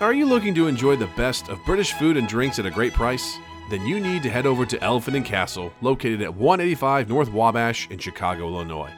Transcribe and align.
Are 0.00 0.14
you 0.14 0.24
looking 0.24 0.54
to 0.54 0.66
enjoy 0.66 0.96
the 0.96 1.08
best 1.08 1.50
of 1.50 1.62
British 1.66 1.92
food 1.92 2.16
and 2.16 2.26
drinks 2.26 2.58
at 2.58 2.64
a 2.64 2.70
great 2.70 2.94
price? 2.94 3.36
Then 3.68 3.84
you 3.84 4.00
need 4.00 4.22
to 4.22 4.30
head 4.30 4.46
over 4.46 4.64
to 4.64 4.82
Elephant 4.82 5.14
and 5.14 5.26
Castle, 5.26 5.74
located 5.82 6.22
at 6.22 6.34
185 6.34 7.10
North 7.10 7.30
Wabash 7.30 7.86
in 7.90 7.98
Chicago, 7.98 8.48
Illinois. 8.48 8.90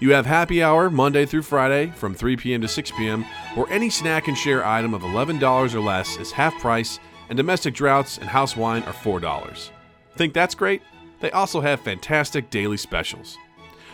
You 0.00 0.14
have 0.14 0.26
happy 0.26 0.64
hour 0.64 0.90
Monday 0.90 1.26
through 1.26 1.42
Friday 1.42 1.92
from 1.94 2.12
3 2.12 2.36
p.m. 2.38 2.60
to 2.62 2.66
6 2.66 2.90
p.m., 2.98 3.24
where 3.54 3.70
any 3.70 3.88
snack 3.88 4.26
and 4.26 4.36
share 4.36 4.66
item 4.66 4.94
of 4.94 5.02
$11 5.02 5.74
or 5.74 5.80
less 5.80 6.16
is 6.16 6.32
half 6.32 6.58
price, 6.58 6.98
and 7.28 7.36
domestic 7.36 7.74
draughts 7.74 8.18
and 8.18 8.28
house 8.28 8.56
wine 8.56 8.82
are 8.82 8.92
$4. 8.92 9.70
Think 10.16 10.34
that's 10.34 10.56
great? 10.56 10.82
They 11.20 11.30
also 11.30 11.60
have 11.60 11.78
fantastic 11.78 12.50
daily 12.50 12.78
specials. 12.78 13.38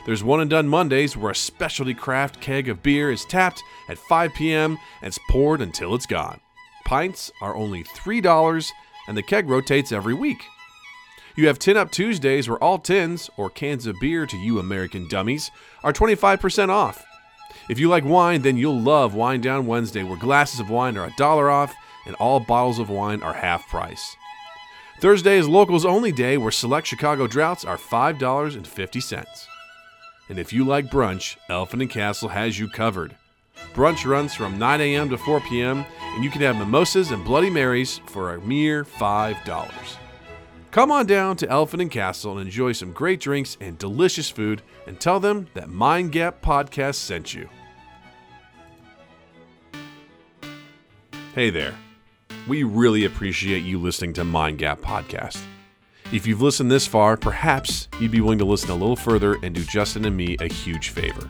There's 0.04 0.24
one 0.24 0.40
and 0.40 0.50
done 0.50 0.68
Mondays 0.68 1.16
where 1.16 1.30
a 1.30 1.34
specialty 1.34 1.94
craft 1.94 2.40
keg 2.40 2.68
of 2.68 2.82
beer 2.82 3.12
is 3.12 3.24
tapped 3.24 3.62
at 3.88 3.98
5 3.98 4.34
p.m. 4.34 4.78
and 5.00 5.08
it's 5.08 5.18
poured 5.30 5.60
until 5.60 5.94
it's 5.94 6.06
gone. 6.06 6.40
Pints 6.84 7.30
are 7.40 7.54
only 7.54 7.84
$3 7.84 8.70
and 9.06 9.16
the 9.16 9.22
keg 9.22 9.48
rotates 9.48 9.92
every 9.92 10.14
week. 10.14 10.42
You 11.36 11.46
have 11.46 11.58
Tin 11.58 11.76
Up 11.76 11.90
Tuesdays 11.90 12.48
where 12.48 12.62
all 12.62 12.78
tins, 12.78 13.30
or 13.36 13.48
cans 13.48 13.86
of 13.86 13.98
beer 14.00 14.26
to 14.26 14.36
you 14.36 14.58
American 14.58 15.08
dummies, 15.08 15.50
are 15.84 15.92
25% 15.92 16.68
off. 16.68 17.06
If 17.70 17.78
you 17.78 17.88
like 17.88 18.04
wine, 18.04 18.42
then 18.42 18.56
you'll 18.56 18.80
love 18.80 19.14
Wine 19.14 19.40
Down 19.40 19.66
Wednesday 19.66 20.02
where 20.02 20.18
glasses 20.18 20.60
of 20.60 20.68
wine 20.68 20.98
are 20.98 21.06
a 21.06 21.14
dollar 21.16 21.48
off 21.48 21.74
and 22.06 22.16
all 22.16 22.40
bottles 22.40 22.80
of 22.80 22.90
wine 22.90 23.22
are 23.22 23.34
half 23.34 23.68
price. 23.68 24.16
Thursday 25.00 25.38
is 25.38 25.48
locals 25.48 25.86
only 25.86 26.12
day 26.12 26.36
where 26.36 26.50
select 26.50 26.86
Chicago 26.88 27.26
draughts 27.26 27.64
are 27.64 27.78
$5.50. 27.78 29.46
And 30.28 30.38
if 30.38 30.52
you 30.52 30.64
like 30.64 30.90
brunch, 30.90 31.36
Elephant 31.48 31.82
and 31.82 31.90
Castle 31.90 32.30
has 32.30 32.58
you 32.58 32.68
covered. 32.68 33.16
Brunch 33.74 34.06
runs 34.06 34.34
from 34.34 34.58
9 34.58 34.80
a.m. 34.80 35.10
to 35.10 35.18
4 35.18 35.40
p.m., 35.40 35.84
and 36.14 36.24
you 36.24 36.30
can 36.30 36.42
have 36.42 36.56
mimosas 36.56 37.10
and 37.10 37.24
Bloody 37.24 37.50
Marys 37.50 38.00
for 38.06 38.34
a 38.34 38.40
mere 38.40 38.84
$5. 38.84 39.96
Come 40.70 40.90
on 40.90 41.06
down 41.06 41.36
to 41.36 41.48
Elephant 41.48 41.82
and 41.82 41.90
Castle 41.90 42.38
and 42.38 42.46
enjoy 42.46 42.72
some 42.72 42.92
great 42.92 43.20
drinks 43.20 43.56
and 43.60 43.78
delicious 43.78 44.30
food, 44.30 44.62
and 44.86 44.98
tell 44.98 45.20
them 45.20 45.48
that 45.54 45.68
Mind 45.68 46.12
Gap 46.12 46.40
Podcast 46.42 46.94
sent 46.94 47.34
you. 47.34 47.48
Hey 51.34 51.50
there. 51.50 51.74
We 52.48 52.62
really 52.62 53.04
appreciate 53.04 53.62
you 53.62 53.78
listening 53.78 54.14
to 54.14 54.24
Mind 54.24 54.58
Gap 54.58 54.80
Podcast. 54.80 55.40
If 56.12 56.26
you've 56.26 56.42
listened 56.42 56.70
this 56.70 56.86
far, 56.86 57.16
perhaps 57.16 57.88
you'd 57.98 58.10
be 58.10 58.20
willing 58.20 58.38
to 58.40 58.44
listen 58.44 58.68
a 58.68 58.74
little 58.74 58.96
further 58.96 59.38
and 59.42 59.54
do 59.54 59.64
Justin 59.64 60.04
and 60.04 60.14
me 60.14 60.36
a 60.40 60.46
huge 60.46 60.90
favor. 60.90 61.26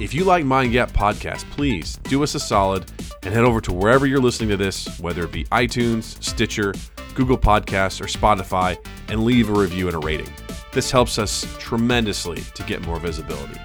If 0.00 0.14
you 0.14 0.24
like 0.24 0.46
Mind 0.46 0.72
Gap 0.72 0.92
Podcast, 0.92 1.48
please 1.50 1.98
do 2.04 2.22
us 2.22 2.34
a 2.34 2.40
solid 2.40 2.90
and 3.22 3.34
head 3.34 3.44
over 3.44 3.60
to 3.60 3.70
wherever 3.70 4.06
you're 4.06 4.18
listening 4.18 4.48
to 4.48 4.56
this, 4.56 4.98
whether 4.98 5.24
it 5.24 5.30
be 5.30 5.44
iTunes, 5.44 6.22
Stitcher, 6.24 6.72
Google 7.14 7.36
Podcasts, 7.36 8.00
or 8.00 8.06
Spotify, 8.06 8.78
and 9.08 9.24
leave 9.24 9.50
a 9.50 9.52
review 9.52 9.88
and 9.88 9.94
a 9.94 9.98
rating. 9.98 10.32
This 10.72 10.90
helps 10.90 11.18
us 11.18 11.46
tremendously 11.58 12.40
to 12.54 12.62
get 12.62 12.80
more 12.86 12.98
visibility. 12.98 13.60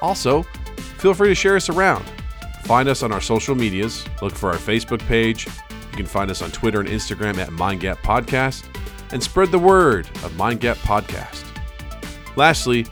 Also, 0.00 0.44
feel 0.96 1.12
free 1.12 1.28
to 1.28 1.34
share 1.34 1.56
us 1.56 1.68
around. 1.68 2.06
Find 2.64 2.88
us 2.88 3.02
on 3.02 3.12
our 3.12 3.20
social 3.20 3.54
medias. 3.54 4.06
Look 4.22 4.32
for 4.32 4.48
our 4.48 4.56
Facebook 4.56 5.00
page. 5.00 5.46
You 5.46 5.96
can 5.96 6.06
find 6.06 6.30
us 6.30 6.40
on 6.40 6.50
Twitter 6.52 6.80
and 6.80 6.88
Instagram 6.88 7.36
at 7.36 7.50
MindGap 7.50 7.98
Podcast, 7.98 8.64
and 9.12 9.22
spread 9.22 9.50
the 9.50 9.58
word 9.58 10.06
of 10.24 10.32
MindGap 10.32 10.76
Podcast. 10.76 11.44
Lastly, 12.36 12.86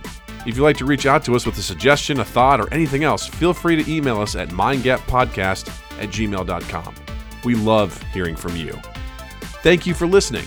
if 0.46 0.56
you'd 0.56 0.58
like 0.58 0.76
to 0.78 0.84
reach 0.84 1.06
out 1.06 1.24
to 1.24 1.34
us 1.34 1.44
with 1.44 1.58
a 1.58 1.62
suggestion, 1.62 2.20
a 2.20 2.24
thought, 2.24 2.60
or 2.60 2.72
anything 2.72 3.04
else, 3.04 3.26
feel 3.26 3.52
free 3.52 3.82
to 3.82 3.90
email 3.90 4.20
us 4.20 4.36
at 4.36 4.48
mindgappodcast 4.48 5.68
at 6.00 6.08
gmail.com. 6.08 6.94
We 7.44 7.54
love 7.54 8.02
hearing 8.12 8.36
from 8.36 8.56
you. 8.56 8.72
Thank 9.62 9.86
you 9.86 9.94
for 9.94 10.06
listening. 10.06 10.44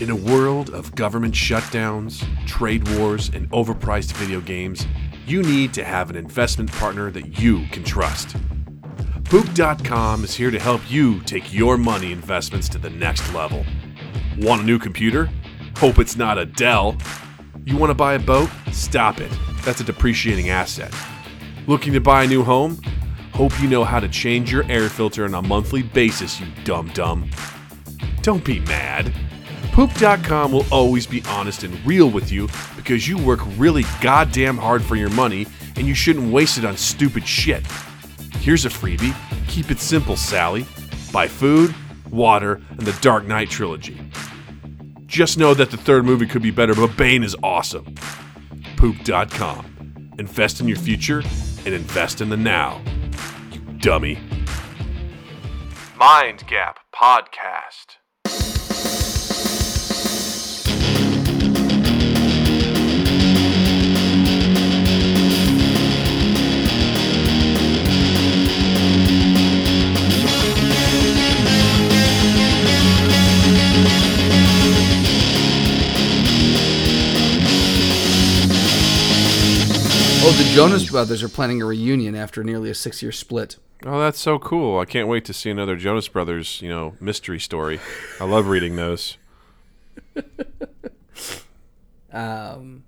In 0.00 0.10
a 0.10 0.16
world 0.16 0.70
of 0.70 0.94
government 0.94 1.34
shutdowns, 1.34 2.24
trade 2.46 2.88
wars, 2.96 3.28
and 3.34 3.50
overpriced 3.50 4.12
video 4.12 4.40
games, 4.40 4.86
you 5.26 5.42
need 5.42 5.74
to 5.74 5.84
have 5.84 6.08
an 6.08 6.16
investment 6.16 6.72
partner 6.72 7.10
that 7.10 7.38
you 7.38 7.66
can 7.66 7.84
trust. 7.84 8.36
Poop.com 9.30 10.24
is 10.24 10.34
here 10.34 10.50
to 10.50 10.58
help 10.58 10.80
you 10.90 11.20
take 11.20 11.54
your 11.54 11.78
money 11.78 12.10
investments 12.10 12.68
to 12.68 12.78
the 12.78 12.90
next 12.90 13.32
level. 13.32 13.64
Want 14.38 14.62
a 14.62 14.64
new 14.64 14.76
computer? 14.76 15.30
Hope 15.76 16.00
it's 16.00 16.16
not 16.16 16.36
a 16.36 16.44
Dell. 16.44 16.96
You 17.64 17.76
want 17.76 17.90
to 17.90 17.94
buy 17.94 18.14
a 18.14 18.18
boat? 18.18 18.50
Stop 18.72 19.20
it. 19.20 19.30
That's 19.62 19.80
a 19.80 19.84
depreciating 19.84 20.48
asset. 20.50 20.92
Looking 21.68 21.92
to 21.92 22.00
buy 22.00 22.24
a 22.24 22.26
new 22.26 22.42
home? 22.42 22.82
Hope 23.32 23.52
you 23.62 23.68
know 23.68 23.84
how 23.84 24.00
to 24.00 24.08
change 24.08 24.50
your 24.50 24.64
air 24.68 24.88
filter 24.88 25.24
on 25.24 25.34
a 25.34 25.42
monthly 25.42 25.84
basis, 25.84 26.40
you 26.40 26.48
dumb 26.64 26.88
dumb. 26.88 27.30
Don't 28.22 28.44
be 28.44 28.58
mad. 28.58 29.14
Poop.com 29.70 30.50
will 30.50 30.66
always 30.72 31.06
be 31.06 31.22
honest 31.28 31.62
and 31.62 31.86
real 31.86 32.10
with 32.10 32.32
you 32.32 32.48
because 32.74 33.06
you 33.06 33.16
work 33.16 33.38
really 33.56 33.84
goddamn 34.00 34.58
hard 34.58 34.82
for 34.82 34.96
your 34.96 35.10
money 35.10 35.46
and 35.76 35.86
you 35.86 35.94
shouldn't 35.94 36.32
waste 36.32 36.58
it 36.58 36.64
on 36.64 36.76
stupid 36.76 37.24
shit. 37.24 37.64
Here's 38.40 38.64
a 38.64 38.70
freebie. 38.70 39.14
Keep 39.48 39.70
it 39.70 39.80
simple, 39.80 40.16
Sally. 40.16 40.64
Buy 41.12 41.28
food, 41.28 41.74
water, 42.10 42.54
and 42.70 42.80
the 42.80 42.98
Dark 43.02 43.26
Knight 43.26 43.50
trilogy. 43.50 44.00
Just 45.04 45.36
know 45.36 45.52
that 45.52 45.70
the 45.70 45.76
third 45.76 46.06
movie 46.06 46.26
could 46.26 46.40
be 46.40 46.50
better, 46.50 46.74
but 46.74 46.96
Bane 46.96 47.22
is 47.22 47.36
awesome. 47.42 47.94
Poop.com. 48.78 50.12
Invest 50.18 50.58
in 50.60 50.68
your 50.68 50.78
future 50.78 51.22
and 51.66 51.74
invest 51.74 52.22
in 52.22 52.30
the 52.30 52.36
now. 52.36 52.80
You 53.52 53.60
dummy. 53.78 54.18
Mind 55.98 56.44
Gap 56.46 56.78
Podcast. 56.94 57.89
Oh, 80.22 80.32
the 80.36 80.44
Jonas 80.54 80.90
Brothers 80.90 81.22
are 81.22 81.28
planning 81.30 81.62
a 81.62 81.64
reunion 81.64 82.14
after 82.14 82.44
nearly 82.44 82.68
a 82.70 82.74
six-year 82.74 83.10
split. 83.12 83.56
Oh, 83.86 83.98
that's 84.00 84.18
so 84.20 84.38
cool. 84.38 84.78
I 84.78 84.84
can't 84.84 85.08
wait 85.08 85.24
to 85.24 85.32
see 85.32 85.48
another 85.50 85.76
Jonas 85.76 86.08
Brothers, 86.08 86.60
you 86.60 86.68
know, 86.68 86.94
mystery 87.00 87.40
story. 87.40 87.80
I 88.20 88.24
love 88.24 88.46
reading 88.48 88.76
those. 88.76 89.16
Um, 92.12 92.82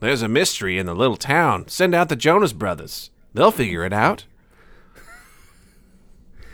There's 0.00 0.22
a 0.22 0.28
mystery 0.28 0.76
in 0.76 0.86
the 0.86 0.94
little 0.94 1.16
town. 1.16 1.68
Send 1.68 1.94
out 1.94 2.08
the 2.08 2.16
Jonas 2.16 2.52
Brothers. 2.52 3.10
They'll 3.32 3.52
figure 3.52 3.84
it 3.84 3.92
out. 3.92 4.24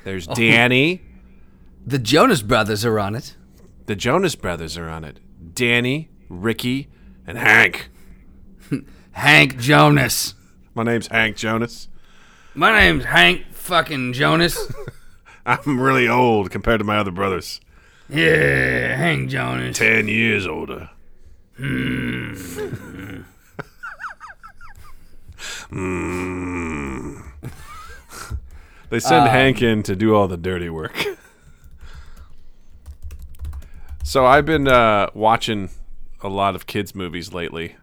There's 0.05 0.27
Danny. 0.35 1.01
the 1.87 1.99
Jonas 1.99 2.43
Brothers 2.43 2.85
are 2.85 2.99
on 2.99 3.15
it. 3.15 3.35
The 3.87 3.97
Jonas 3.97 4.35
Brothers 4.35 4.77
are 4.77 4.91
on 4.91 5.05
it. 5.05 5.21
Danny, 5.55 6.11
Ricky, 6.29 6.89
and 7.27 7.39
Hank. 7.39 7.89
Hank 9.13 9.59
Jonas. 9.59 10.35
My 10.75 10.83
name's 10.83 11.07
Hank 11.07 11.37
Jonas. 11.37 11.89
My 12.55 12.79
name's 12.79 13.05
Hank 13.05 13.47
fucking 13.53 14.13
Jonas. 14.15 14.59
I'm 15.47 15.81
really 15.81 16.09
old 16.09 16.51
compared 16.51 16.81
to 16.81 16.85
my 16.85 16.99
other 16.99 17.11
brothers. 17.11 17.61
yeah, 18.09 18.97
Hank 18.97 19.31
Jonas. 19.31 19.79
Ten 19.79 20.09
years 20.09 20.47
older. 20.47 20.91
Hmm. 21.57 22.35
they 28.91 29.01
send 29.01 29.29
Hank 29.29 29.63
in 29.63 29.83
to 29.85 29.97
do 29.97 30.15
all 30.15 30.29
the 30.29 30.37
dirty 30.37 30.69
work. 30.69 30.95
so 34.05 34.27
I've 34.27 34.45
been 34.45 34.69
uh, 34.69 35.07
watching 35.15 35.71
a 36.21 36.29
lot 36.29 36.55
of 36.55 36.67
kids' 36.67 36.95
movies 36.95 37.33
lately, 37.33 37.77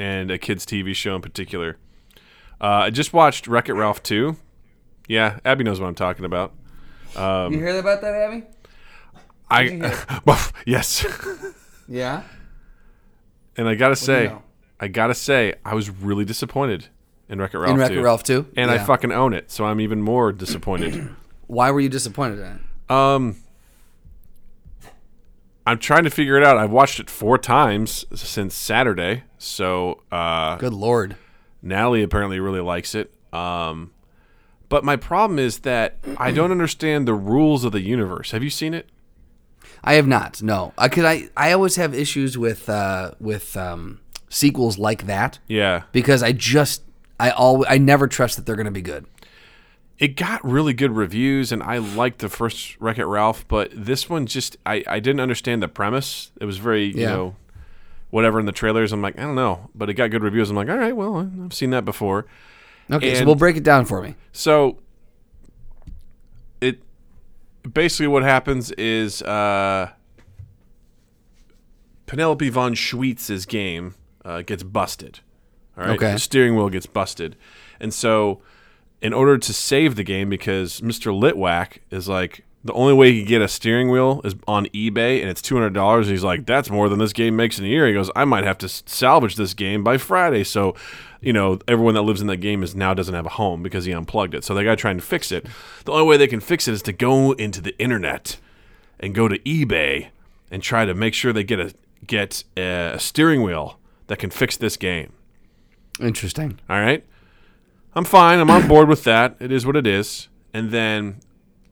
and 0.00 0.30
a 0.30 0.38
kids' 0.38 0.64
TV 0.64 0.94
show 0.94 1.14
in 1.14 1.20
particular. 1.22 1.76
Uh, 2.60 2.66
I 2.86 2.90
just 2.90 3.12
watched 3.12 3.46
Wreck 3.46 3.68
It 3.68 3.74
Ralph 3.74 4.02
2. 4.02 4.34
Yeah, 5.08 5.38
Abby 5.44 5.62
knows 5.62 5.78
what 5.80 5.86
I'm 5.86 5.94
talking 5.94 6.24
about. 6.24 6.52
you 7.14 7.50
hear 7.58 7.78
about 7.78 8.00
that, 8.00 8.14
Abby? 8.14 8.44
I 9.50 10.20
well, 10.24 10.40
yes, 10.66 11.04
Yeah. 11.88 12.22
and 13.56 13.68
I 13.68 13.74
gotta 13.74 13.94
do 13.94 14.00
you 14.00 14.06
say, 14.06 14.24
know? 14.28 14.42
I 14.78 14.88
gotta 14.88 15.14
say, 15.14 15.54
I 15.64 15.74
was 15.74 15.90
really 15.90 16.24
disappointed 16.24 16.86
in 17.28 17.38
Wreck 17.40 17.52
It 17.54 17.58
Ralph. 17.58 17.72
In 17.74 17.76
Wreck-It 17.78 17.94
2. 17.96 18.02
Ralph 18.02 18.22
2? 18.22 18.46
and 18.56 18.70
I 18.70 18.78
fucking 18.78 19.12
own 19.12 19.34
it, 19.34 19.50
so 19.50 19.64
I'm 19.64 19.80
even 19.80 20.00
more 20.02 20.32
disappointed. 20.32 21.10
Why 21.48 21.70
were 21.72 21.80
you 21.80 21.88
disappointed 21.88 22.38
in 22.38 22.46
it? 22.46 22.90
um, 22.90 23.36
I'm 25.66 25.78
trying 25.78 26.04
to 26.04 26.10
figure 26.10 26.36
it 26.36 26.44
out. 26.44 26.56
I've 26.56 26.70
watched 26.70 27.00
it 27.00 27.08
four 27.10 27.38
times 27.38 28.04
since 28.14 28.54
Saturday, 28.54 29.24
so 29.38 30.02
uh, 30.10 30.56
Good 30.56 30.72
lord. 30.72 31.16
Natalie 31.62 32.02
apparently 32.02 32.40
really 32.40 32.60
likes 32.60 32.94
it. 32.94 33.12
Um, 33.32 33.92
But 34.68 34.84
my 34.84 34.96
problem 34.96 35.38
is 35.38 35.60
that 35.60 35.98
I 36.16 36.30
don't 36.30 36.50
understand 36.50 37.06
the 37.06 37.14
rules 37.14 37.64
of 37.64 37.72
the 37.72 37.80
universe. 37.82 38.30
Have 38.30 38.42
you 38.42 38.50
seen 38.50 38.72
it? 38.74 38.88
I 39.84 39.94
have 39.94 40.06
not. 40.06 40.42
No, 40.42 40.72
I. 40.78 40.88
I 40.96 41.28
I 41.36 41.52
always 41.52 41.76
have 41.76 41.94
issues 41.94 42.36
with 42.38 42.68
uh, 42.68 43.12
with 43.20 43.56
um, 43.56 44.00
sequels 44.28 44.78
like 44.78 45.06
that 45.06 45.38
Yeah. 45.48 45.82
because 45.92 46.22
I 46.22 46.32
just 46.32 46.82
I 47.18 47.30
all 47.30 47.64
I 47.68 47.78
never 47.78 48.06
trust 48.08 48.36
that 48.36 48.46
they're 48.46 48.56
going 48.56 48.66
to 48.66 48.70
be 48.72 48.82
good. 48.82 49.06
It 50.00 50.16
got 50.16 50.42
really 50.42 50.72
good 50.72 50.92
reviews, 50.92 51.52
and 51.52 51.62
I 51.62 51.76
liked 51.76 52.20
the 52.20 52.30
first 52.30 52.80
Wreck 52.80 52.96
It 52.98 53.04
Ralph, 53.04 53.46
but 53.46 53.70
this 53.74 54.08
one 54.08 54.24
just 54.24 54.56
I, 54.64 54.82
I 54.86 54.98
didn't 54.98 55.20
understand 55.20 55.62
the 55.62 55.68
premise. 55.68 56.32
It 56.40 56.46
was 56.46 56.56
very 56.56 56.86
you 56.86 57.04
know 57.06 57.36
whatever 58.08 58.40
in 58.40 58.46
the 58.46 58.52
trailers. 58.52 58.92
I'm 58.92 59.02
like 59.02 59.18
I 59.18 59.22
don't 59.22 59.34
know, 59.34 59.68
but 59.74 59.90
it 59.90 59.94
got 59.94 60.10
good 60.10 60.22
reviews. 60.22 60.48
I'm 60.48 60.56
like 60.56 60.70
all 60.70 60.78
right, 60.78 60.96
well 60.96 61.18
I've 61.44 61.52
seen 61.52 61.68
that 61.70 61.84
before. 61.84 62.24
Okay, 62.90 63.14
so 63.14 63.26
we'll 63.26 63.34
break 63.34 63.56
it 63.56 63.62
down 63.62 63.84
for 63.84 64.00
me. 64.02 64.14
So 64.32 64.78
it 66.62 66.82
basically 67.70 68.08
what 68.08 68.22
happens 68.22 68.70
is 68.72 69.20
uh, 69.22 69.90
Vanellope 72.06 72.50
von 72.50 72.74
Schweetz's 72.74 73.46
game 73.46 73.94
uh, 74.24 74.42
gets 74.42 74.62
busted. 74.62 75.20
All 75.76 75.84
right, 75.84 75.92
Okay. 75.96 76.12
the 76.12 76.18
steering 76.18 76.56
wheel 76.56 76.68
gets 76.70 76.86
busted, 76.86 77.36
and 77.78 77.92
so 77.94 78.40
in 79.02 79.12
order 79.12 79.38
to 79.38 79.52
save 79.52 79.96
the 79.96 80.04
game, 80.04 80.28
because 80.28 80.80
Mr. 80.80 81.12
Litwack 81.12 81.78
is 81.90 82.08
like 82.08 82.44
the 82.62 82.72
only 82.74 82.92
way 82.92 83.12
he 83.12 83.20
can 83.20 83.28
get 83.28 83.42
a 83.42 83.48
steering 83.48 83.90
wheel 83.90 84.20
is 84.22 84.34
on 84.46 84.66
eBay, 84.66 85.20
and 85.20 85.30
it's 85.30 85.40
two 85.40 85.54
hundred 85.54 85.72
dollars. 85.72 86.08
He's 86.08 86.24
like, 86.24 86.44
that's 86.44 86.68
more 86.70 86.88
than 86.88 86.98
this 86.98 87.12
game 87.12 87.34
makes 87.36 87.58
in 87.58 87.64
a 87.64 87.68
year. 87.68 87.86
He 87.86 87.94
goes, 87.94 88.10
I 88.14 88.24
might 88.26 88.44
have 88.44 88.58
to 88.58 88.68
salvage 88.68 89.36
this 89.36 89.54
game 89.54 89.82
by 89.82 89.96
Friday. 89.96 90.44
So, 90.44 90.74
you 91.22 91.32
know, 91.32 91.58
everyone 91.66 91.94
that 91.94 92.02
lives 92.02 92.20
in 92.20 92.26
that 92.26 92.36
game 92.38 92.62
is 92.62 92.74
now 92.74 92.92
doesn't 92.92 93.14
have 93.14 93.24
a 93.26 93.30
home 93.30 93.62
because 93.62 93.86
he 93.86 93.92
unplugged 93.92 94.34
it. 94.34 94.44
So 94.44 94.54
they 94.54 94.64
got 94.64 94.76
trying 94.78 94.98
to 94.98 95.02
fix 95.02 95.32
it. 95.32 95.46
The 95.86 95.92
only 95.92 96.06
way 96.06 96.16
they 96.18 96.26
can 96.26 96.40
fix 96.40 96.68
it 96.68 96.74
is 96.74 96.82
to 96.82 96.92
go 96.92 97.32
into 97.32 97.62
the 97.62 97.78
internet 97.78 98.36
and 98.98 99.14
go 99.14 99.26
to 99.26 99.38
eBay 99.38 100.08
and 100.50 100.62
try 100.62 100.84
to 100.84 100.92
make 100.94 101.14
sure 101.14 101.32
they 101.32 101.44
get 101.44 101.60
a 101.60 101.72
get 102.06 102.44
a 102.56 102.96
steering 102.98 103.42
wheel 103.42 103.78
that 104.08 104.18
can 104.18 104.28
fix 104.30 104.58
this 104.58 104.76
game. 104.76 105.12
Interesting. 105.98 106.58
All 106.68 106.80
right. 106.80 107.04
I'm 107.94 108.04
fine. 108.04 108.38
I'm 108.38 108.50
on 108.50 108.68
board 108.68 108.88
with 108.88 109.04
that. 109.04 109.36
It 109.40 109.50
is 109.52 109.66
what 109.66 109.76
it 109.76 109.86
is. 109.86 110.28
And 110.54 110.70
then 110.70 111.20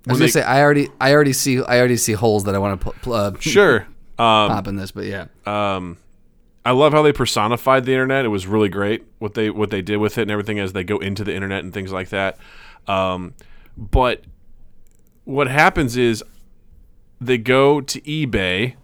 I 0.06 0.12
was 0.12 0.20
gonna 0.20 0.31
say 0.31 0.43
I 0.43 0.62
already 0.62 0.88
I 1.00 1.12
already 1.12 1.32
see 1.32 1.62
I 1.62 1.79
already 1.79 1.97
see 1.97 2.12
holes 2.12 2.44
that 2.44 2.55
I 2.55 2.59
want 2.59 2.81
to 2.81 2.91
pl- 2.93 3.12
uh, 3.12 3.32
sure. 3.41 3.87
Um, 4.19 4.50
pop 4.50 4.67
in 4.67 4.76
this, 4.76 4.91
but 4.91 5.05
yeah. 5.05 5.26
I 6.65 6.73
love 6.73 6.93
how 6.93 7.03
they 7.03 7.12
personified 7.12 7.85
the 7.85 7.93
internet. 7.93 8.25
It 8.25 8.29
was 8.29 8.47
really 8.47 8.69
great 8.69 9.06
what 9.19 9.35
they 9.35 9.49
what 9.49 9.70
they 9.70 9.81
did 9.81 9.99
with 9.99 10.19
it 10.19 10.23
and 10.23 10.31
everything 10.31 10.59
as 10.59 10.73
they 10.73 10.85
go 10.85 10.99
into 10.99 11.25
the 11.25 11.35
internet 11.35 11.65
and 11.65 11.73
things 11.73 11.93
like 11.93 12.11
that. 12.11 12.37
Um, 12.87 13.35
but 13.76 14.25
what 15.25 15.49
happens 15.49 15.97
is 15.97 16.23
they 17.20 17.38
go 17.38 17.81
to 17.81 18.00
eBay, 18.03 18.75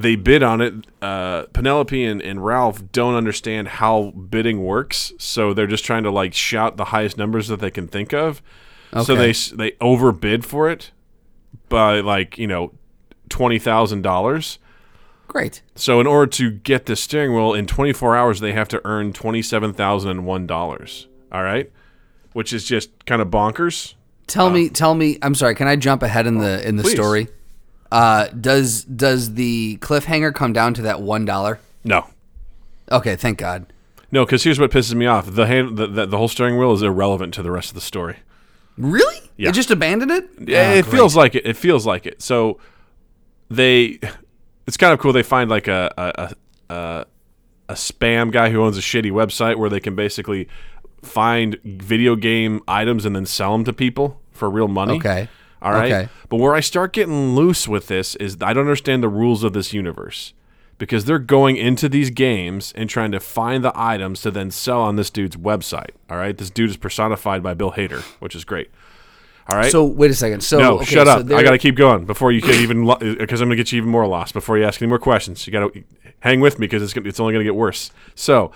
they 0.00 0.16
bid 0.16 0.42
on 0.42 0.60
it. 0.60 0.74
Uh, 1.02 1.44
Vanellope 1.52 2.10
and, 2.10 2.22
and 2.22 2.44
Ralph 2.44 2.92
don't 2.92 3.14
understand 3.14 3.68
how 3.68 4.10
bidding 4.10 4.62
works, 4.62 5.12
so 5.18 5.52
they're 5.52 5.66
just 5.66 5.84
trying 5.84 6.04
to 6.04 6.10
like 6.10 6.34
shout 6.34 6.76
the 6.76 6.86
highest 6.86 7.16
numbers 7.16 7.48
that 7.48 7.60
they 7.60 7.70
can 7.70 7.88
think 7.88 8.12
of. 8.12 8.42
So 9.04 9.14
they 9.14 9.32
they 9.32 9.76
overbid 9.80 10.46
for 10.46 10.70
it 10.70 10.92
by 11.68 12.00
like 12.00 12.38
you 12.38 12.46
know 12.46 12.72
twenty 13.28 13.58
thousand 13.58 14.02
dollars. 14.02 14.58
Great. 15.26 15.60
So 15.74 16.00
in 16.00 16.06
order 16.06 16.30
to 16.32 16.50
get 16.50 16.86
this 16.86 17.00
steering 17.02 17.34
wheel 17.34 17.52
in 17.52 17.66
24 17.66 18.16
hours, 18.16 18.40
they 18.40 18.52
have 18.54 18.66
to 18.68 18.80
earn 18.86 19.12
$27,001. 19.12 21.06
All 21.30 21.42
right? 21.42 21.70
Which 22.32 22.54
is 22.54 22.64
just 22.64 23.04
kind 23.04 23.20
of 23.20 23.28
bonkers. 23.28 23.92
Tell 24.26 24.48
me, 24.48 24.70
tell 24.70 24.94
me. 24.94 25.18
I'm 25.20 25.34
sorry. 25.34 25.54
Can 25.54 25.68
I 25.68 25.76
jump 25.76 26.02
ahead 26.02 26.26
in 26.26 26.38
the 26.38 26.66
in 26.66 26.76
the 26.76 26.82
Please. 26.82 26.92
story? 26.92 27.28
Uh, 27.90 28.28
does 28.28 28.84
does 28.84 29.34
the 29.34 29.78
cliffhanger 29.80 30.34
come 30.34 30.52
down 30.52 30.74
to 30.74 30.82
that 30.82 31.00
one 31.00 31.24
dollar? 31.24 31.58
No. 31.84 32.06
Okay, 32.92 33.16
thank 33.16 33.38
God. 33.38 33.72
No, 34.10 34.24
because 34.24 34.44
here's 34.44 34.58
what 34.58 34.70
pisses 34.70 34.94
me 34.94 35.06
off. 35.06 35.26
The, 35.34 35.46
hand, 35.46 35.76
the, 35.76 35.86
the 35.86 36.06
the 36.06 36.16
whole 36.18 36.28
steering 36.28 36.58
wheel 36.58 36.72
is 36.72 36.82
irrelevant 36.82 37.34
to 37.34 37.42
the 37.42 37.50
rest 37.50 37.70
of 37.70 37.74
the 37.74 37.80
story. 37.80 38.16
Really? 38.76 39.30
Yeah. 39.36 39.48
They 39.48 39.52
just 39.52 39.70
abandoned 39.70 40.10
it? 40.10 40.28
Yeah, 40.48 40.70
Oh, 40.70 40.74
it 40.74 40.82
great. 40.84 40.92
feels 40.94 41.16
like 41.16 41.34
it. 41.34 41.46
It 41.46 41.56
feels 41.56 41.84
like 41.86 42.06
it. 42.06 42.22
So 42.22 42.58
they, 43.50 43.98
it's 44.66 44.76
kind 44.76 44.92
of 44.92 44.98
cool. 44.98 45.12
They 45.12 45.22
find 45.22 45.48
like 45.50 45.68
a 45.68 45.92
a, 45.96 46.12
a, 46.70 46.74
a 46.74 47.06
a 47.70 47.74
spam 47.74 48.32
guy 48.32 48.50
who 48.50 48.62
owns 48.62 48.78
a 48.78 48.80
shitty 48.80 49.10
website 49.10 49.56
where 49.56 49.68
they 49.70 49.80
can 49.80 49.94
basically 49.94 50.48
find 51.02 51.58
video 51.64 52.16
game 52.16 52.60
items 52.66 53.04
and 53.04 53.14
then 53.14 53.26
sell 53.26 53.52
them 53.52 53.64
to 53.64 53.72
people 53.72 54.20
for 54.32 54.48
real 54.50 54.68
money. 54.68 54.94
Okay. 54.96 55.28
All 55.60 55.72
right. 55.72 55.92
Okay. 55.92 56.08
But 56.28 56.36
where 56.36 56.54
I 56.54 56.60
start 56.60 56.92
getting 56.92 57.34
loose 57.34 57.66
with 57.66 57.88
this 57.88 58.14
is 58.16 58.36
I 58.40 58.52
don't 58.52 58.64
understand 58.64 59.02
the 59.02 59.08
rules 59.08 59.42
of 59.42 59.52
this 59.52 59.72
universe 59.72 60.34
because 60.78 61.04
they're 61.04 61.18
going 61.18 61.56
into 61.56 61.88
these 61.88 62.10
games 62.10 62.72
and 62.76 62.88
trying 62.88 63.10
to 63.10 63.20
find 63.20 63.64
the 63.64 63.72
items 63.74 64.22
to 64.22 64.30
then 64.30 64.50
sell 64.50 64.80
on 64.80 64.96
this 64.96 65.10
dude's 65.10 65.36
website. 65.36 65.90
All 66.08 66.16
right. 66.16 66.36
This 66.36 66.50
dude 66.50 66.70
is 66.70 66.76
personified 66.76 67.42
by 67.42 67.54
Bill 67.54 67.72
Hader, 67.72 68.02
which 68.20 68.36
is 68.36 68.44
great. 68.44 68.70
All 69.50 69.58
right. 69.58 69.72
So 69.72 69.84
wait 69.84 70.10
a 70.10 70.14
second. 70.14 70.42
So 70.42 70.58
no, 70.58 70.76
okay, 70.76 70.84
shut 70.84 71.06
so 71.06 71.14
up. 71.14 71.30
I 71.32 71.42
got 71.42 71.52
to 71.52 71.58
keep 71.58 71.74
going 71.74 72.04
before 72.04 72.30
you 72.30 72.42
can 72.42 72.54
even, 72.54 72.86
because 72.86 73.40
uh, 73.40 73.44
I'm 73.44 73.48
going 73.48 73.50
to 73.50 73.56
get 73.56 73.72
you 73.72 73.78
even 73.78 73.90
more 73.90 74.06
lost 74.06 74.34
before 74.34 74.58
you 74.58 74.64
ask 74.64 74.80
any 74.82 74.88
more 74.88 74.98
questions. 74.98 75.46
You 75.46 75.52
got 75.52 75.72
to 75.72 75.84
hang 76.20 76.40
with 76.40 76.58
me 76.58 76.66
because 76.66 76.82
it's, 76.82 76.92
gonna, 76.92 77.08
it's 77.08 77.18
only 77.18 77.32
going 77.32 77.44
to 77.44 77.50
get 77.50 77.56
worse. 77.56 77.90
So 78.14 78.52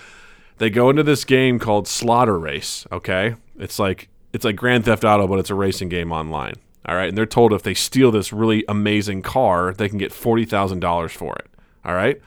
they 0.58 0.68
go 0.68 0.90
into 0.90 1.02
this 1.02 1.24
game 1.24 1.58
called 1.58 1.88
Slaughter 1.88 2.38
Race. 2.38 2.86
Okay. 2.92 3.36
It's 3.58 3.78
like, 3.78 4.10
it's 4.34 4.44
like 4.44 4.54
Grand 4.54 4.84
Theft 4.84 5.02
Auto, 5.02 5.26
but 5.26 5.38
it's 5.38 5.50
a 5.50 5.54
racing 5.54 5.88
game 5.88 6.12
online. 6.12 6.54
All 6.86 6.96
right. 6.96 7.08
And 7.08 7.16
they're 7.16 7.26
told 7.26 7.52
if 7.52 7.62
they 7.62 7.74
steal 7.74 8.10
this 8.10 8.32
really 8.32 8.64
amazing 8.68 9.22
car, 9.22 9.72
they 9.72 9.88
can 9.88 9.98
get 9.98 10.12
$40,000 10.12 11.10
for 11.10 11.36
it. 11.36 11.46
All 11.84 11.94
right. 11.94 12.20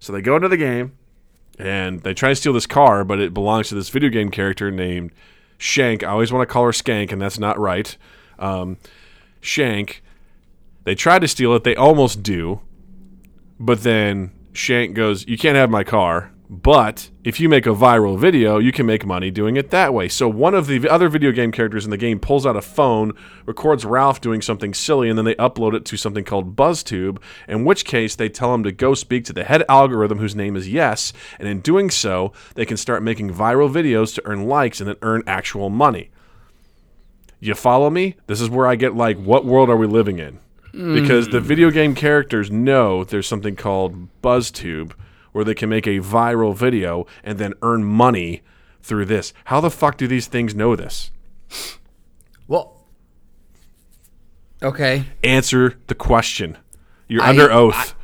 So 0.00 0.12
they 0.12 0.22
go 0.22 0.36
into 0.36 0.48
the 0.48 0.56
game 0.56 0.96
and 1.58 2.02
they 2.02 2.14
try 2.14 2.30
to 2.30 2.36
steal 2.36 2.52
this 2.52 2.66
car, 2.66 3.04
but 3.04 3.18
it 3.18 3.34
belongs 3.34 3.68
to 3.68 3.74
this 3.74 3.88
video 3.88 4.10
game 4.10 4.30
character 4.30 4.70
named 4.70 5.12
Shank. 5.58 6.04
I 6.04 6.08
always 6.08 6.32
want 6.32 6.48
to 6.48 6.52
call 6.52 6.64
her 6.64 6.70
Skank, 6.70 7.10
and 7.12 7.20
that's 7.20 7.38
not 7.38 7.58
right. 7.58 7.96
Um, 8.38 8.78
Shank. 9.40 10.02
They 10.84 10.94
try 10.94 11.18
to 11.18 11.28
steal 11.28 11.52
it. 11.54 11.64
They 11.64 11.74
almost 11.74 12.22
do, 12.22 12.60
but 13.58 13.82
then 13.82 14.30
Shank 14.52 14.94
goes, 14.94 15.26
"You 15.26 15.36
can't 15.36 15.56
have 15.56 15.68
my 15.68 15.84
car." 15.84 16.30
But 16.50 17.10
if 17.24 17.40
you 17.40 17.48
make 17.48 17.66
a 17.66 17.74
viral 17.74 18.18
video, 18.18 18.58
you 18.58 18.72
can 18.72 18.86
make 18.86 19.04
money 19.04 19.30
doing 19.30 19.56
it 19.56 19.68
that 19.68 19.92
way. 19.92 20.08
So 20.08 20.30
one 20.30 20.54
of 20.54 20.66
the 20.66 20.88
other 20.88 21.10
video 21.10 21.30
game 21.30 21.52
characters 21.52 21.84
in 21.84 21.90
the 21.90 21.98
game 21.98 22.18
pulls 22.18 22.46
out 22.46 22.56
a 22.56 22.62
phone, 22.62 23.12
records 23.44 23.84
Ralph 23.84 24.22
doing 24.22 24.40
something 24.40 24.72
silly, 24.72 25.10
and 25.10 25.18
then 25.18 25.26
they 25.26 25.34
upload 25.34 25.74
it 25.74 25.84
to 25.86 25.98
something 25.98 26.24
called 26.24 26.56
BuzzTube. 26.56 27.18
In 27.48 27.66
which 27.66 27.84
case, 27.84 28.16
they 28.16 28.30
tell 28.30 28.54
him 28.54 28.62
to 28.62 28.72
go 28.72 28.94
speak 28.94 29.26
to 29.26 29.34
the 29.34 29.44
head 29.44 29.62
algorithm, 29.68 30.18
whose 30.18 30.34
name 30.34 30.56
is 30.56 30.68
Yes, 30.70 31.12
and 31.38 31.46
in 31.46 31.60
doing 31.60 31.90
so, 31.90 32.32
they 32.54 32.64
can 32.64 32.78
start 32.78 33.02
making 33.02 33.30
viral 33.30 33.70
videos 33.70 34.14
to 34.14 34.22
earn 34.24 34.46
likes 34.46 34.80
and 34.80 34.88
then 34.88 34.96
earn 35.02 35.22
actual 35.26 35.68
money. 35.68 36.08
You 37.40 37.54
follow 37.54 37.90
me? 37.90 38.16
This 38.26 38.40
is 38.40 38.48
where 38.48 38.66
I 38.66 38.74
get 38.76 38.96
like, 38.96 39.18
what 39.18 39.44
world 39.44 39.68
are 39.68 39.76
we 39.76 39.86
living 39.86 40.18
in? 40.18 40.40
Because 40.72 41.28
the 41.28 41.40
hmm. 41.40 41.46
video 41.46 41.70
game 41.70 41.94
characters 41.94 42.50
know 42.50 43.04
there's 43.04 43.26
something 43.26 43.56
called 43.56 44.08
BuzzTube 44.22 44.92
where 45.32 45.44
they 45.44 45.54
can 45.54 45.68
make 45.68 45.86
a 45.86 45.98
viral 46.00 46.54
video 46.54 47.06
and 47.22 47.38
then 47.38 47.54
earn 47.62 47.84
money 47.84 48.42
through 48.82 49.04
this. 49.04 49.32
How 49.44 49.60
the 49.60 49.70
fuck 49.70 49.96
do 49.96 50.06
these 50.06 50.26
things 50.26 50.54
know 50.54 50.74
this? 50.76 51.10
Well. 52.46 52.84
Okay. 54.62 55.04
Answer 55.22 55.78
the 55.86 55.94
question. 55.94 56.56
You're 57.08 57.22
I- 57.22 57.30
under 57.30 57.50
oath. 57.52 57.94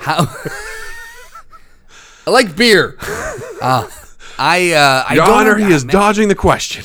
How? 0.00 0.26
I 2.26 2.30
like 2.30 2.56
beer. 2.56 2.96
Uh, 3.62 3.88
I 4.38 4.72
uh, 4.72 5.04
I 5.08 5.14
Your 5.14 5.26
don't 5.26 5.34
Honor, 5.36 5.56
he 5.56 5.72
is 5.72 5.84
dodging 5.84 6.28
the 6.28 6.34
question. 6.34 6.84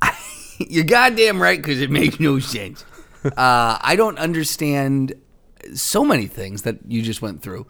You're 0.58 0.84
goddamn 0.84 1.42
right 1.42 1.58
because 1.60 1.80
it 1.80 1.90
makes 1.90 2.20
no 2.20 2.38
sense. 2.38 2.84
Uh, 3.24 3.78
I 3.80 3.94
don't 3.96 4.18
understand 4.18 5.14
so 5.74 6.04
many 6.04 6.26
things 6.26 6.62
that 6.62 6.78
you 6.86 7.02
just 7.02 7.20
went 7.22 7.42
through. 7.42 7.66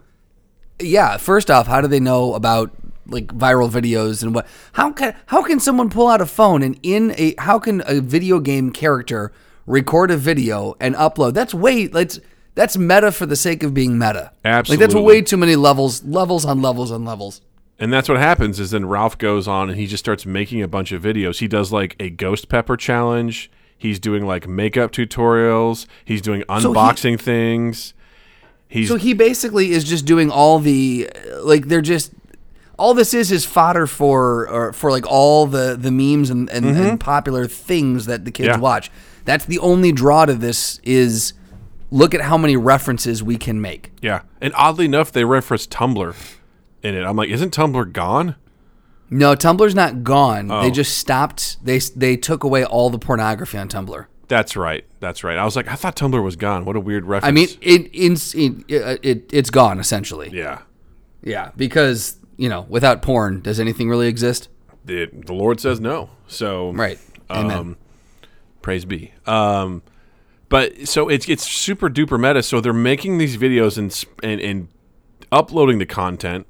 Yeah, 0.79 1.17
first 1.17 1.49
off, 1.49 1.67
how 1.67 1.81
do 1.81 1.87
they 1.87 1.99
know 1.99 2.33
about 2.33 2.71
like 3.07 3.27
viral 3.27 3.69
videos 3.69 4.21
and 4.21 4.35
what? 4.35 4.47
How 4.73 4.91
can 4.91 5.15
how 5.27 5.41
can 5.41 5.59
someone 5.59 5.89
pull 5.89 6.07
out 6.07 6.21
a 6.21 6.25
phone 6.25 6.61
and 6.61 6.79
in 6.83 7.13
a 7.17 7.35
how 7.39 7.59
can 7.59 7.81
a 7.85 8.01
video 8.01 8.39
game 8.39 8.71
character 8.71 9.31
record 9.65 10.11
a 10.11 10.17
video 10.17 10.75
and 10.79 10.95
upload? 10.95 11.33
That's 11.33 11.53
way 11.53 11.87
that's 11.87 12.19
that's 12.55 12.77
meta 12.77 13.11
for 13.11 13.25
the 13.25 13.35
sake 13.35 13.63
of 13.63 13.73
being 13.73 13.97
meta. 13.97 14.31
Absolutely, 14.43 14.85
like 14.85 14.93
that's 14.93 15.03
way 15.03 15.21
too 15.21 15.37
many 15.37 15.55
levels, 15.55 16.03
levels 16.03 16.45
on 16.45 16.61
levels 16.61 16.91
on 16.91 17.05
levels. 17.05 17.41
And 17.79 17.93
that's 17.93 18.09
what 18.09 18.17
happens 18.17 18.59
is 18.59 18.71
then 18.71 18.87
Ralph 18.87 19.17
goes 19.17 19.47
on 19.47 19.69
and 19.69 19.77
he 19.77 19.85
just 19.85 20.03
starts 20.03 20.25
making 20.25 20.63
a 20.63 20.67
bunch 20.67 20.91
of 20.91 21.01
videos. 21.03 21.37
He 21.39 21.47
does 21.47 21.71
like 21.71 21.95
a 21.99 22.09
ghost 22.09 22.49
pepper 22.49 22.75
challenge. 22.75 23.51
He's 23.77 23.99
doing 23.99 24.25
like 24.25 24.47
makeup 24.47 24.91
tutorials. 24.91 25.85
He's 26.03 26.21
doing 26.21 26.39
he- 26.39 26.45
unboxing 26.45 27.19
things. 27.19 27.93
He's 28.69 28.89
So 28.89 28.95
he 28.95 29.13
basically 29.13 29.71
is 29.71 29.83
just 29.83 30.05
doing 30.05 30.29
all 30.29 30.59
the 30.59 31.09
like 31.41 31.67
they're 31.67 31.81
just 31.81 32.11
all 32.77 32.93
this 32.93 33.13
is 33.13 33.31
is 33.31 33.45
fodder 33.45 33.87
for 33.87 34.47
or 34.49 34.73
for 34.73 34.91
like 34.91 35.05
all 35.07 35.45
the 35.47 35.75
the 35.79 35.91
memes 35.91 36.29
and 36.29 36.49
and, 36.49 36.65
and 36.65 36.99
popular 36.99 37.47
things 37.47 38.05
that 38.07 38.25
the 38.25 38.31
kids 38.31 38.49
Mm-hmm. 38.49 38.57
Yeah. 38.57 38.61
watch. 38.61 38.91
That's 39.25 39.45
the 39.45 39.59
only 39.59 39.91
draw 39.91 40.25
to 40.25 40.33
this 40.33 40.79
is 40.83 41.33
look 41.91 42.13
at 42.13 42.21
how 42.21 42.37
many 42.37 42.55
references 42.57 43.23
we 43.23 43.37
can 43.37 43.59
make. 43.61 43.91
Yeah, 44.01 44.21
and 44.41 44.53
oddly 44.55 44.85
enough, 44.85 45.11
they 45.11 45.23
reference 45.25 45.65
Tumblr 45.67 46.15
in 46.83 46.95
it. 46.95 47.03
I'm 47.03 47.15
like, 47.15 47.29
isn't 47.29 47.53
Tumblr 47.53 47.91
gone? 47.93 48.35
No, 49.09 49.35
Tumblr's 49.35 49.73
not 49.75 50.03
gone. 50.03 50.51
Oh. 50.51 50.61
They 50.61 50.71
just 50.71 50.97
stopped. 50.97 51.57
They 51.63 51.79
they 51.79 52.17
took 52.17 52.43
away 52.43 52.63
all 52.65 52.89
the 52.89 52.99
pornography 52.99 53.57
on 53.57 53.69
Tumblr. 53.69 54.05
That's 54.27 54.55
right. 54.55 54.85
That's 54.99 55.23
right. 55.23 55.37
I 55.37 55.45
was 55.45 55.55
like, 55.55 55.67
I 55.67 55.75
thought 55.75 55.95
Tumblr 55.95 56.21
was 56.21 56.35
gone. 56.35 56.65
What 56.65 56.75
a 56.75 56.79
weird 56.79 57.05
reference. 57.05 57.29
I 57.29 57.31
mean, 57.31 57.47
it, 57.61 57.89
it, 57.93 58.65
it, 58.67 58.99
it 59.03 59.29
it's 59.33 59.49
gone 59.49 59.79
essentially. 59.79 60.29
yeah, 60.31 60.61
Yeah, 61.23 61.51
because 61.55 62.17
you 62.37 62.49
know, 62.49 62.65
without 62.69 63.01
porn, 63.01 63.41
does 63.41 63.59
anything 63.59 63.89
really 63.89 64.07
exist? 64.07 64.49
the 64.87 65.09
the 65.11 65.33
Lord 65.33 65.59
says 65.59 65.79
no. 65.79 66.09
So 66.27 66.71
Right. 66.71 66.99
Amen. 67.29 67.57
Um, 67.57 67.77
praise 68.61 68.85
be. 68.85 69.13
Um, 69.25 69.83
but 70.49 70.87
so 70.87 71.09
it's 71.09 71.29
it's 71.29 71.43
super 71.45 71.89
duper 71.89 72.19
meta. 72.19 72.41
So 72.41 72.59
they're 72.61 72.73
making 72.73 73.17
these 73.17 73.37
videos 73.37 73.77
and 73.77 74.03
and, 74.23 74.41
and 74.41 74.67
uploading 75.31 75.77
the 75.77 75.85
content, 75.85 76.47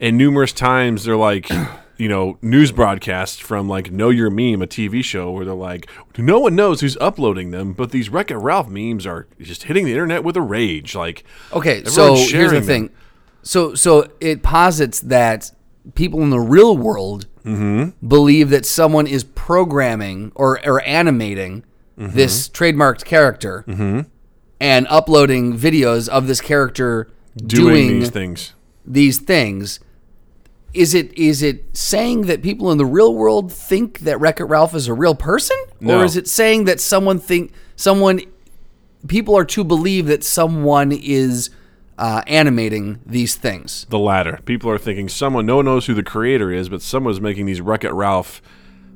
and 0.00 0.16
numerous 0.16 0.52
times 0.52 1.04
they're 1.04 1.16
like, 1.16 1.50
you 1.98 2.08
know, 2.08 2.38
news 2.42 2.72
broadcasts 2.72 3.38
from 3.38 3.68
like 3.68 3.90
Know 3.90 4.10
Your 4.10 4.30
Meme, 4.30 4.60
a 4.62 4.66
TV 4.66 5.02
show, 5.02 5.30
where 5.30 5.44
they're 5.44 5.54
like, 5.54 5.88
no 6.18 6.38
one 6.40 6.54
knows 6.54 6.80
who's 6.80 6.96
uploading 6.98 7.50
them, 7.50 7.72
but 7.72 7.90
these 7.90 8.08
Wreck 8.10 8.30
It 8.30 8.36
Ralph 8.36 8.68
memes 8.68 9.06
are 9.06 9.26
just 9.40 9.64
hitting 9.64 9.84
the 9.86 9.92
internet 9.92 10.22
with 10.24 10.36
a 10.36 10.42
rage. 10.42 10.94
Like, 10.94 11.24
Okay, 11.52 11.84
so 11.84 12.14
here's 12.14 12.20
the 12.20 12.26
sharing 12.30 12.62
thing. 12.62 12.86
them. 12.88 12.94
So 13.42 13.74
so 13.74 14.10
it 14.20 14.42
posits 14.42 15.00
that 15.00 15.50
people 15.94 16.20
in 16.22 16.30
the 16.30 16.40
real 16.40 16.76
world 16.76 17.26
Mm-hmm. 17.44 18.04
believe 18.08 18.50
that 18.50 18.66
someone 18.66 19.06
is 19.06 19.22
programming 19.22 20.32
or 20.34 20.58
or 20.66 20.82
animating 20.82 21.64
Mm-hmm. 21.98 22.14
this 22.16 22.48
trademarked 22.50 23.04
character 23.06 23.64
and 24.60 24.86
uploading 24.90 25.56
videos 25.56 26.08
of 26.08 26.26
this 26.26 26.40
character 26.40 27.08
doing, 27.36 27.64
doing, 27.86 28.00
these 28.00 28.10
things. 28.10 28.52
these 28.84 29.18
things. 29.18 29.80
Is 30.76 30.92
it 30.94 31.16
is 31.16 31.42
it 31.42 31.76
saying 31.76 32.22
that 32.22 32.42
people 32.42 32.70
in 32.70 32.76
the 32.78 32.84
real 32.84 33.14
world 33.14 33.50
think 33.52 34.00
that 34.00 34.20
Wreck 34.20 34.40
It 34.40 34.44
Ralph 34.44 34.74
is 34.74 34.88
a 34.88 34.94
real 34.94 35.14
person, 35.14 35.56
No. 35.80 36.00
or 36.00 36.04
is 36.04 36.16
it 36.16 36.28
saying 36.28 36.64
that 36.64 36.80
someone 36.80 37.18
think 37.18 37.52
someone 37.76 38.20
people 39.08 39.36
are 39.36 39.44
to 39.46 39.64
believe 39.64 40.06
that 40.06 40.22
someone 40.22 40.92
is 40.92 41.48
uh, 41.96 42.22
animating 42.26 43.00
these 43.06 43.36
things? 43.36 43.86
The 43.88 43.98
latter. 43.98 44.40
People 44.44 44.70
are 44.70 44.76
thinking 44.78 45.08
someone, 45.08 45.46
no 45.46 45.56
one 45.56 45.64
knows 45.64 45.86
who 45.86 45.94
the 45.94 46.02
creator 46.02 46.52
is, 46.52 46.68
but 46.68 46.82
someone's 46.82 47.20
making 47.22 47.46
these 47.46 47.60
Wreck 47.62 47.82
It 47.84 47.92
Ralph, 47.92 48.42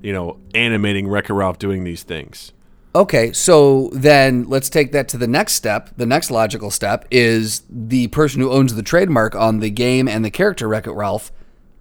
you 0.02 0.12
know, 0.12 0.38
animating 0.54 1.08
Wreck 1.08 1.30
It 1.30 1.34
Ralph 1.34 1.58
doing 1.58 1.84
these 1.84 2.02
things. 2.02 2.52
Okay, 2.94 3.32
so 3.32 3.88
then 3.92 4.44
let's 4.49 4.68
take 4.68 4.92
that 4.92 5.08
to 5.08 5.16
the 5.16 5.28
next 5.28 5.54
step. 5.54 5.90
The 5.96 6.06
next 6.06 6.30
logical 6.30 6.70
step 6.70 7.06
is 7.10 7.62
the 7.70 8.08
person 8.08 8.40
who 8.42 8.50
owns 8.50 8.75
the 8.75 8.82
trademark 8.82 9.34
on 9.34 9.60
the 9.60 9.70
game 9.70 10.08
and 10.08 10.25
the 10.25 10.30
character 10.30 10.68
Wreck 10.68 10.87
It 10.87 10.92
Ralph 10.92 11.30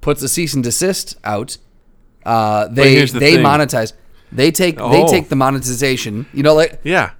puts 0.01 0.21
a 0.23 0.27
cease 0.29 0.53
and 0.53 0.63
desist 0.63 1.17
out. 1.23 1.57
Uh, 2.25 2.67
they 2.67 3.05
the 3.05 3.19
they 3.19 3.35
thing. 3.35 3.45
monetize. 3.45 3.93
They 4.31 4.51
take 4.51 4.75
they 4.77 4.83
Oh. 5.03 5.07
take 5.07 5.29
the 5.29 5.35
monetization. 5.35 6.25
You 6.33 6.43
know, 6.43 6.53
like 6.53 6.79
Yeah. 6.83 7.11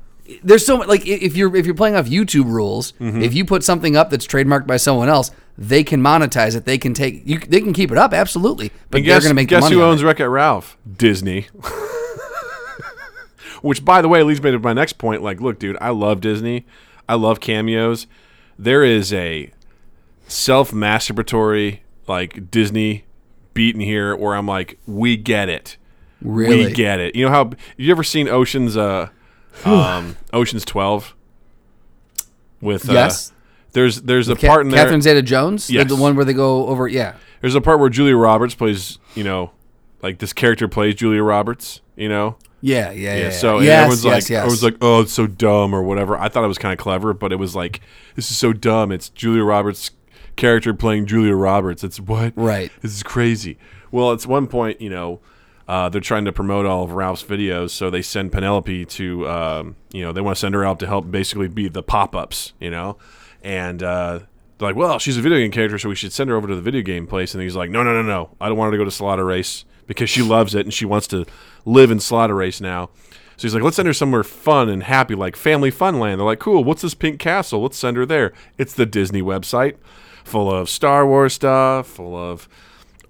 there's 0.43 0.65
so 0.65 0.77
much 0.77 0.87
like 0.87 1.07
if 1.07 1.35
you're 1.35 1.55
if 1.55 1.65
you're 1.65 1.75
playing 1.75 1.95
off 1.95 2.05
YouTube 2.07 2.45
rules, 2.45 2.91
Mm-hmm. 2.99 3.21
if 3.21 3.33
you 3.33 3.45
put 3.45 3.63
something 3.63 3.95
up 3.95 4.09
that's 4.11 4.27
trademarked 4.27 4.67
by 4.67 4.77
someone 4.77 5.09
else, 5.09 5.31
they 5.57 5.83
can 5.83 6.01
monetize 6.01 6.55
it. 6.55 6.65
They 6.65 6.77
can 6.77 6.93
take 6.93 7.21
you. 7.25 7.39
They 7.39 7.61
can 7.61 7.73
keep 7.73 7.91
it 7.91 7.97
up 7.97 8.13
absolutely, 8.13 8.71
but 8.89 8.99
And 8.99 9.07
they're 9.07 9.15
guess, 9.15 9.23
going 9.23 9.31
to 9.31 9.35
make 9.35 9.47
guess 9.49 9.63
money. 9.63 9.75
who 9.75 9.81
owns. 9.83 10.03
Wreck 10.03 10.19
It 10.19 10.27
Ralph? 10.27 10.77
Disney. 10.97 11.47
Which, 13.61 13.83
by 13.83 14.01
the 14.01 14.07
way, 14.07 14.23
leads 14.23 14.41
me 14.41 14.51
to 14.51 14.59
my 14.59 14.71
next 14.71 14.93
point. 14.93 15.21
Like, 15.21 15.41
look, 15.41 15.59
dude, 15.59 15.77
I 15.81 15.89
love 15.89 16.21
Disney. 16.21 16.65
I 17.09 17.15
love 17.15 17.41
cameos. 17.41 18.07
There 18.57 18.83
is 18.85 19.11
a 19.11 19.51
self-masturbatory 20.27 21.79
like 22.09 22.51
Disney 22.51 23.05
beat 23.53 23.75
in 23.75 23.81
here 23.81 24.15
where 24.15 24.35
I'm 24.35 24.45
like, 24.47 24.77
we 24.85 25.15
get 25.15 25.47
it. 25.47 25.77
Really? 26.21 26.65
We 26.65 26.71
get 26.73 26.99
it. 26.99 27.15
You 27.15 27.25
know 27.25 27.31
how 27.31 27.51
you 27.77 27.89
ever 27.91 28.03
seen 28.03 28.27
Ocean's 28.27 28.75
uh 28.75 29.09
um 29.65 30.17
Ocean's 30.33 30.65
12 30.65 31.15
with 32.61 32.89
uh, 32.89 32.93
Yes. 32.93 33.31
there's 33.73 34.01
there's 34.01 34.29
a 34.29 34.35
Ca- 34.35 34.47
part 34.47 34.65
in 34.65 34.69
there 34.71 34.83
Catherine 34.83 35.01
Zeta-Jones, 35.01 35.69
Yes. 35.69 35.87
the 35.87 35.95
one 35.95 36.15
where 36.15 36.25
they 36.25 36.33
go 36.33 36.67
over. 36.67 36.87
Yeah, 36.87 37.15
there's 37.41 37.55
a 37.55 37.61
part 37.61 37.79
where 37.79 37.89
Julia 37.89 38.15
Roberts 38.17 38.55
plays, 38.55 38.97
you 39.15 39.23
know, 39.23 39.51
like 40.01 40.19
this 40.19 40.33
character 40.33 40.67
plays 40.67 40.95
Julia 40.95 41.23
Roberts, 41.23 41.81
you 41.95 42.09
know. 42.09 42.37
yeah, 42.61 42.91
yeah, 42.91 43.15
yeah. 43.15 43.21
Yeah, 43.23 43.29
so 43.29 43.59
yes, 43.59 43.69
everyone's 43.79 44.03
yes, 44.05 44.13
like, 44.13 44.29
yes. 44.29 44.37
everyone's 44.39 44.63
like, 44.63 44.75
oh, 44.81 45.01
it's 45.01 45.13
so 45.13 45.27
dumb 45.27 45.73
or 45.73 45.81
whatever. 45.83 46.17
I 46.17 46.27
thought 46.29 46.43
it 46.43 46.47
was 46.47 46.57
kind 46.57 46.73
of 46.73 46.79
clever, 46.79 47.13
but 47.13 47.31
it 47.31 47.37
was 47.37 47.55
like, 47.55 47.79
this 48.15 48.29
is 48.29 48.37
so 48.37 48.51
dumb. 48.53 48.91
It's 48.91 49.07
Julia 49.09 49.43
Roberts' 49.43 49.91
character 50.39 50.73
playing 50.73 51.05
Julia 51.05 51.35
Roberts. 51.35 51.83
It's 51.83 51.99
what? 51.99 52.33
Right. 52.35 52.71
This 52.81 52.93
is 52.93 53.03
crazy. 53.03 53.57
Well, 53.91 54.11
at 54.11 54.25
one 54.25 54.47
point, 54.47 54.81
you 54.81 54.89
know, 54.89 55.19
uh, 55.67 55.89
they're 55.89 56.01
trying 56.01 56.25
to 56.25 56.31
promote 56.31 56.65
all 56.65 56.83
of 56.83 56.93
Ralph's 56.93 57.23
videos, 57.23 57.69
so 57.69 57.91
they 57.91 58.01
send 58.01 58.31
Vanellope 58.31 58.87
to, 58.89 59.29
um, 59.29 59.75
you 59.93 60.01
know, 60.01 60.11
they 60.11 60.21
want 60.21 60.35
to 60.35 60.39
send 60.39 60.55
her 60.55 60.65
out 60.65 60.79
to 60.79 60.87
help 60.87 61.11
basically 61.11 61.47
be 61.47 61.67
the 61.67 61.83
pop-ups, 61.83 62.53
you 62.59 62.71
know, 62.71 62.97
and 63.43 63.83
uh, 63.83 64.19
they're 64.57 64.69
like, 64.69 64.75
well, 64.75 64.97
she's 64.97 65.17
a 65.17 65.21
video 65.21 65.37
game 65.37 65.51
character, 65.51 65.77
so 65.77 65.89
we 65.89 65.93
should 65.95 66.11
send 66.11 66.29
her 66.31 66.35
over 66.35 66.47
to 66.47 66.55
the 66.55 66.61
video 66.61 66.81
game 66.81 67.05
place. 67.05 67.35
And 67.35 67.43
he's 67.43 67.55
like, 67.55 67.69
no, 67.69 67.83
no, 67.83 67.93
no, 67.93 68.01
no, 68.01 68.35
I 68.41 68.49
don't 68.49 68.57
want 68.57 68.69
her 68.69 68.77
to 68.77 68.81
go 68.81 68.85
to 68.85 68.91
Slaughter 68.91 69.25
Race 69.25 69.65
because 69.85 70.09
she 70.09 70.23
loves 70.23 70.55
it 70.55 70.65
and 70.65 70.73
she 70.73 70.85
wants 70.85 71.05
to 71.07 71.25
live 71.65 71.91
in 71.91 71.99
Slaughter 71.99 72.35
Race 72.35 72.59
now. 72.59 72.89
So 73.37 73.43
he's 73.43 73.53
like, 73.53 73.63
let's 73.63 73.75
send 73.75 73.87
her 73.87 73.93
somewhere 73.93 74.23
fun 74.23 74.69
and 74.69 74.83
happy, 74.83 75.15
like 75.15 75.35
Family 75.35 75.71
Funland. 75.71 76.17
They're 76.17 76.25
like, 76.25 76.39
cool, 76.39 76.63
what's 76.63 76.81
this 76.81 76.93
pink 76.93 77.19
castle? 77.19 77.61
Let's 77.61 77.77
send 77.77 77.95
her 77.95 78.05
there. 78.05 78.33
It's 78.57 78.73
the 78.73 78.85
Disney 78.85 79.21
website, 79.21 79.77
full 80.29 80.53
of 80.53 80.69
Star 80.69 81.05
Wars 81.05 81.33
stuff, 81.33 81.87
full 81.87 82.15
of 82.15 82.47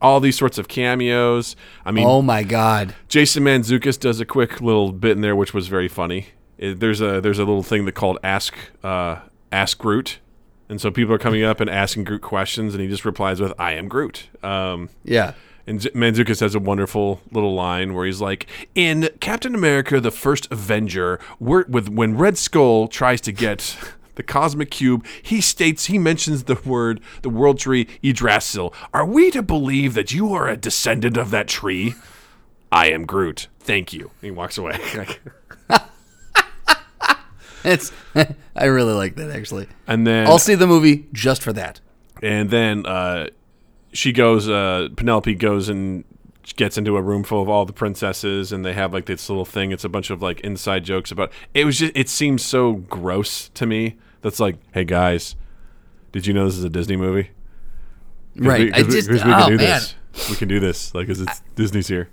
all 0.02 0.20
these 0.20 0.38
sorts 0.38 0.58
of 0.58 0.68
cameos. 0.68 1.56
I 1.86 1.92
mean, 1.92 2.08
oh 2.08 2.22
my 2.22 2.44
god, 2.44 2.96
Jason 3.08 3.44
Mantzoukas 3.44 4.00
does 4.00 4.20
a 4.20 4.26
quick 4.26 4.62
little 4.62 4.92
bit 4.92 5.12
in 5.12 5.22
there, 5.22 5.36
which 5.36 5.54
was 5.54 5.68
very 5.68 5.88
funny. 5.88 6.28
It- 6.58 6.80
there's 6.80 7.02
a 7.02 7.20
there's 7.22 7.40
a 7.40 7.44
little 7.44 7.64
thing 7.64 7.86
that 7.86 7.94
called 7.94 8.18
Ask 8.24 8.56
uh, 8.84 9.18
Ask 9.52 9.78
Groot, 9.78 10.20
and 10.70 10.80
so 10.80 10.90
people 10.92 11.14
are 11.14 11.18
coming 11.20 11.44
up 11.44 11.60
and 11.60 11.70
asking 11.70 12.06
Groot 12.06 12.22
questions, 12.22 12.74
and 12.74 12.82
he 12.82 12.88
just 12.90 13.04
replies 13.06 13.40
with 13.42 13.54
"I 13.60 13.74
am 13.74 13.88
Groot." 13.88 14.30
Um, 14.44 14.90
yeah. 15.04 15.34
and 15.68 15.80
Mantzoukas 15.82 16.40
has 16.40 16.56
a 16.56 16.60
wonderful 16.60 17.22
little 17.32 17.54
line 17.54 17.94
where 17.94 18.06
he's 18.06 18.22
like, 18.22 18.48
"In 18.76 19.10
Captain 19.20 19.54
America: 19.54 20.00
The 20.00 20.12
First 20.12 20.48
Avenger, 20.52 21.20
we're, 21.40 21.66
with 21.68 21.90
when 21.90 22.18
Red 22.18 22.38
Skull 22.38 22.88
tries 22.88 23.20
to 23.22 23.32
get 23.34 23.78
the 24.20 24.24
cosmic 24.24 24.70
cube, 24.70 25.06
he 25.22 25.40
states 25.40 25.86
he 25.86 25.98
mentions 25.98 26.44
the 26.44 26.60
word 26.66 27.00
the 27.22 27.30
world 27.30 27.58
tree 27.58 27.88
Yggdrasil. 28.04 28.74
Are 28.94 29.06
we 29.06 29.32
to 29.32 29.42
believe 29.42 29.94
that 29.94 30.12
you 30.14 30.34
are 30.34 30.50
a 30.50 30.58
descendant 30.58 31.16
of 31.16 31.32
that 31.32 31.48
tree? 31.48 31.96
I 32.70 32.92
am 32.92 33.06
Groot. 33.06 33.48
Thank 33.62 33.94
you." 33.94 34.12
And 34.22 34.24
he 34.24 34.32
walks 34.32 34.58
away. 34.58 34.78
It's 37.64 37.92
I 38.56 38.66
really 38.66 38.94
like 38.94 39.16
that 39.16 39.32
actually. 39.32 39.68
and 39.86 40.08
then 40.08 40.28
I'll 40.28 40.40
see 40.40 40.56
the 40.56 40.66
movie 40.68 41.08
just 41.12 41.42
for 41.44 41.52
that. 41.54 41.82
and 42.24 42.50
then 42.50 42.86
uh, 42.86 43.28
she 43.92 44.14
goes 44.14 44.48
uh, 44.48 44.88
vanellope 44.94 45.38
goes 45.38 45.68
and 45.68 46.06
gets 46.56 46.78
into 46.78 46.96
a 46.96 47.02
room 47.02 47.24
full 47.24 47.42
of 47.42 47.50
all 47.50 47.66
the 47.66 47.74
princesses 47.74 48.54
and 48.54 48.66
they 48.66 48.74
have 48.74 48.94
like 48.94 49.06
this 49.08 49.30
little 49.30 49.44
thing 49.46 49.72
it's 49.72 49.84
a 49.84 49.90
bunch 49.90 50.10
of 50.10 50.22
like 50.22 50.40
inside 50.40 50.86
jokes 50.86 51.12
about 51.12 51.32
it 51.54 51.66
was 51.66 51.80
just 51.80 51.92
it 51.96 52.08
seems 52.08 52.44
so 52.44 52.74
gross 52.74 53.50
to 53.50 53.66
me 53.66 53.98
that's 54.22 54.40
like 54.40 54.58
hey 54.74 54.84
guys 54.84 55.36
did 56.12 56.26
you 56.28 56.34
know 56.34 56.46
this 56.46 56.58
is 56.58 56.64
a 56.64 56.70
disney 56.70 56.96
movie? 56.96 57.30
Right. 58.36 58.62
we, 58.66 58.74
I 58.74 58.82
we- 58.84 58.90
just 58.92 59.10
we 59.10 59.20
oh 59.20 59.24
can 59.24 59.50
do 59.52 59.58
man. 59.58 59.58
this 59.58 59.96
we 60.30 60.36
can 60.36 60.48
do 60.48 60.60
this 60.60 60.94
like 60.96 61.08
'cause 61.08 61.22
it's 61.22 61.42
disney's 61.56 61.88
here 61.88 62.10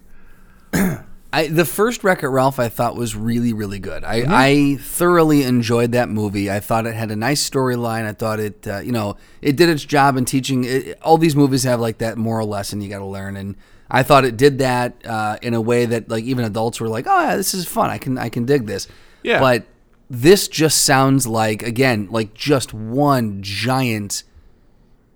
I, 1.32 1.48
the 1.48 1.64
first 1.66 2.02
Wreck 2.02 2.22
It 2.22 2.28
Ralph 2.28 2.58
I 2.58 2.68
thought 2.70 2.96
was 2.96 3.14
really, 3.14 3.52
really 3.52 3.78
good. 3.78 4.04
I, 4.04 4.20
Mm-hmm. 4.22 4.32
I 4.32 4.76
thoroughly 4.80 5.42
enjoyed 5.42 5.92
that 5.92 6.08
movie. 6.08 6.50
I 6.50 6.60
thought 6.60 6.86
it 6.86 6.94
had 6.94 7.10
a 7.10 7.16
nice 7.16 7.48
storyline. 7.50 8.06
I 8.06 8.12
thought 8.12 8.40
it, 8.40 8.66
uh, 8.66 8.78
you 8.78 8.92
know, 8.92 9.16
it 9.42 9.56
did 9.56 9.68
its 9.68 9.84
job 9.84 10.16
in 10.16 10.25
teaching. 10.25 10.64
It, 10.64 10.98
all 11.02 11.18
these 11.18 11.36
movies 11.36 11.64
have 11.64 11.78
like 11.78 11.98
that 11.98 12.16
moral 12.16 12.46
lesson 12.48 12.80
you 12.80 12.88
got 12.88 13.00
to 13.00 13.04
learn, 13.04 13.36
and 13.36 13.54
I 13.90 14.02
thought 14.02 14.25
it 14.25 14.38
did 14.38 14.58
that 14.58 14.94
uh, 15.04 15.36
in 15.42 15.52
a 15.52 15.60
way 15.60 15.84
that 15.84 16.08
like 16.08 16.25
even 16.25 16.44
adults 16.44 16.80
were 16.80 16.88
like, 16.88 17.06
oh 17.06 17.20
yeah, 17.20 17.36
this 17.36 17.52
is 17.52 17.66
fun. 17.66 17.90
I 17.90 17.98
can 17.98 18.16
I 18.16 18.30
can 18.30 18.46
dig 18.46 18.64
this. 18.64 18.88
Yeah. 19.22 19.40
But 19.40 19.66
this 20.08 20.48
just 20.48 20.84
sounds 20.84 21.26
like 21.26 21.62
again 21.62 22.08
like 22.10 22.34
just 22.34 22.72
one 22.72 23.42
giant 23.42 24.22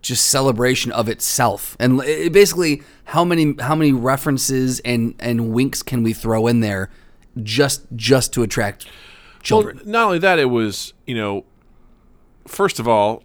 just 0.02 0.26
celebration 0.26 0.90
of 0.92 1.08
itself. 1.08 1.76
And 1.78 2.00
it, 2.02 2.32
basically 2.32 2.82
how 3.04 3.24
many 3.24 3.54
how 3.60 3.74
many 3.74 3.92
references 3.92 4.80
and 4.80 5.14
and 5.20 5.52
winks 5.52 5.82
can 5.82 6.02
we 6.02 6.12
throw 6.12 6.46
in 6.46 6.60
there 6.60 6.90
just 7.42 7.82
just 7.94 8.32
to 8.34 8.42
attract 8.42 8.86
children? 9.42 9.76
Well, 9.78 9.86
not 9.86 10.04
only 10.06 10.18
that, 10.18 10.38
it 10.38 10.46
was 10.46 10.94
you 11.06 11.14
know, 11.14 11.44
first 12.46 12.80
of 12.80 12.88
all, 12.88 13.22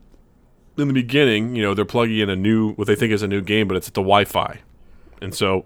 in 0.78 0.88
the 0.88 0.94
beginning, 0.94 1.56
you 1.56 1.62
know, 1.62 1.74
they're 1.74 1.86
plugging 1.86 2.20
in 2.20 2.30
a 2.30 2.36
new 2.36 2.74
what 2.74 2.88
they 2.88 2.96
think 2.96 3.14
is 3.14 3.22
a 3.22 3.28
new 3.28 3.42
game, 3.42 3.68
but 3.68 3.78
it's 3.78 3.88
at 3.88 3.94
the 3.94 4.02
Wi-Fi, 4.02 4.60
and 5.22 5.34
so 5.34 5.66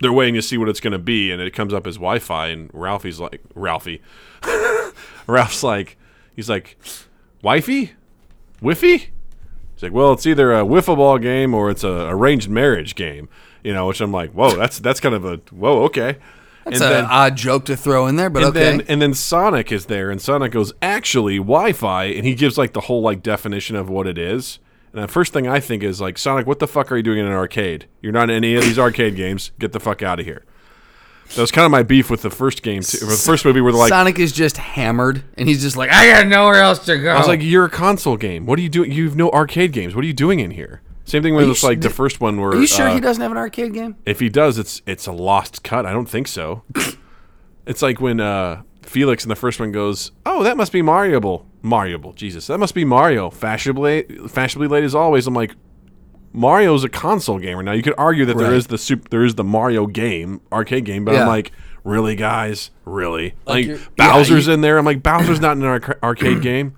they're 0.00 0.12
waiting 0.12 0.34
to 0.34 0.42
see 0.42 0.58
what 0.58 0.68
it's 0.68 0.80
going 0.80 0.92
to 0.92 0.98
be, 0.98 1.30
and 1.30 1.40
it 1.40 1.52
comes 1.52 1.72
up 1.72 1.86
as 1.86 1.94
Wi-Fi, 1.94 2.48
and 2.48 2.70
Ralphie's 2.72 3.20
like 3.20 3.40
Ralphie, 3.54 4.02
Ralph's 5.26 5.62
like, 5.62 5.96
he's 6.34 6.48
like, 6.48 6.76
wifey, 7.42 7.92
wiffy. 8.60 9.08
He's 9.74 9.82
like, 9.82 9.92
well, 9.92 10.12
it's 10.12 10.26
either 10.26 10.52
a 10.52 10.64
wiffle 10.64 10.96
ball 10.96 11.18
game 11.18 11.54
or 11.54 11.70
it's 11.70 11.84
a 11.84 12.08
arranged 12.08 12.48
marriage 12.48 12.94
game, 12.94 13.28
you 13.62 13.72
know. 13.72 13.86
Which 13.86 14.00
I'm 14.00 14.12
like, 14.12 14.32
whoa, 14.32 14.56
that's 14.56 14.78
that's 14.78 15.00
kind 15.00 15.14
of 15.14 15.24
a 15.24 15.36
whoa, 15.50 15.82
okay. 15.84 16.18
That's 16.64 16.80
an 16.80 17.06
odd 17.06 17.36
joke 17.36 17.64
to 17.64 17.76
throw 17.76 18.06
in 18.06 18.16
there, 18.16 18.30
but 18.30 18.44
and 18.44 18.50
okay. 18.50 18.60
then 18.60 18.80
and 18.82 19.02
then 19.02 19.14
Sonic 19.14 19.72
is 19.72 19.86
there, 19.86 20.10
and 20.10 20.20
Sonic 20.22 20.52
goes 20.52 20.72
actually 20.80 21.38
Wi-Fi, 21.38 22.04
and 22.04 22.24
he 22.24 22.34
gives 22.34 22.56
like 22.56 22.72
the 22.72 22.82
whole 22.82 23.02
like 23.02 23.22
definition 23.22 23.74
of 23.74 23.88
what 23.88 24.06
it 24.06 24.18
is. 24.18 24.60
And 24.92 25.02
the 25.02 25.08
first 25.08 25.32
thing 25.32 25.48
I 25.48 25.58
think 25.58 25.82
is 25.82 26.00
like 26.00 26.18
Sonic, 26.18 26.46
what 26.46 26.58
the 26.58 26.68
fuck 26.68 26.92
are 26.92 26.96
you 26.96 27.02
doing 27.02 27.18
in 27.18 27.26
an 27.26 27.32
arcade? 27.32 27.86
You're 28.00 28.12
not 28.12 28.30
in 28.30 28.36
any 28.36 28.54
of 28.54 28.62
these 28.62 28.78
arcade 28.78 29.16
games. 29.16 29.50
Get 29.58 29.72
the 29.72 29.80
fuck 29.80 30.02
out 30.02 30.20
of 30.20 30.26
here. 30.26 30.44
That 31.34 31.40
was 31.40 31.50
kind 31.50 31.64
of 31.64 31.70
my 31.70 31.82
beef 31.82 32.10
with 32.10 32.22
the 32.22 32.30
first 32.30 32.62
game, 32.62 32.82
too, 32.82 32.98
the 32.98 33.12
first 33.16 33.44
movie, 33.44 33.60
where 33.60 33.72
they're 33.72 33.80
like, 33.80 33.88
Sonic 33.88 34.18
is 34.18 34.32
just 34.32 34.58
hammered, 34.58 35.24
and 35.38 35.48
he's 35.48 35.62
just 35.62 35.76
like, 35.76 35.90
I 35.90 36.10
got 36.10 36.26
nowhere 36.26 36.60
else 36.60 36.84
to 36.86 36.98
go. 36.98 37.10
I 37.10 37.18
was 37.18 37.28
like, 37.28 37.40
you're 37.42 37.64
a 37.64 37.70
console 37.70 38.16
game. 38.16 38.44
What 38.44 38.58
are 38.58 38.62
you 38.62 38.68
doing? 38.68 38.92
You've 38.92 39.16
no 39.16 39.30
arcade 39.30 39.72
games. 39.72 39.94
What 39.94 40.04
are 40.04 40.06
you 40.06 40.12
doing 40.12 40.40
in 40.40 40.50
here? 40.50 40.82
Same 41.04 41.22
thing 41.22 41.34
with 41.34 41.46
you 41.46 41.68
like 41.68 41.80
the 41.80 41.90
first 41.90 42.20
one 42.20 42.40
where 42.40 42.50
Are 42.50 42.56
you 42.60 42.66
sure 42.66 42.86
uh, 42.88 42.94
he 42.94 43.00
doesn't 43.00 43.20
have 43.20 43.32
an 43.32 43.36
arcade 43.36 43.74
game? 43.74 43.96
if 44.06 44.20
he 44.20 44.28
does, 44.28 44.56
it's 44.56 44.82
it's 44.86 45.06
a 45.06 45.12
lost 45.12 45.62
cut. 45.62 45.84
I 45.84 45.92
don't 45.92 46.08
think 46.08 46.28
so. 46.28 46.62
it's 47.66 47.82
like 47.82 48.00
when 48.00 48.20
uh, 48.20 48.62
Felix 48.82 49.24
in 49.24 49.28
the 49.28 49.36
first 49.36 49.58
one 49.58 49.72
goes, 49.72 50.12
"Oh, 50.24 50.42
that 50.44 50.56
must 50.56 50.70
be 50.72 50.80
Marioable, 50.80 51.46
Marioable, 51.60 52.12
Jesus, 52.12 52.46
that 52.46 52.58
must 52.58 52.74
be 52.74 52.84
Mario." 52.84 53.30
Fashionably, 53.30 54.04
fashionably 54.28 54.68
late 54.68 54.84
as 54.84 54.94
always. 54.94 55.26
I'm 55.26 55.34
like, 55.34 55.54
Mario's 56.32 56.82
a 56.84 56.88
console 56.88 57.38
gamer. 57.38 57.62
Now 57.62 57.72
you 57.72 57.82
could 57.82 57.94
argue 57.98 58.24
that 58.26 58.36
there 58.38 58.48
Right. 58.48 58.56
is 58.56 58.68
the 58.68 58.78
super, 58.78 59.08
there 59.10 59.24
is 59.24 59.34
the 59.34 59.44
Mario 59.44 59.86
game, 59.86 60.40
arcade 60.50 60.84
game, 60.84 61.04
but 61.04 61.12
Yeah. 61.14 61.22
I'm 61.22 61.28
like, 61.28 61.52
really, 61.84 62.14
guys, 62.16 62.70
really? 62.84 63.34
Like, 63.46 63.66
you're- 63.66 63.80
yeah, 63.98 64.12
Bowser's 64.12 64.46
you- 64.46 64.52
in 64.54 64.60
there. 64.60 64.78
I'm 64.78 64.84
like, 64.84 65.02
Bowser's 65.02 65.40
not 65.40 65.56
in 65.56 65.62
an 65.62 65.68
arca- 65.68 65.98
arcade 66.02 66.40
game. 66.42 66.74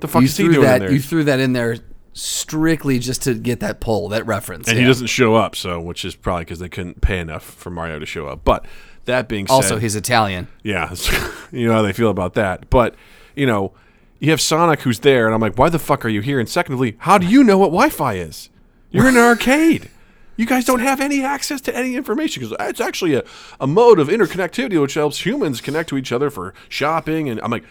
The 0.00 0.08
fuck 0.08 0.22
You 0.22 0.26
is 0.26 0.36
he 0.36 0.44
doing 0.44 0.60
that. 0.62 0.76
in 0.76 0.80
there? 0.82 0.92
You 0.92 1.00
threw 1.00 1.24
that 1.24 1.40
in 1.40 1.52
there 1.52 1.76
strictly 2.12 2.98
just 2.98 3.22
to 3.22 3.34
get 3.34 3.60
that 3.60 3.80
pull, 3.80 4.08
that 4.10 4.26
reference. 4.26 4.68
and 4.68 4.76
yeah. 4.76 4.82
he 4.82 4.86
doesn't 4.86 5.06
show 5.06 5.34
up, 5.36 5.54
so 5.56 5.80
which 5.80 6.04
is 6.04 6.14
probably 6.14 6.44
because 6.44 6.58
they 6.58 6.68
couldn't 6.68 7.00
pay 7.00 7.18
enough 7.20 7.44
for 7.44 7.70
Mario 7.70 7.98
to 7.98 8.06
show 8.06 8.26
up. 8.26 8.40
But 8.44 8.66
that 9.06 9.28
being 9.28 9.46
said, 9.46 9.54
Also, 9.54 9.78
he's 9.78 9.96
Italian. 9.96 10.48
Yeah, 10.62 10.92
you 11.52 11.66
know 11.66 11.72
how 11.74 11.82
they 11.82 11.92
feel 11.92 12.10
about 12.10 12.34
that. 12.34 12.68
But 12.68 12.94
you 13.34 13.46
know, 13.46 13.72
you 14.18 14.30
have 14.30 14.40
Sonic 14.40 14.80
who's 14.82 14.98
there, 15.00 15.24
and 15.26 15.34
I'm 15.34 15.40
like, 15.40 15.56
why 15.56 15.68
the 15.70 15.78
fuck 15.78 16.04
are 16.04 16.08
you 16.10 16.20
here? 16.20 16.38
And 16.38 16.48
secondly, 16.48 16.96
how 16.98 17.16
do 17.16 17.26
you 17.26 17.42
know 17.42 17.56
what 17.56 17.68
Wi-Fi 17.68 18.14
is? 18.14 18.49
You're 18.90 19.08
in 19.08 19.16
an 19.16 19.22
arcade. 19.22 19.88
You 20.36 20.46
guys 20.46 20.64
don't 20.64 20.80
have 20.80 21.00
any 21.00 21.22
access 21.22 21.60
to 21.62 21.76
any 21.76 21.96
information 21.96 22.42
because 22.42 22.56
it's 22.68 22.80
actually 22.80 23.14
a, 23.14 23.24
a 23.60 23.66
mode 23.66 23.98
of 23.98 24.08
interconnectivity 24.08 24.80
which 24.80 24.94
helps 24.94 25.24
humans 25.26 25.60
connect 25.60 25.90
to 25.90 25.98
each 25.98 26.12
other 26.12 26.30
for 26.30 26.54
shopping. 26.68 27.28
And 27.28 27.40
I'm 27.42 27.50
like, 27.50 27.64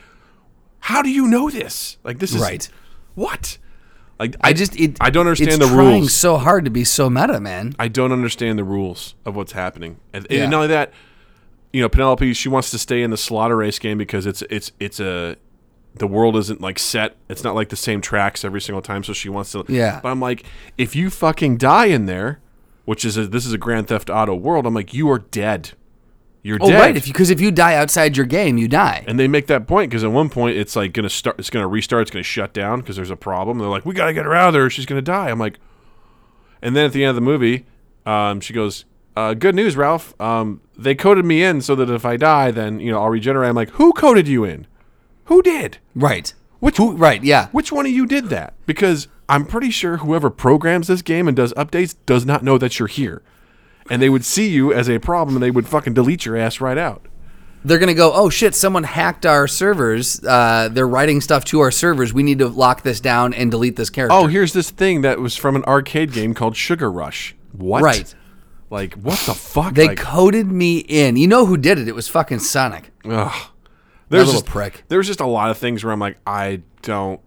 how 0.80 1.02
do 1.02 1.10
you 1.10 1.28
know 1.28 1.50
this? 1.50 1.98
Like 2.04 2.20
this 2.20 2.34
is 2.34 2.42
Right. 2.42 2.70
What? 3.16 3.58
Like 4.20 4.36
I 4.42 4.54
just 4.54 4.80
it. 4.80 4.98
I 5.02 5.10
don't 5.10 5.26
understand 5.26 5.62
it's 5.62 5.70
the 5.70 5.74
trying 5.76 6.02
rules. 6.02 6.14
so 6.14 6.38
hard 6.38 6.66
to 6.66 6.72
be 6.72 6.84
so 6.84 7.10
meta, 7.10 7.40
man. 7.40 7.74
I 7.80 7.88
don't 7.88 8.12
understand 8.12 8.60
the 8.60 8.64
rules 8.64 9.16
of 9.26 9.36
what's 9.36 9.54
happening. 9.54 9.98
And, 10.14 10.28
Yeah. 10.30 10.42
and 10.44 10.52
not 10.52 10.58
only 10.58 10.68
that, 10.68 10.94
you 11.74 11.82
know, 11.82 11.90
Vanellope 11.90 12.36
she 12.36 12.50
wants 12.50 12.70
to 12.72 12.78
stay 12.78 13.02
in 13.02 13.10
the 13.12 13.18
slaughter 13.18 13.56
race 13.58 13.80
game 13.80 13.98
because 13.98 14.26
it's 14.26 14.42
it's 14.44 14.72
it's 14.80 15.00
a 15.00 15.38
the 15.96 16.08
world 16.08 16.36
isn't 16.38 16.62
like 16.62 16.80
set. 16.80 17.16
It's 17.30 17.44
not 17.44 17.56
like 17.56 17.70
the 17.70 17.76
same 17.76 18.02
tracks 18.02 18.46
every 18.46 18.62
single 18.62 18.82
time. 18.82 19.04
So 19.04 19.14
she 19.14 19.30
wants 19.30 19.52
to. 19.54 19.66
Yeah. 19.68 20.00
But 20.02 20.10
I'm 20.10 20.20
like, 20.20 20.44
if 20.78 20.96
you 20.96 21.10
fucking 21.10 21.58
die 21.58 21.86
in 21.88 22.06
there, 22.06 22.40
which 22.86 23.04
is 23.06 23.18
a, 23.18 23.28
this 23.28 23.46
is 23.46 23.54
a 23.54 23.58
Grand 23.58 23.88
Theft 23.88 24.10
Auto 24.10 24.36
world, 24.36 24.66
I'm 24.66 24.74
like, 24.74 24.94
you 24.94 25.10
are 25.12 25.20
dead. 25.20 25.72
You're 26.42 26.58
Oh, 26.62 26.68
dead. 26.68 26.80
right. 26.80 26.96
If 26.98 27.06
because 27.06 27.30
if 27.32 27.42
you 27.42 27.52
die 27.52 27.76
outside 27.76 28.16
your 28.16 28.26
game, 28.26 28.58
you 28.58 28.68
die. 28.70 29.04
and 29.08 29.20
they 29.20 29.28
make 29.28 29.48
that 29.48 29.68
point 29.68 29.90
because 29.90 30.04
at 30.06 30.12
one 30.12 30.30
point 30.30 30.56
it's 30.58 30.74
like 30.76 30.94
gonna 30.94 31.10
start, 31.10 31.38
it's 31.38 31.50
gonna 31.50 31.68
restart, 31.68 32.04
it's 32.04 32.12
gonna 32.12 32.24
shut 32.24 32.54
down 32.54 32.80
because 32.80 32.96
there's 32.96 33.12
a 33.12 33.18
problem. 33.18 33.58
They're 33.60 33.68
like, 33.68 33.86
we 33.86 33.94
gotta 33.94 34.14
get 34.14 34.24
her 34.26 34.34
out 34.34 34.48
of 34.50 34.54
there. 34.54 34.70
She's 34.70 34.86
gonna 34.86 35.02
die. 35.02 35.30
I'm 35.30 35.38
like, 35.40 35.60
and 36.62 36.76
then 36.76 36.86
at 36.86 36.94
the 36.94 37.04
end 37.04 37.10
of 37.10 37.16
the 37.16 37.22
movie, 37.22 37.66
um, 38.06 38.40
she 38.40 38.54
goes, 38.54 38.86
uh, 39.18 39.34
"Good 39.34 39.54
news, 39.54 39.76
Ralph. 39.76 40.14
Um, 40.22 40.62
they 40.78 40.96
coded 40.96 41.26
me 41.26 41.44
in 41.44 41.60
so 41.62 41.76
that 41.76 41.90
if 41.90 42.06
I 42.06 42.16
die, 42.16 42.52
then 42.52 42.80
you 42.80 42.92
know 42.92 43.02
I'll 43.02 43.10
regenerate." 43.10 43.50
I'm 43.50 43.56
like, 43.56 43.72
"Who 43.72 43.92
coded 43.94 44.28
you 44.28 44.46
in? 44.46 44.66
Who 45.30 45.44
did? 45.44 45.78
Right. 45.96 46.34
Which 46.60 46.78
Who? 46.78 46.94
Right. 46.94 47.24
Yeah. 47.24 47.48
Which 47.52 47.72
one 47.72 47.86
of 47.86 47.92
you 47.92 48.06
did 48.06 48.26
that? 48.26 48.56
Because 48.66 49.08
I'm 49.30 49.46
pretty 49.46 49.70
sure 49.70 49.98
whoever 49.98 50.32
programs 50.32 50.88
this 50.88 51.04
game 51.04 51.28
and 51.28 51.38
does 51.38 51.54
updates 51.54 51.96
does 52.08 52.26
not 52.26 52.44
know 52.44 52.58
that 52.58 52.80
you're 52.80 52.88
here, 52.88 53.22
and 53.92 54.02
they 54.02 54.10
would 54.10 54.26
see 54.26 54.50
you 54.50 54.74
as 54.74 54.90
a 54.90 55.00
problem 55.00 55.36
and 55.36 55.44
they 55.44 55.52
would 55.52 55.68
fucking 55.68 55.94
delete 55.94 56.26
your 56.26 56.36
ass 56.36 56.60
right 56.60 56.78
out." 56.78 57.06
They're 57.64 57.78
gonna 57.78 57.94
go. 57.94 58.12
Oh 58.12 58.30
shit! 58.30 58.56
Someone 58.56 58.84
hacked 58.84 59.26
our 59.26 59.48
servers. 59.48 60.24
Uh, 60.24 60.70
they're 60.72 60.88
writing 60.88 61.22
stuff 61.22 61.46
to 61.46 61.60
our 61.60 61.72
servers. 61.72 62.12
We 62.12 62.24
need 62.24 62.40
to 62.40 62.48
lock 62.48 62.82
this 62.82 63.00
down 63.00 63.34
and 63.36 63.52
delete 63.52 63.76
this 63.76 63.92
character. 63.92 64.16
Oh, 64.16 64.26
here's 64.26 64.54
this 64.54 64.72
thing 64.72 65.02
that 65.02 65.20
was 65.20 65.36
from 65.36 65.56
an 65.56 65.64
arcade 65.66 66.12
game 66.12 66.34
called 66.34 66.56
Sugar 66.56 66.92
Rush. 66.92 67.36
What? 67.52 67.84
Right. 67.84 68.16
Like 68.72 68.96
what 68.96 69.20
the 69.20 69.36
fuck? 69.36 69.76
They 69.76 69.90
like, 69.90 69.98
coded 70.00 70.48
me 70.48 70.80
in. 70.80 71.18
You 71.18 71.28
know 71.28 71.46
who 71.46 71.58
did 71.58 71.78
it? 71.78 71.88
It 71.88 71.96
was 71.96 72.08
fucking 72.08 72.40
Sonic. 72.40 72.92
ugh. 73.06 73.52
There's 74.10 74.26
little 74.28 74.42
just, 74.42 74.52
prick. 74.52 74.84
There's 74.88 75.08
just 75.08 75.20
a 75.22 75.26
lot 75.28 75.52
of 75.52 75.58
things 75.58 75.84
where 75.84 75.94
I'm 75.94 76.00
like, 76.00 76.18
I 76.26 76.62
don't 76.82 77.22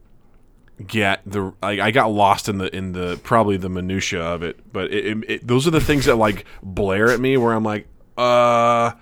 get 0.86 1.22
the. 1.24 1.52
Like, 1.62 1.78
I 1.80 1.90
got 1.90 2.10
lost 2.12 2.48
in 2.48 2.58
the 2.58 2.74
in 2.74 2.92
the 2.92 3.18
probably 3.22 3.56
the 3.56 3.68
minutia 3.68 4.20
of 4.20 4.42
it, 4.42 4.60
but 4.72 4.92
it, 4.92 5.06
it, 5.06 5.30
it, 5.30 5.46
those 5.46 5.66
are 5.66 5.70
the 5.70 5.80
things 5.80 6.06
that 6.06 6.16
like 6.16 6.44
blare 6.62 7.10
at 7.10 7.20
me 7.20 7.36
where 7.36 7.52
I'm 7.52 7.64
like, 7.64 7.86
uh, 8.16 8.92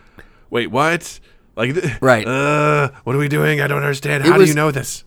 wait, 0.51 0.69
what? 0.69 1.21
Like, 1.57 1.75
Right. 2.01 2.27
Uh, 2.27 2.91
what 3.05 3.17
are 3.17 3.19
we 3.19 3.29
doing? 3.29 3.61
I 3.61 3.67
don't 3.67 3.83
understand. 3.83 4.25
How 4.25 4.39
do 4.39 4.45
you 4.45 4.55
know 4.55 4.71
this? 4.71 5.05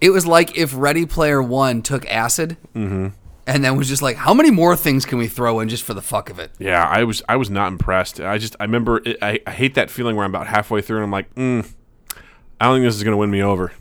It 0.00 0.10
was 0.10 0.26
like 0.26 0.56
if 0.56 0.74
Ready 0.76 1.06
Player 1.06 1.42
One 1.42 1.82
took 1.82 2.06
acid, 2.06 2.56
Mm-hmm. 2.74 3.08
And 3.46 3.62
then 3.64 3.76
was 3.76 3.88
just 3.88 4.02
like, 4.02 4.16
how 4.16 4.32
many 4.34 4.50
more 4.50 4.76
things 4.76 5.04
can 5.04 5.18
we 5.18 5.28
throw 5.28 5.60
in 5.60 5.68
just 5.68 5.82
for 5.84 5.94
the 5.94 6.02
fuck 6.02 6.30
of 6.30 6.38
it? 6.38 6.50
Yeah, 6.58 6.84
I 6.86 7.04
was 7.04 7.22
I 7.28 7.36
was 7.36 7.50
not 7.50 7.68
impressed. 7.72 8.20
I 8.20 8.38
just 8.38 8.56
I 8.60 8.64
remember 8.64 9.02
it, 9.04 9.18
I, 9.22 9.40
I 9.46 9.50
hate 9.50 9.74
that 9.74 9.90
feeling 9.90 10.16
where 10.16 10.24
I'm 10.24 10.30
about 10.30 10.46
halfway 10.46 10.80
through 10.80 10.98
and 10.98 11.04
I'm 11.04 11.10
like, 11.10 11.34
mm, 11.34 11.70
I 12.60 12.66
don't 12.66 12.76
think 12.76 12.86
this 12.86 12.96
is 12.96 13.02
gonna 13.02 13.16
win 13.16 13.30
me 13.30 13.42
over. 13.42 13.72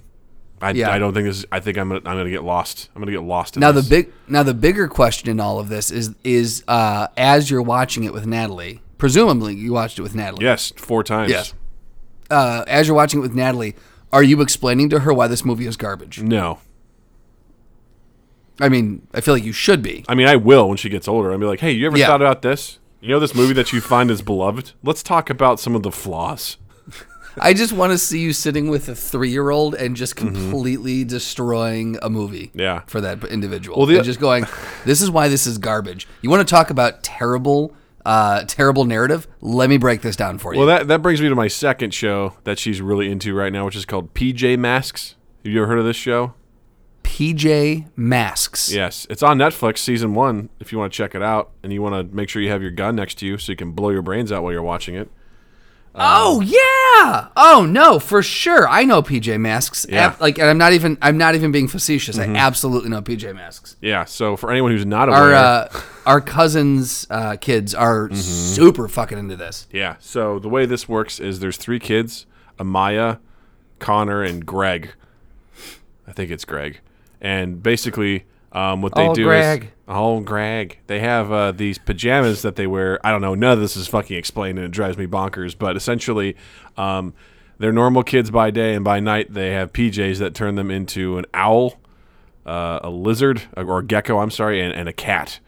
I, 0.62 0.71
Yeah. 0.71 0.91
I 0.91 0.97
don't 0.99 1.13
think 1.13 1.26
this. 1.28 1.39
Is, 1.39 1.45
I 1.52 1.60
think 1.60 1.78
I'm 1.78 1.89
gonna, 1.89 1.99
I'm 2.06 2.17
gonna 2.17 2.30
get 2.30 2.43
lost. 2.43 2.89
I'm 2.95 3.02
gonna 3.02 3.12
get 3.12 3.21
lost. 3.23 3.58
In 3.58 3.62
Now 3.62 3.71
the 3.71 3.82
this. 3.82 3.89
big 3.89 4.13
now 4.28 4.43
the 4.43 4.54
bigger 4.54 4.88
question 4.88 5.30
in 5.30 5.39
all 5.39 5.60
of 5.60 5.67
this 5.69 5.91
is 5.91 6.15
is 6.23 6.63
uh, 6.67 7.08
as 7.17 7.52
you're 7.52 7.62
watching 7.62 8.04
it 8.06 8.13
with 8.13 8.26
Natalie, 8.26 8.82
presumably 8.97 9.56
you 9.56 9.73
watched 9.73 9.99
it 9.99 10.02
with 10.04 10.15
Natalie. 10.15 10.45
yes, 10.45 10.71
four 10.78 11.04
times. 11.04 11.32
Yes. 11.32 11.54
Uh, 12.30 12.63
as 12.67 12.88
you're 12.88 12.95
watching 12.95 13.19
it 13.19 13.23
with 13.23 13.36
Natalie, 13.36 13.76
are 14.12 14.23
you 14.23 14.41
explaining 14.41 14.89
to 14.89 14.99
her 14.99 15.13
why 15.13 15.28
this 15.28 15.43
movie 15.43 15.65
is 15.67 15.76
garbage? 15.78 16.21
No, 16.21 16.60
I 18.60 18.70
mean, 18.70 19.08
I 19.13 19.22
feel 19.22 19.34
like 19.34 19.44
you 19.44 19.52
should 19.54 19.82
be. 19.82 20.06
I 20.08 20.16
mean 20.16 20.28
I 20.28 20.36
will 20.36 20.68
when 20.68 20.78
she 20.78 20.89
gets 20.89 21.08
older. 21.08 21.32
I'll 21.32 21.38
be 21.39 21.46
like, 21.46 21.60
hey, 21.60 21.72
you 21.72 21.88
ever 21.88 21.98
Yeah. 21.98 22.08
thought 22.08 22.22
about 22.22 22.42
this? 22.42 22.80
You 23.02 23.10
know 23.10 23.20
this 23.20 23.36
movie 23.36 23.54
that 23.54 23.74
you 23.74 23.82
find 23.82 24.10
is 24.12 24.22
beloved? 24.22 24.72
Let's 24.84 25.04
talk 25.04 25.30
about 25.30 25.60
some 25.60 25.76
of 25.76 25.84
the 25.84 25.92
flaws. 25.92 26.58
I 27.42 27.54
just 27.56 27.74
want 27.74 27.92
to 27.92 27.98
see 27.98 28.20
you 28.20 28.32
sitting 28.32 28.70
with 28.70 28.88
a 28.89 28.96
three 28.96 29.32
year 29.32 29.50
old 29.50 29.74
and 29.74 29.96
just 29.96 30.16
completely 30.16 31.04
destroying 31.04 31.98
a 32.04 32.10
movie. 32.10 32.48
Mm-hmm. 32.50 32.60
Yeah. 32.60 32.82
For 32.86 33.02
that 33.02 33.24
individual. 33.26 33.76
Well, 33.78 33.88
the- 33.88 33.96
and 33.96 34.06
just 34.06 34.20
going, 34.20 34.46
this 34.86 35.02
is 35.02 35.10
why 35.10 35.30
this 35.30 35.48
is 35.48 35.58
garbage. 35.58 36.08
You 36.22 36.30
want 36.30 36.48
to 36.48 36.52
talk 36.52 36.70
about 36.70 37.02
terrible, 37.02 37.74
uh, 38.06 38.44
terrible 38.48 38.86
narrative? 38.86 39.28
Let 39.42 39.70
me 39.70 39.78
break 39.78 40.02
this 40.02 40.16
down 40.16 40.38
for 40.38 40.54
you. 40.54 40.60
Well, 40.60 40.68
that 40.68 40.88
that 40.89 41.02
brings 41.02 41.22
me 41.22 41.30
to 41.30 41.36
my 41.36 41.48
second 41.48 41.94
show 41.94 42.36
that 42.44 42.60
she's 42.60 42.82
really 42.82 43.12
into 43.12 43.34
right 43.34 43.52
now, 43.52 43.66
which 43.66 43.76
is 43.76 43.86
called 43.86 44.13
PJ 44.13 44.58
Masks. 44.60 45.16
Have 45.44 45.52
you 45.52 45.60
ever 45.60 45.68
heard 45.68 45.80
of 45.80 45.86
this 45.86 45.98
show? 45.98 46.36
PJ 47.17 47.86
Masks. 47.95 48.73
Yes, 48.73 49.06
it's 49.08 49.21
on 49.21 49.38
Netflix, 49.38 49.78
season 49.78 50.15
one. 50.15 50.49
If 50.60 50.71
you 50.71 50.80
want 50.80 50.91
to 50.91 50.97
check 50.97 51.13
it 51.13 51.21
out, 51.21 51.52
and 51.62 51.71
you 51.71 51.80
want 51.80 52.10
to 52.10 52.15
make 52.15 52.28
sure 52.28 52.41
you 52.41 52.49
have 52.49 52.63
your 52.63 52.71
gun 52.71 52.95
next 52.95 53.19
to 53.19 53.28
you 53.28 53.38
so 53.38 53.52
you 53.52 53.56
can 53.56 53.71
blow 53.71 53.91
your 53.91 54.02
brains 54.02 54.32
out 54.32 54.41
while 54.41 54.52
you're 54.52 54.63
watching 54.63 54.95
it. 54.95 55.12
Oh 55.93 56.41
yeah. 56.41 57.28
Oh 57.38 57.67
no, 57.69 57.99
for 57.99 58.23
sure. 58.23 58.67
I 58.67 58.84
know 58.84 59.04
PJ 59.04 59.39
Masks. 59.39 59.86
Yeah. 59.88 60.10
Mm-hmm. 60.13 60.23
Like, 60.23 60.39
and 60.39 60.49
I'm 60.49 60.58
not 60.58 60.73
even. 60.73 60.97
I'm 61.04 61.19
not 61.19 61.36
even 61.36 61.52
being 61.52 61.67
facetious. 61.67 62.17
I 62.17 62.23
absolutely 62.26 62.89
know 62.89 63.04
PJ 63.04 63.36
Masks. 63.36 63.76
Yeah. 63.80 64.06
So 64.06 64.36
for 64.36 64.49
anyone 64.52 64.71
who's 64.71 64.88
not 64.88 65.08
aware, 65.08 65.21
Our 65.21 65.34
uh, 65.36 65.82
our 66.08 66.19
cousins' 66.19 67.06
uh, 67.12 67.36
kids 67.39 67.76
are 67.76 68.08
Mm-hmm. 68.10 68.15
super 68.15 68.88
fucking 68.88 69.19
into 69.19 69.36
this. 69.36 69.67
yeah. 69.71 69.97
So 69.99 70.39
the 70.39 70.49
way 70.49 70.65
this 70.65 70.89
works 70.89 71.19
is 71.19 71.41
there's 71.41 71.58
three 71.58 71.80
kids: 71.80 72.26
Amaya, 72.58 73.19
Connor, 73.78 74.23
and 74.23 74.43
Greg. 74.47 74.93
I 76.08 76.12
think 76.12 76.32
it's 76.32 76.43
Greg. 76.43 76.80
And 77.24 77.64
basically, 77.64 78.26
um, 78.52 78.82
what 78.84 78.94
they 78.94 79.08
Oh, 79.08 79.16
do 79.16 79.24
Greg. 79.24 79.64
is 79.64 79.70
oh, 79.88 80.20
Greg. 80.20 80.80
They 80.88 81.00
have 81.00 81.32
uh, 81.32 81.52
these 81.54 81.78
pajamas 81.80 82.44
that 82.44 82.56
they 82.56 82.68
wear. 82.68 83.00
I 83.06 83.10
don't 83.12 83.22
know. 83.22 83.34
None 83.34 83.54
of 83.54 83.60
this 83.60 83.76
is 83.76 83.88
fucking 83.88 84.16
explained, 84.18 84.60
and 84.60 84.66
it 84.66 84.72
drives 84.72 84.98
me 84.98 85.08
bonkers. 85.08 85.58
But 85.58 85.76
essentially, 85.76 86.36
um, 86.78 87.14
they're 87.58 87.72
normal 87.72 88.04
kids 88.04 88.30
by 88.30 88.52
day, 88.52 88.76
and 88.76 88.84
by 88.84 89.00
night 89.00 89.34
they 89.34 89.52
have 89.52 89.74
PJs 89.74 90.20
that 90.20 90.36
turn 90.36 90.56
them 90.56 90.70
into 90.70 91.18
an 91.18 91.26
owl, 91.34 91.80
uh, 92.46 92.80
a 92.84 92.90
lizard 92.90 93.44
or 93.58 93.80
a 93.80 93.84
gecko, 93.86 94.20
I'm 94.20 94.32
sorry, 94.32 94.62
and, 94.62 94.74
and 94.74 94.90
a 94.90 94.94
cat. 94.94 95.40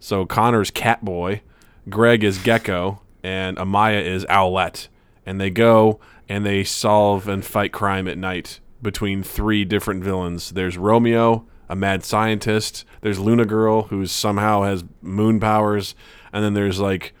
So 0.00 0.26
Connor's 0.26 0.70
cat 0.70 1.04
boy, 1.04 1.42
Greg 1.88 2.24
is 2.24 2.38
gecko, 2.38 3.00
and 3.22 3.56
Amaya 3.56 4.04
is 4.04 4.24
owlette. 4.26 4.88
And 5.24 5.40
they 5.40 5.48
go 5.48 6.00
and 6.28 6.44
they 6.44 6.64
solve 6.64 7.28
and 7.28 7.42
fight 7.42 7.72
crime 7.72 8.06
at 8.08 8.18
night 8.18 8.60
between 8.84 9.24
three 9.24 9.64
different 9.64 10.04
villains. 10.04 10.50
There's 10.50 10.78
Romeo, 10.78 11.44
a 11.68 11.74
mad 11.74 12.04
scientist. 12.04 12.84
There's 13.00 13.18
Luna 13.18 13.44
Girl, 13.44 13.82
who 13.84 14.06
somehow 14.06 14.62
has 14.62 14.84
moon 15.02 15.40
powers, 15.40 15.96
and 16.32 16.44
then 16.44 16.54
there's 16.54 16.78
like 16.78 17.12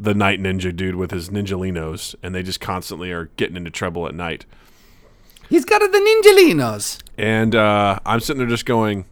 the 0.00 0.14
night 0.14 0.40
ninja 0.40 0.74
dude 0.74 0.94
with 0.94 1.10
his 1.10 1.28
ninjalinos, 1.28 2.14
and 2.22 2.34
they 2.34 2.42
just 2.42 2.60
constantly 2.60 3.12
are 3.12 3.26
getting 3.36 3.56
into 3.56 3.70
trouble 3.70 4.06
at 4.06 4.14
night. 4.14 4.46
He's 5.50 5.64
got 5.64 5.80
the 5.80 5.86
ninjalinos. 5.88 7.00
And 7.18 7.54
uh, 7.54 7.98
I'm 8.04 8.20
sitting 8.20 8.38
there 8.38 8.48
just 8.48 8.66
going, 8.66 9.04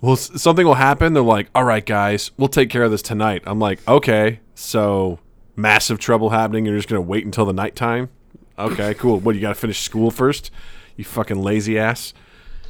well, 0.00 0.16
something 0.16 0.66
will 0.66 0.74
happen. 0.74 1.12
They're 1.12 1.22
like, 1.22 1.48
all 1.54 1.64
right, 1.64 1.84
guys, 1.84 2.30
we'll 2.36 2.48
take 2.48 2.68
care 2.68 2.82
of 2.82 2.90
this 2.90 3.02
tonight. 3.02 3.42
I'm 3.46 3.58
like, 3.58 3.86
okay, 3.88 4.40
so 4.54 5.18
massive 5.54 5.98
trouble 5.98 6.30
happening. 6.30 6.66
You're 6.66 6.76
just 6.76 6.88
going 6.88 7.02
to 7.02 7.08
wait 7.08 7.24
until 7.24 7.44
the 7.44 7.52
nighttime? 7.52 8.10
Okay, 8.58 8.94
cool. 8.94 9.20
What, 9.20 9.34
you 9.34 9.40
got 9.40 9.50
to 9.50 9.54
finish 9.54 9.80
school 9.80 10.10
first? 10.10 10.50
You 10.96 11.04
fucking 11.04 11.40
lazy 11.40 11.78
ass. 11.78 12.12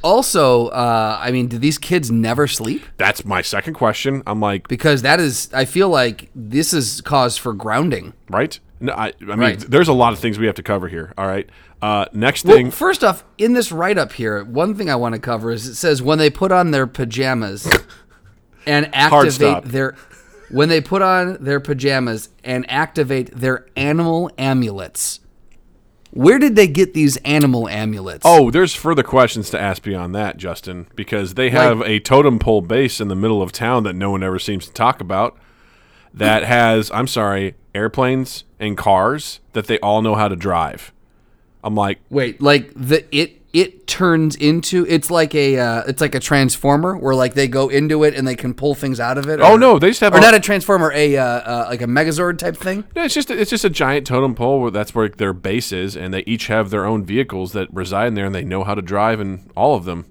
Also, 0.03 0.67
uh, 0.67 1.17
I 1.19 1.31
mean, 1.31 1.47
do 1.47 1.57
these 1.57 1.77
kids 1.77 2.11
never 2.11 2.47
sleep? 2.47 2.83
That's 2.97 3.25
my 3.25 3.41
second 3.41 3.73
question. 3.73 4.21
I'm 4.27 4.39
like, 4.39 4.67
Because 4.67 5.01
that 5.01 5.19
is, 5.19 5.49
I 5.53 5.65
feel 5.65 5.89
like 5.89 6.29
this 6.35 6.71
is 6.73 7.01
cause 7.01 7.37
for 7.37 7.53
grounding. 7.53 8.13
right? 8.29 8.59
No, 8.79 8.93
I, 8.93 9.07
I 9.21 9.25
mean, 9.25 9.39
Right. 9.39 9.59
there's 9.59 9.87
a 9.87 9.93
lot 9.93 10.13
of 10.13 10.19
things 10.19 10.37
we 10.37 10.45
have 10.45 10.55
to 10.55 10.63
cover 10.63 10.87
here. 10.87 11.13
All 11.17 11.25
right. 11.25 11.49
Uh, 11.81 12.05
next 12.13 12.45
Well, 12.45 12.55
thing. 12.57 12.69
first 12.69 13.03
off, 13.03 13.23
in 13.39 13.53
this 13.53 13.71
write 13.71 13.97
up 13.97 14.11
here, 14.13 14.43
one 14.43 14.75
thing 14.75 14.87
I 14.89 14.95
want 14.95 15.13
to 15.15 15.19
cover 15.19 15.49
is 15.51 15.65
it 15.65 15.75
says 15.75 16.01
when 16.01 16.19
they 16.19 16.29
put 16.29 16.51
on 16.51 16.69
their 16.71 16.85
pajamas 16.85 17.67
and 18.67 18.93
activate 18.93 19.31
stop. 19.33 19.63
their 19.65 19.95
when 20.51 20.69
they 20.69 20.79
put 20.79 21.01
on 21.01 21.37
their 21.43 21.59
pajamas 21.59 22.29
and 22.43 22.69
activate 22.69 23.31
their 23.35 23.65
animal 23.75 24.29
amulets. 24.37 25.19
Where 26.11 26.39
did 26.39 26.55
they 26.55 26.67
get 26.67 26.93
these 26.93 27.17
animal 27.17 27.67
amulets? 27.67 28.23
Oh, 28.25 28.49
there's 28.49 28.73
further 28.73 29.03
questions 29.03 29.49
to 29.51 29.59
ask 29.59 29.83
beyond 29.83 30.15
that, 30.15 30.37
Justin, 30.37 30.87
because 30.95 31.33
they 31.33 31.49
have 31.49 31.81
a 31.81 31.99
totem 31.99 32.39
pole 32.39 32.61
base 32.61 32.99
in 33.01 33.07
the 33.07 33.15
middle 33.15 33.41
of 33.41 33.51
town 33.51 33.83
that 33.83 33.93
no 33.93 34.11
one 34.11 34.23
ever 34.23 34.39
seems 34.39 34.65
to 34.67 34.73
talk 34.73 35.01
about. 35.01 35.37
That 36.13 36.43
has, 36.45 36.89
I'm 36.91 37.07
sorry, 37.07 37.55
airplanes 37.75 38.43
and 38.59 38.77
cars 38.77 39.39
that 39.53 39.67
they 39.67 39.79
all 39.79 40.01
know 40.01 40.15
how 40.15 40.27
to 40.27 40.35
drive. 40.35 40.93
I'm 41.63 41.75
like, 41.75 41.99
Wait, 42.09 42.41
like 42.41 42.71
the 42.75 43.05
it 43.15 43.36
it 43.59 43.87
turns 43.87 44.35
into 44.35 44.85
it's 44.87 45.09
like 45.09 45.33
a 45.33 45.57
uh, 45.57 45.83
it's 45.87 46.01
like 46.01 46.13
a 46.13 46.19
transformer 46.19 46.95
where 46.97 47.15
like 47.15 47.33
they 47.33 47.47
go 47.47 47.69
into 47.69 48.03
it 48.03 48.13
and 48.13 48.27
they 48.27 48.35
can 48.35 48.53
pull 48.53 48.75
things 48.75 48.99
out 48.99 49.17
of 49.17 49.27
it. 49.27 49.39
oh 49.41 49.57
no, 49.57 49.79
they 49.79 49.89
just 49.89 50.01
have 50.01 50.13
or 50.13 50.17
a- 50.17 50.21
not 50.21 50.33
a 50.35 50.39
transformer, 50.39 50.91
a 50.93 51.17
uh, 51.17 51.23
uh, 51.23 51.65
like 51.69 51.81
a 51.81 51.85
Megazord 51.85 52.37
type 52.37 52.55
thing. 52.55 52.83
No, 52.95 53.03
it's 53.03 53.13
just 53.13 53.31
it's 53.31 53.49
just 53.49 53.65
a 53.65 53.69
giant 53.69 54.05
totem 54.05 54.35
pole 54.35 54.61
where 54.61 54.71
that's 54.71 54.93
where 54.93 55.09
their 55.09 55.33
base 55.33 55.71
is, 55.71 55.97
and 55.97 56.13
they 56.13 56.23
each 56.27 56.47
have 56.47 56.69
their 56.69 56.85
own 56.85 57.03
vehicles 57.03 57.53
that 57.53 57.73
reside 57.73 58.07
in 58.07 58.13
there, 58.13 58.25
and 58.25 58.35
they 58.35 58.43
know 58.43 58.63
how 58.63 58.75
to 58.75 58.81
drive 58.81 59.19
and 59.19 59.49
all 59.55 59.75
of 59.75 59.85
them. 59.85 60.05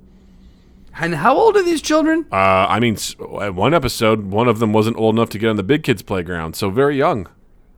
And 0.99 1.15
how 1.17 1.37
old 1.37 1.57
are 1.57 1.63
these 1.63 1.83
children? 1.83 2.25
Uh, 2.33 2.37
I 2.69 2.81
mean, 2.81 2.97
at 3.43 3.55
one 3.55 3.75
episode, 3.75 4.27
one 4.31 4.49
of 4.49 4.59
them 4.61 4.73
wasn't 4.73 4.97
old 4.97 5.15
enough 5.15 5.29
to 5.31 5.39
get 5.39 5.51
on 5.51 5.57
the 5.57 5.63
big 5.63 5.83
kids' 5.83 6.01
playground, 6.03 6.57
so 6.57 6.71
very 6.71 6.97
young. 6.97 7.29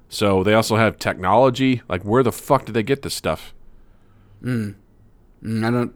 So 0.08 0.44
they 0.44 0.54
also 0.54 0.76
have 0.76 0.98
technology. 0.98 1.82
Like, 1.88 2.02
where 2.04 2.22
the 2.22 2.30
fuck 2.32 2.64
did 2.66 2.74
they 2.74 2.84
get 2.84 3.02
this 3.02 3.14
stuff? 3.14 3.52
Mm, 4.42 4.76
I 5.44 5.70
don't 5.70 5.94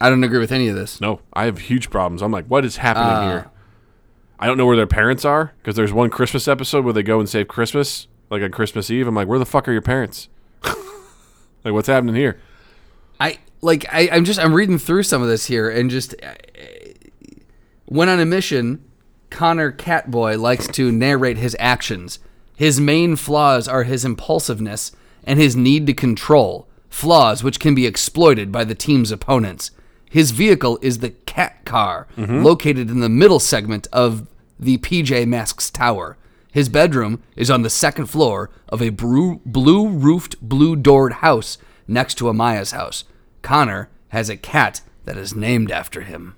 I 0.00 0.08
don't 0.10 0.24
agree 0.24 0.38
with 0.38 0.52
any 0.52 0.68
of 0.68 0.74
this. 0.76 1.00
No, 1.00 1.20
I 1.32 1.44
have 1.44 1.58
huge 1.58 1.90
problems. 1.90 2.22
I'm 2.22 2.32
like, 2.32 2.46
what 2.46 2.64
is 2.64 2.76
happening 2.78 3.06
Uh. 3.08 3.28
here? 3.30 3.50
I 4.38 4.46
don't 4.46 4.56
know 4.58 4.66
where 4.66 4.76
their 4.76 4.88
parents 4.88 5.24
are 5.24 5.52
because 5.58 5.76
there's 5.76 5.92
one 5.92 6.10
Christmas 6.10 6.48
episode 6.48 6.84
where 6.84 6.92
they 6.92 7.04
go 7.04 7.20
and 7.20 7.28
save 7.28 7.46
Christmas, 7.46 8.08
like 8.28 8.42
on 8.42 8.50
Christmas 8.50 8.90
Eve. 8.90 9.06
I'm 9.06 9.14
like, 9.14 9.28
where 9.28 9.38
the 9.38 9.46
fuck 9.46 9.68
are 9.68 9.72
your 9.72 9.82
parents? 9.82 10.28
like, 10.64 11.72
what's 11.72 11.86
happening 11.86 12.16
here? 12.16 12.40
I 13.20 13.38
like 13.60 13.86
I, 13.92 14.08
I'm 14.10 14.24
just 14.24 14.40
I'm 14.40 14.52
reading 14.54 14.78
through 14.78 15.04
some 15.04 15.22
of 15.22 15.28
this 15.28 15.46
here 15.46 15.70
and 15.70 15.88
just 15.90 16.14
uh, 16.22 16.34
when 17.86 18.08
on 18.08 18.18
a 18.18 18.24
mission, 18.26 18.82
Connor 19.30 19.70
Catboy 19.70 20.40
likes 20.40 20.66
to 20.68 20.90
narrate 20.90 21.36
his 21.38 21.56
actions. 21.60 22.18
His 22.56 22.80
main 22.80 23.16
flaws 23.16 23.68
are 23.68 23.84
his 23.84 24.04
impulsiveness 24.04 24.92
and 25.24 25.38
his 25.38 25.54
need 25.56 25.86
to 25.86 25.94
control, 25.94 26.66
flaws 26.92 27.42
which 27.42 27.58
can 27.58 27.74
be 27.74 27.86
exploited 27.86 28.52
by 28.52 28.64
the 28.64 28.74
team's 28.74 29.10
opponents. 29.10 29.70
His 30.10 30.30
vehicle 30.30 30.78
is 30.82 30.98
the 30.98 31.10
Cat 31.10 31.64
Car, 31.64 32.06
mm-hmm. 32.16 32.42
located 32.42 32.90
in 32.90 33.00
the 33.00 33.08
middle 33.08 33.40
segment 33.40 33.88
of 33.92 34.26
the 34.60 34.76
PJ 34.78 35.26
Masks 35.26 35.70
Tower. 35.70 36.18
His 36.52 36.68
bedroom 36.68 37.22
is 37.34 37.50
on 37.50 37.62
the 37.62 37.70
second 37.70 38.06
floor 38.06 38.50
of 38.68 38.82
a 38.82 38.90
blue 38.90 39.88
roofed, 39.88 40.36
blue 40.42 40.76
doored 40.76 41.14
house 41.14 41.56
next 41.88 42.16
to 42.16 42.26
Amaya's 42.26 42.72
house. 42.72 43.04
Connor 43.40 43.88
has 44.08 44.28
a 44.28 44.36
cat 44.36 44.82
that 45.06 45.16
is 45.16 45.34
named 45.34 45.70
after 45.72 46.02
him. 46.02 46.36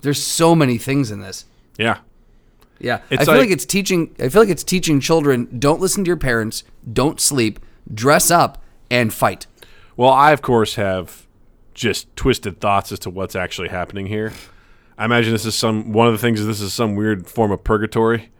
There's 0.00 0.22
so 0.22 0.54
many 0.54 0.78
things 0.78 1.10
in 1.10 1.20
this. 1.20 1.44
Yeah, 1.76 1.98
Yeah, 2.80 3.00
It's 3.10 3.22
I 3.22 3.24
feel 3.26 3.34
like- 3.34 3.40
like, 3.42 3.50
it's 3.50 3.64
teaching. 3.66 4.14
I 4.18 4.28
feel 4.30 4.42
like 4.42 4.48
it's 4.50 4.64
teaching 4.64 5.00
children: 5.00 5.48
don't 5.58 5.80
listen 5.80 6.02
to 6.04 6.08
your 6.08 6.16
parents, 6.16 6.64
don't 6.90 7.20
sleep, 7.20 7.60
dress 7.92 8.30
up, 8.30 8.62
and 8.94 9.12
fight. 9.12 9.46
Well, 9.96 10.10
I 10.10 10.32
of 10.32 10.40
course 10.40 10.76
have 10.76 11.26
just 11.74 12.14
twisted 12.14 12.60
thoughts 12.60 12.92
as 12.92 13.00
to 13.00 13.10
what's 13.10 13.34
actually 13.34 13.68
happening 13.68 14.06
here. 14.06 14.32
I 14.96 15.04
imagine 15.04 15.32
this 15.32 15.44
is 15.44 15.56
some 15.56 15.92
one 15.92 16.06
of 16.06 16.12
the 16.12 16.18
things 16.18 16.40
is 16.40 16.46
this 16.46 16.60
is 16.60 16.72
some 16.72 16.94
weird 16.94 17.26
form 17.26 17.50
of 17.50 17.64
purgatory. 17.64 18.30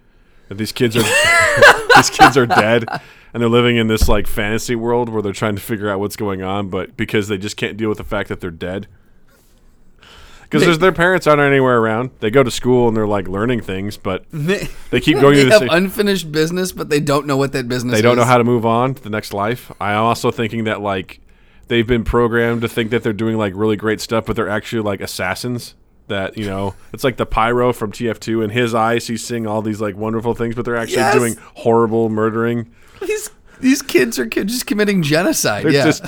That 0.49 0.57
these 0.57 0.73
kids 0.73 0.97
are 0.97 1.03
these 1.97 2.11
kids 2.11 2.37
are 2.37 2.47
dead 2.47 2.85
and 3.33 3.43
they're 3.43 3.51
living 3.51 3.77
in 3.77 3.89
this 3.89 4.09
like 4.09 4.29
fantasy 4.29 4.77
world 4.77 5.09
where 5.09 5.23
they're 5.23 5.33
trying 5.33 5.57
to 5.57 5.63
figure 5.63 5.91
out 5.91 5.99
what's 5.99 6.17
going 6.17 6.43
on, 6.43 6.69
but 6.69 6.97
because 6.97 7.27
they 7.29 7.39
just 7.39 7.57
can't 7.57 7.77
deal 7.77 7.89
with 7.89 7.99
the 7.99 8.05
fact 8.05 8.29
that 8.29 8.41
they're 8.41 8.51
dead. 8.51 8.87
Because 10.61 10.79
their 10.79 10.93
parents 10.93 11.27
aren't 11.27 11.41
anywhere 11.43 11.79
around. 11.79 12.11
They 12.21 12.31
go 12.31 12.43
to 12.43 12.51
school 12.51 12.89
and 12.89 12.97
they're 12.97 13.07
like 13.07 13.29
learning 13.29 13.61
things, 13.63 13.97
but 13.97 14.25
They, 14.33 14.69
they 14.91 15.01
keep 15.01 15.21
going 15.21 15.35
they 15.37 15.41
to 15.43 15.47
the 15.47 15.53
have 15.53 15.61
same. 15.61 15.69
unfinished 15.71 16.31
business, 16.33 16.73
but 16.73 16.89
they 16.89 17.01
don't 17.01 17.27
know 17.27 17.37
what 17.37 17.53
that 17.53 17.69
business. 17.69 17.95
they 17.95 18.03
don't 18.03 18.17
know 18.17 18.25
how 18.25 18.39
to 18.39 18.45
move 18.45 18.65
on 18.67 18.95
to 18.95 19.03
the 19.03 19.11
next 19.11 19.33
life. 19.33 19.71
I'm 19.81 19.99
also 19.99 20.31
thinking 20.31 20.65
that 20.65 20.81
like 20.81 21.21
they've 21.69 21.87
been 21.87 22.05
programmed 22.05 22.63
to 22.63 22.69
think 22.69 22.91
that 22.91 23.03
they're 23.03 23.13
doing 23.13 23.37
like 23.39 23.53
really 23.57 23.77
great 23.77 24.01
stuff, 24.01 24.27
but 24.27 24.37
they're 24.37 24.49
actually 24.49 24.83
like 24.83 25.01
assassins. 25.01 25.75
That 26.09 26.37
you 26.37 26.45
know, 26.45 26.75
it's 26.93 27.03
like 27.03 27.17
the 27.17 27.25
pyro 27.25 27.73
from 27.73 27.91
TF2. 27.91 28.45
In 28.45 28.51
his 28.51 28.75
eyes, 28.75 29.07
he's 29.07 29.25
seeing 29.27 29.47
all 29.47 29.63
these 29.63 29.81
like 29.81 29.97
wonderful 29.97 30.35
things, 30.35 30.55
but 30.55 30.67
they're 30.67 30.77
actually 30.77 30.99
Yes. 30.99 31.15
doing 31.15 31.37
horrible 31.55 32.11
murdering. 32.11 32.71
These 33.01 33.31
these 33.61 33.81
kids 33.81 34.19
are 34.19 34.27
just 34.27 34.67
committing 34.67 35.03
genocide. 35.03 35.65
They're 35.65 35.73
yeah, 35.73 35.85
just 35.85 36.05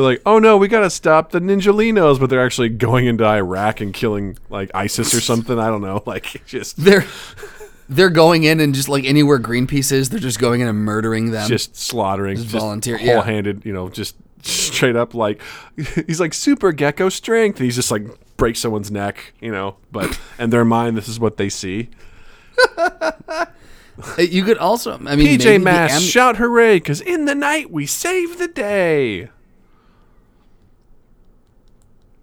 they're 0.00 0.12
like, 0.12 0.22
oh 0.26 0.38
no, 0.38 0.56
we 0.56 0.68
gotta 0.68 0.90
stop 0.90 1.30
the 1.30 1.40
ninjalinos, 1.40 2.18
but 2.18 2.30
they're 2.30 2.44
actually 2.44 2.68
going 2.68 3.06
into 3.06 3.24
Iraq 3.24 3.80
and 3.80 3.92
killing 3.94 4.38
like 4.48 4.70
ISIS 4.74 5.14
or 5.14 5.20
something. 5.20 5.58
I 5.58 5.68
don't 5.68 5.82
know, 5.82 6.02
like 6.06 6.44
just 6.46 6.76
they're 6.76 7.04
they're 7.88 8.10
going 8.10 8.44
in 8.44 8.60
and 8.60 8.74
just 8.74 8.88
like 8.88 9.04
anywhere 9.04 9.38
Greenpeace 9.38 9.92
is, 9.92 10.10
they're 10.10 10.20
just 10.20 10.38
going 10.38 10.60
in 10.60 10.68
and 10.68 10.78
murdering 10.78 11.32
them. 11.32 11.48
just 11.48 11.76
slaughtering, 11.76 12.36
just, 12.36 12.48
volunteer, 12.48 12.96
whole-handed, 12.96 13.64
you 13.64 13.72
know, 13.72 13.88
just 13.88 14.16
straight 14.42 14.96
up 14.96 15.14
like 15.14 15.42
he's 16.06 16.20
like 16.20 16.32
super 16.32 16.72
gecko 16.72 17.08
strength. 17.08 17.56
And 17.58 17.64
he's 17.64 17.76
just 17.76 17.90
like 17.90 18.02
breaks 18.36 18.60
someone's 18.60 18.90
neck, 18.90 19.34
you 19.40 19.50
know. 19.50 19.76
But 19.92 20.18
in 20.38 20.50
their 20.50 20.64
mind, 20.64 20.96
this 20.96 21.08
is 21.08 21.18
what 21.18 21.36
they 21.36 21.48
see. 21.48 21.90
You 24.18 24.44
could 24.44 24.58
also, 24.58 24.94
I 24.94 25.16
mean, 25.16 25.38
PJ 25.38 25.62
Masks 25.62 25.96
am- 25.96 26.02
shout 26.02 26.36
hooray 26.36 26.76
because 26.76 27.00
in 27.00 27.26
the 27.26 27.34
night 27.34 27.70
we 27.70 27.86
save 27.86 28.38
the 28.38 28.48
day. 28.48 29.28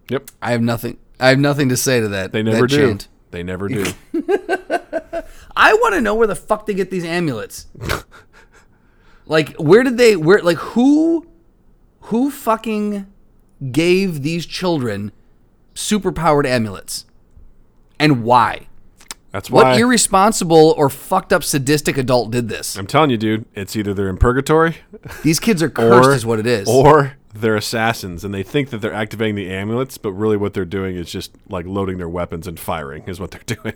Yep, 0.08 0.30
I 0.40 0.52
have 0.52 0.62
nothing. 0.62 0.98
I 1.20 1.28
have 1.28 1.38
nothing 1.38 1.68
to 1.70 1.76
say 1.76 2.00
to 2.00 2.08
that. 2.08 2.32
they 2.32 2.42
never 2.42 2.62
that 2.62 2.68
do. 2.68 2.88
chant. 2.88 3.08
They 3.30 3.42
never 3.42 3.68
do. 3.68 3.84
I 5.56 5.74
want 5.74 5.94
to 5.94 6.00
know 6.00 6.14
where 6.14 6.26
the 6.26 6.36
fuck 6.36 6.66
they 6.66 6.74
get 6.74 6.90
these 6.90 7.04
amulets. 7.04 7.66
like, 9.26 9.54
where 9.56 9.82
did 9.82 9.98
they? 9.98 10.16
Where? 10.16 10.40
Like, 10.40 10.58
who? 10.58 11.26
Who 12.02 12.30
fucking 12.30 13.06
gave 13.70 14.22
these 14.22 14.46
children 14.46 15.12
superpowered 15.74 16.46
amulets? 16.46 17.04
And 18.00 18.22
why? 18.22 18.68
That's 19.32 19.50
why 19.50 19.72
What 19.72 19.80
irresponsible 19.80 20.74
or 20.78 20.88
fucked 20.88 21.34
up 21.34 21.44
sadistic 21.44 21.98
adult 21.98 22.30
did 22.30 22.48
this? 22.48 22.78
I'm 22.78 22.86
telling 22.86 23.10
you, 23.10 23.18
dude. 23.18 23.44
It's 23.54 23.76
either 23.76 23.92
they're 23.92 24.08
in 24.08 24.16
purgatory 24.16 24.78
These 25.22 25.38
kids 25.38 25.62
are 25.62 25.68
cursed, 25.68 26.08
or 26.08 26.14
is 26.14 26.24
what 26.24 26.38
it 26.38 26.46
is. 26.46 26.66
or 26.66 27.17
they're 27.34 27.56
assassins 27.56 28.24
and 28.24 28.32
they 28.34 28.42
think 28.42 28.70
that 28.70 28.78
they're 28.78 28.92
activating 28.92 29.34
the 29.34 29.50
amulets, 29.50 29.98
but 29.98 30.12
really 30.12 30.36
what 30.36 30.54
they're 30.54 30.64
doing 30.64 30.96
is 30.96 31.10
just 31.10 31.32
like 31.48 31.66
loading 31.66 31.98
their 31.98 32.08
weapons 32.08 32.46
and 32.46 32.58
firing 32.58 33.02
is 33.06 33.20
what 33.20 33.30
they're 33.30 33.42
doing. 33.62 33.74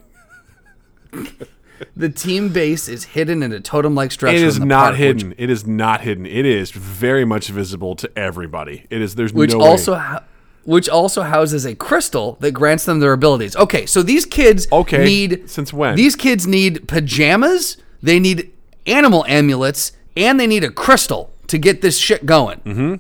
the 1.97 2.09
team 2.09 2.49
base 2.49 2.89
is 2.89 3.05
hidden 3.05 3.43
in 3.43 3.53
a 3.53 3.61
totem-like 3.61 4.13
structure. 4.13 4.37
It 4.37 4.43
is 4.43 4.59
not 4.59 4.69
park, 4.85 4.93
which- 4.93 4.99
hidden. 5.01 5.35
it 5.39 5.51
is 5.51 5.67
not 5.67 6.01
hidden. 6.03 6.27
It 6.27 6.47
is 6.47 6.71
very 6.71 7.25
much 7.25 7.49
visible 7.49 7.95
to 7.97 8.11
everybody. 8.19 8.87
It 8.91 9.03
is. 9.03 9.15
There's 9.17 9.33
Which, 9.33 9.53
no 9.53 9.61
also, 9.61 9.93
way. 9.93 9.99
ha- 9.99 10.25
which 10.65 10.89
also 10.89 11.23
houses 11.23 11.67
a 11.67 11.75
crystal 11.75 12.37
that 12.41 12.53
grants 12.53 12.85
them 12.85 13.01
their 13.01 13.13
abilities. 13.13 13.57
Okay, 13.57 13.85
so 13.85 14.03
these 14.03 14.25
kids 14.25 14.67
Okay, 14.73 15.05
need 15.05 15.51
since 15.51 15.73
when? 15.73 15.97
These 15.97 16.17
kids 16.17 16.47
need 16.47 16.87
pajamas, 16.89 17.77
they 18.03 18.19
need 18.21 18.53
animal 18.87 19.25
amulets, 19.29 19.93
and 20.17 20.39
they 20.39 20.47
need 20.47 20.63
a 20.65 20.71
crystal 20.71 21.31
to 21.49 21.59
get 21.59 21.83
this 21.83 21.99
shit 21.99 22.25
going. 22.27 22.61
Mm-hmm. 22.61 22.95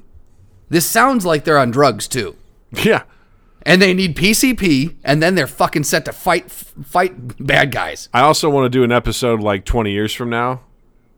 This 0.72 0.86
sounds 0.86 1.26
like 1.26 1.44
they're 1.44 1.58
on 1.58 1.70
drugs 1.70 2.08
too. 2.08 2.34
Yeah. 2.72 3.02
And 3.66 3.82
they 3.82 3.92
need 3.92 4.16
PCP, 4.16 4.96
and 5.04 5.22
then 5.22 5.34
they're 5.34 5.46
fucking 5.46 5.84
set 5.84 6.06
to 6.06 6.12
fight 6.12 6.50
fight 6.50 7.36
bad 7.38 7.70
guys. 7.70 8.08
I 8.14 8.22
also 8.22 8.48
want 8.48 8.64
to 8.64 8.70
do 8.70 8.82
an 8.82 8.90
episode 8.90 9.40
like 9.40 9.66
20 9.66 9.92
years 9.92 10.14
from 10.14 10.30
now 10.30 10.62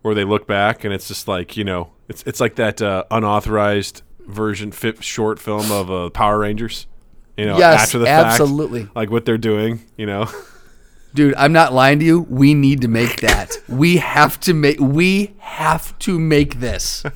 where 0.03 0.13
they 0.13 0.25
look 0.25 0.49
back 0.49 0.83
and 0.83 0.93
it's 0.93 1.07
just 1.07 1.29
like, 1.29 1.57
you 1.57 1.63
know, 1.63 1.93
it's 2.09 2.25
it's 2.27 2.41
like 2.41 2.57
that 2.57 2.83
uh, 2.83 3.05
unauthorized 3.13 4.03
version 4.27 4.73
fit 4.73 5.05
short 5.05 5.39
film 5.39 5.71
of 5.71 5.89
uh, 5.89 6.11
Power 6.11 6.41
Rangers. 6.41 6.89
You 7.37 7.47
know, 7.47 7.57
Yes, 7.57 7.83
after 7.85 8.01
the 8.01 8.09
absolutely. 8.09 8.83
fact, 8.87 8.97
like 8.97 9.11
what 9.11 9.25
they're 9.25 9.39
doing, 9.39 9.85
you 9.97 10.07
know. 10.07 10.27
Dude, 11.15 11.35
I'm 11.37 11.53
not 11.53 11.73
lying 11.73 12.01
to 12.01 12.05
you. 12.05 12.21
We 12.23 12.55
need 12.55 12.81
to 12.81 12.89
make 12.89 13.21
that. 13.21 13.57
we 13.69 13.99
have 13.99 14.41
to 14.41 14.53
make 14.53 14.81
we 14.81 15.37
have 15.39 15.97
to 16.01 16.19
make 16.19 16.59
this. 16.59 17.05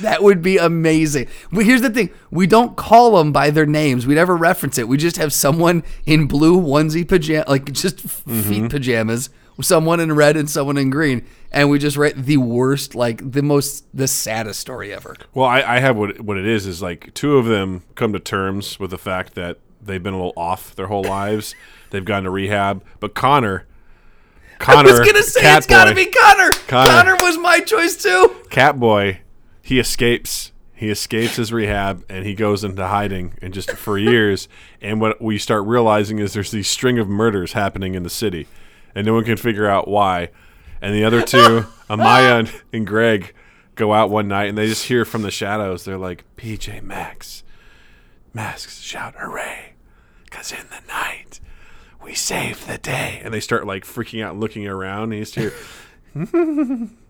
That 0.00 0.22
would 0.22 0.42
be 0.42 0.58
amazing. 0.58 1.28
But 1.50 1.64
here's 1.64 1.82
the 1.82 1.90
thing: 1.90 2.10
we 2.30 2.46
don't 2.46 2.76
call 2.76 3.16
them 3.16 3.32
by 3.32 3.50
their 3.50 3.66
names. 3.66 4.06
We 4.06 4.14
never 4.14 4.36
reference 4.36 4.78
it. 4.78 4.88
We 4.88 4.96
just 4.96 5.16
have 5.16 5.32
someone 5.32 5.84
in 6.04 6.26
blue 6.26 6.60
onesie 6.60 7.06
pajama, 7.06 7.44
like 7.48 7.72
just 7.72 8.04
f- 8.04 8.24
mm-hmm. 8.24 8.48
feet 8.48 8.70
pajamas, 8.70 9.30
someone 9.60 10.00
in 10.00 10.12
red 10.12 10.36
and 10.36 10.48
someone 10.48 10.76
in 10.76 10.90
green, 10.90 11.24
and 11.50 11.70
we 11.70 11.78
just 11.78 11.96
write 11.96 12.16
the 12.16 12.36
worst, 12.36 12.94
like 12.94 13.32
the 13.32 13.42
most, 13.42 13.86
the 13.94 14.08
saddest 14.08 14.60
story 14.60 14.92
ever. 14.92 15.16
Well, 15.34 15.46
I, 15.46 15.62
I 15.62 15.78
have 15.80 15.96
what 15.96 16.20
what 16.20 16.36
it 16.36 16.46
is 16.46 16.66
is 16.66 16.82
like 16.82 17.12
two 17.14 17.38
of 17.38 17.46
them 17.46 17.82
come 17.94 18.12
to 18.12 18.20
terms 18.20 18.78
with 18.78 18.90
the 18.90 18.98
fact 18.98 19.34
that 19.34 19.58
they've 19.82 20.02
been 20.02 20.14
a 20.14 20.18
little 20.18 20.34
off 20.36 20.74
their 20.74 20.88
whole 20.88 21.04
lives. 21.04 21.54
They've 21.90 22.04
gone 22.04 22.24
to 22.24 22.30
rehab, 22.30 22.84
but 22.98 23.14
Connor, 23.14 23.64
Connor, 24.58 24.88
I 24.88 24.98
was 24.98 25.00
gonna 25.00 25.22
say 25.22 25.40
Cat 25.40 25.58
it's 25.58 25.66
gotta 25.68 25.94
be 25.94 26.06
Connor. 26.06 26.50
Connor. 26.66 26.90
Connor 26.90 27.16
was 27.22 27.38
my 27.38 27.60
choice 27.60 27.96
too. 27.96 28.34
Catboy, 28.50 29.18
he 29.66 29.80
escapes. 29.80 30.52
He 30.72 30.90
escapes 30.90 31.34
his 31.34 31.52
rehab 31.52 32.04
and 32.08 32.24
he 32.24 32.34
goes 32.34 32.62
into 32.62 32.86
hiding 32.86 33.34
and 33.42 33.52
just 33.52 33.72
for 33.72 33.98
years. 33.98 34.48
And 34.80 35.00
what 35.00 35.20
we 35.20 35.38
start 35.38 35.66
realizing 35.66 36.20
is 36.20 36.34
there's 36.34 36.52
these 36.52 36.68
string 36.68 37.00
of 37.00 37.08
murders 37.08 37.54
happening 37.54 37.96
in 37.96 38.04
the 38.04 38.10
city, 38.10 38.46
and 38.94 39.04
no 39.04 39.14
one 39.14 39.24
can 39.24 39.36
figure 39.36 39.66
out 39.66 39.88
why. 39.88 40.28
And 40.80 40.94
the 40.94 41.02
other 41.02 41.20
two, 41.20 41.66
Amaya 41.90 42.38
and, 42.38 42.52
and 42.72 42.86
Greg, 42.86 43.34
go 43.74 43.92
out 43.92 44.08
one 44.08 44.28
night 44.28 44.48
and 44.48 44.56
they 44.56 44.68
just 44.68 44.86
hear 44.86 45.04
from 45.04 45.22
the 45.22 45.32
shadows. 45.32 45.84
They're 45.84 45.98
like, 45.98 46.24
"PJ 46.36 46.80
Masks, 46.84 47.42
masks 48.32 48.80
shout 48.82 49.16
hooray, 49.18 49.72
cause 50.30 50.52
in 50.52 50.68
the 50.68 50.86
night 50.86 51.40
we 52.04 52.14
save 52.14 52.68
the 52.68 52.78
day." 52.78 53.20
And 53.24 53.34
they 53.34 53.40
start 53.40 53.66
like 53.66 53.84
freaking 53.84 54.22
out, 54.22 54.34
and 54.34 54.40
looking 54.40 54.68
around. 54.68 55.12
And 55.12 55.14
you 55.14 55.24
just 55.24 55.34
hear. 55.34 55.52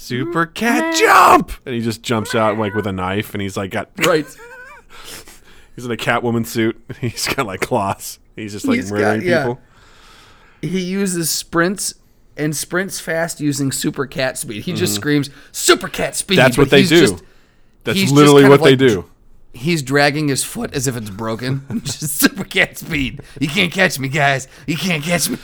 Super 0.00 0.46
cat 0.46 0.96
jump! 0.96 1.52
And 1.66 1.74
he 1.74 1.80
just 1.80 2.02
jumps 2.02 2.34
out 2.34 2.56
like 2.56 2.72
with 2.74 2.86
a 2.86 2.92
knife, 2.92 3.34
and 3.34 3.42
he's 3.42 3.56
like 3.56 3.72
got 3.72 3.90
Right. 3.98 4.24
he's 5.74 5.84
in 5.84 5.90
a 5.90 5.96
Catwoman 5.96 6.46
suit. 6.46 6.80
He's 7.00 7.26
got 7.26 7.46
like 7.46 7.60
claws. 7.60 8.18
He's 8.36 8.52
just 8.52 8.64
like 8.66 8.76
He's 8.76 8.90
got- 8.90 8.96
murdering 8.98 9.22
yeah. 9.26 9.42
people. 9.42 9.60
he 10.62 10.80
uses 10.80 11.30
sprints 11.30 11.94
and 12.36 12.56
sprints 12.56 13.00
fast 13.00 13.40
using 13.40 13.72
super 13.72 14.06
cat 14.06 14.38
speed. 14.38 14.62
He 14.62 14.72
just 14.72 14.94
screams 14.94 15.30
super 15.52 15.88
cat 15.88 16.14
speed. 16.14 16.34
Mm-hmm. 16.38 16.44
That's 16.44 16.56
but 16.56 16.62
what 16.62 16.70
they 16.70 16.80
he's 16.80 16.88
do. 16.90 17.00
just- 17.00 17.24
That's 17.84 17.96
he's 17.98 18.04
just 18.10 18.14
literally 18.14 18.42
kind 18.42 18.50
what 18.50 18.60
of 18.60 18.64
they 18.64 18.70
like 18.70 18.78
do. 18.94 19.10
He's 19.52 19.82
dragging 19.82 20.28
his 20.28 20.44
foot 20.44 20.72
as 20.74 20.86
if 20.86 20.96
it's 20.96 21.10
broken. 21.10 21.64
just 21.84 22.18
super 22.18 22.44
cat 22.44 22.78
speed. 22.78 23.22
You 23.40 23.48
can't 23.48 23.72
catch 23.72 23.98
me, 23.98 24.08
guys. 24.08 24.46
You 24.68 24.76
can't 24.76 25.02
catch 25.02 25.28
me. 25.28 25.38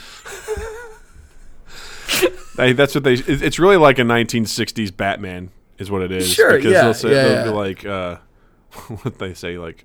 Hey, 2.57 2.71
that's 2.71 2.95
what 2.95 3.03
they. 3.03 3.13
it- 3.15 3.41
It's 3.41 3.59
really 3.59 3.75
like 3.75 3.99
a 3.99 4.03
1960s 4.03 4.95
Batman, 4.95 5.49
is 5.77 5.91
what 5.91 6.01
it 6.01 6.11
is. 6.13 6.31
Sure, 6.33 6.55
because 6.55 6.71
yeah, 6.71 6.83
they'll, 6.83 6.93
say, 6.93 7.09
yeah, 7.09 7.23
they'll 7.23 7.31
yeah. 7.33 7.43
be 7.43 7.49
like, 7.49 7.85
uh, 7.85 8.17
what 9.03 9.19
they 9.19 9.33
say, 9.33 9.57
like 9.57 9.83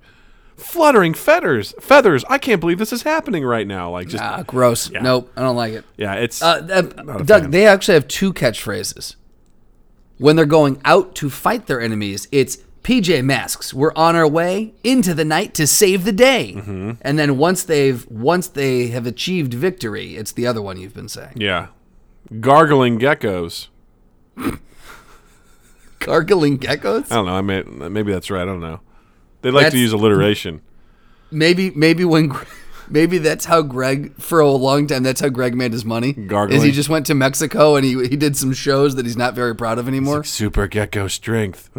fluttering 0.56 1.12
feathers, 1.14 1.74
feathers. 1.80 2.24
I 2.28 2.38
can't 2.38 2.60
believe 2.60 2.78
this 2.78 2.92
is 2.92 3.02
happening 3.02 3.44
right 3.44 3.66
now. 3.66 3.90
Like 3.90 4.06
just 4.08 4.22
Ah, 4.22 4.44
gross. 4.46 4.88
Nope, 4.90 5.32
I 5.36 5.40
don't 5.40 5.56
like 5.56 5.72
it. 5.72 5.84
yeah, 5.96 6.14
it's 6.14 6.40
Uh, 6.42 6.66
uh, 6.70 6.82
Doug, 7.22 7.42
fan. 7.42 7.50
they 7.50 7.66
actually 7.66 7.94
have 7.94 8.06
two 8.06 8.32
catchphrases. 8.32 9.16
When 10.18 10.36
they're 10.36 10.44
going 10.46 10.80
out 10.84 11.14
to 11.16 11.30
fight 11.30 11.66
their 11.66 11.80
enemies, 11.80 12.28
it's 12.30 12.58
PJ 12.84 13.24
Masks. 13.24 13.72
We're 13.74 13.92
on 13.96 14.14
our 14.16 14.28
way 14.28 14.74
into 14.84 15.14
the 15.14 15.24
night 15.24 15.54
to 15.54 15.66
save 15.66 16.04
the 16.04 16.12
day. 16.12 16.54
Mm-hmm. 16.56 16.90
And 17.00 17.18
then 17.18 17.36
once 17.38 17.62
they've 17.64 18.06
once 18.10 18.46
they 18.48 18.88
have 18.88 19.06
achieved 19.06 19.54
victory, 19.54 20.16
it's 20.16 20.32
the 20.32 20.46
other 20.46 20.60
one 20.62 20.76
you've 20.78 20.94
been 20.94 21.08
saying. 21.08 21.32
yeah, 21.36 21.68
gargling 22.38 22.98
geckos. 22.98 23.68
Gargling 25.98 26.58
geckos. 26.58 27.12
I 27.12 27.16
don't 27.16 27.26
know. 27.26 27.34
I 27.34 27.42
mean, 27.42 27.92
maybe 27.92 28.10
that's 28.10 28.30
right. 28.30 28.42
I 28.42 28.46
don't 28.46 28.60
know. 28.60 28.80
They 29.42 29.50
like 29.50 29.70
to 29.70 29.78
use 29.78 29.92
alliteration. 29.92 30.62
Maybe 31.30 31.70
maybe 31.70 32.04
when 32.04 32.32
maybe 32.88 33.18
that's 33.18 33.44
how 33.44 33.62
Greg 33.62 34.14
for 34.14 34.40
a 34.40 34.48
long 34.50 34.86
time 34.86 35.02
that's 35.02 35.20
how 35.20 35.28
Greg 35.28 35.54
made 35.54 35.72
his 35.72 35.84
money. 35.84 36.12
Gargling. 36.14 36.58
Is 36.58 36.64
he 36.64 36.72
just 36.72 36.88
went 36.88 37.06
to 37.06 37.14
Mexico 37.14 37.76
and 37.76 37.84
he 37.84 38.08
he 38.08 38.16
did 38.16 38.36
some 38.36 38.52
shows 38.52 38.96
that 38.96 39.04
he's 39.04 39.16
not 39.16 39.34
very 39.34 39.54
proud 39.54 39.78
of 39.78 39.86
anymore. 39.88 40.24
Super 40.24 40.66
gecko 40.66 41.06
strength. 41.08 41.68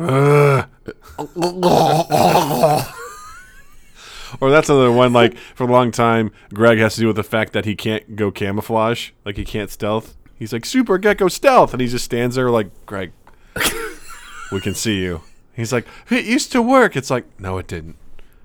Or 4.39 4.49
that's 4.49 4.69
another 4.69 4.91
one. 4.91 5.11
Like 5.11 5.37
for 5.55 5.65
a 5.65 5.71
long 5.71 5.91
time, 5.91 6.31
Greg 6.53 6.77
has 6.77 6.95
to 6.95 7.01
deal 7.01 7.09
with 7.09 7.17
the 7.17 7.23
fact 7.23 7.51
that 7.53 7.65
he 7.65 7.75
can't 7.75 8.15
go 8.15 8.31
camouflage. 8.31 9.11
Like 9.25 9.35
he 9.35 9.43
can't 9.43 9.69
stealth. 9.69 10.15
He's 10.41 10.51
like 10.51 10.65
super 10.65 10.97
gecko 10.97 11.27
stealth, 11.27 11.71
and 11.71 11.79
he 11.79 11.87
just 11.87 12.03
stands 12.03 12.35
there 12.35 12.49
like 12.49 12.71
Greg. 12.87 13.11
we 14.51 14.59
can 14.59 14.73
see 14.73 14.99
you. 14.99 15.21
He's 15.53 15.71
like 15.71 15.85
it 16.09 16.25
used 16.25 16.51
to 16.53 16.63
work. 16.63 16.95
It's 16.95 17.11
like 17.11 17.39
no, 17.39 17.59
it 17.59 17.67
didn't. 17.67 17.95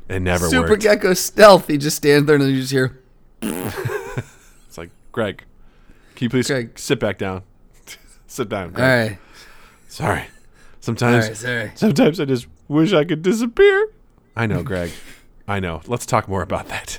It 0.06 0.20
never 0.20 0.44
works. 0.44 0.50
Super 0.50 0.68
worked. 0.72 0.82
Gecko 0.82 1.14
stealth. 1.14 1.68
He 1.68 1.78
just 1.78 1.96
stands 1.96 2.26
there 2.26 2.36
and 2.36 2.44
you 2.44 2.60
just 2.60 2.70
hear. 2.70 3.00
it's 3.40 4.76
like 4.76 4.90
Greg, 5.10 5.44
can 6.16 6.26
you 6.26 6.28
please 6.28 6.48
Greg. 6.48 6.78
sit 6.78 7.00
back 7.00 7.16
down? 7.16 7.44
sit 8.26 8.50
down. 8.50 8.72
Greg. 8.72 9.12
right, 9.12 9.18
Sorry. 9.88 10.24
Sometimes 10.80 11.28
right, 11.28 11.36
sorry. 11.38 11.72
Sometimes 11.76 12.20
I 12.20 12.26
just 12.26 12.46
wish 12.68 12.92
I 12.92 13.06
could 13.06 13.22
disappear. 13.22 13.88
I 14.36 14.44
know, 14.44 14.62
Greg. 14.62 14.90
I 15.48 15.60
know. 15.60 15.80
Let's 15.86 16.04
talk 16.04 16.28
more 16.28 16.42
about 16.42 16.68
that. 16.68 16.98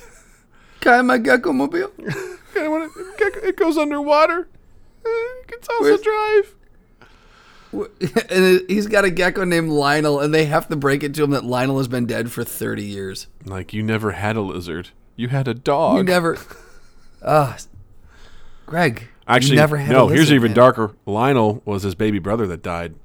Can 0.79 0.93
I 0.95 1.01
my 1.03 1.19
gecko 1.19 1.53
mobile? 1.53 1.91
It 2.55 3.57
goes 3.57 3.77
underwater. 3.77 4.47
Uh, 5.08 5.43
can 5.48 5.60
also 5.70 5.84
Where's- 5.84 6.02
drive. 6.02 6.54
and 8.30 8.62
he's 8.70 8.88
got 8.88 9.04
a 9.06 9.10
gecko 9.12 9.43
named 9.43 9.70
Lionel, 9.70 10.20
and 10.22 10.34
they 10.34 10.46
have 10.46 10.67
to 10.70 10.76
break 10.76 11.04
it 11.04 11.13
to 11.15 11.24
him 11.24 11.32
that 11.32 11.43
Lionel 11.43 11.78
has 11.80 11.88
been 11.89 12.06
dead 12.06 12.32
for 12.32 12.43
thirty 12.46 12.84
years. 12.86 13.28
Like 13.46 13.74
you 13.74 13.84
never 13.84 14.12
had 14.13 14.36
a 14.38 14.41
lizard. 14.41 14.89
You 15.17 15.28
had 15.28 15.48
a 15.50 15.54
dog. 15.54 15.98
You 15.98 16.04
never. 16.04 16.38
Ah, 17.24 17.58
Greg. 18.65 19.10
Actually, 19.28 19.56
you 19.56 19.56
never 19.58 19.78
had 19.78 19.91
no. 19.91 20.06
a 20.06 20.10
here's 20.10 20.22
lizard, 20.22 20.36
even 20.36 20.52
man. 20.52 20.56
darker. 20.56 20.96
Lionel 21.06 21.62
was 21.65 21.84
his 21.84 21.93
baby 21.93 22.20
brother 22.20 22.48
that 22.48 22.63
died 22.63 22.96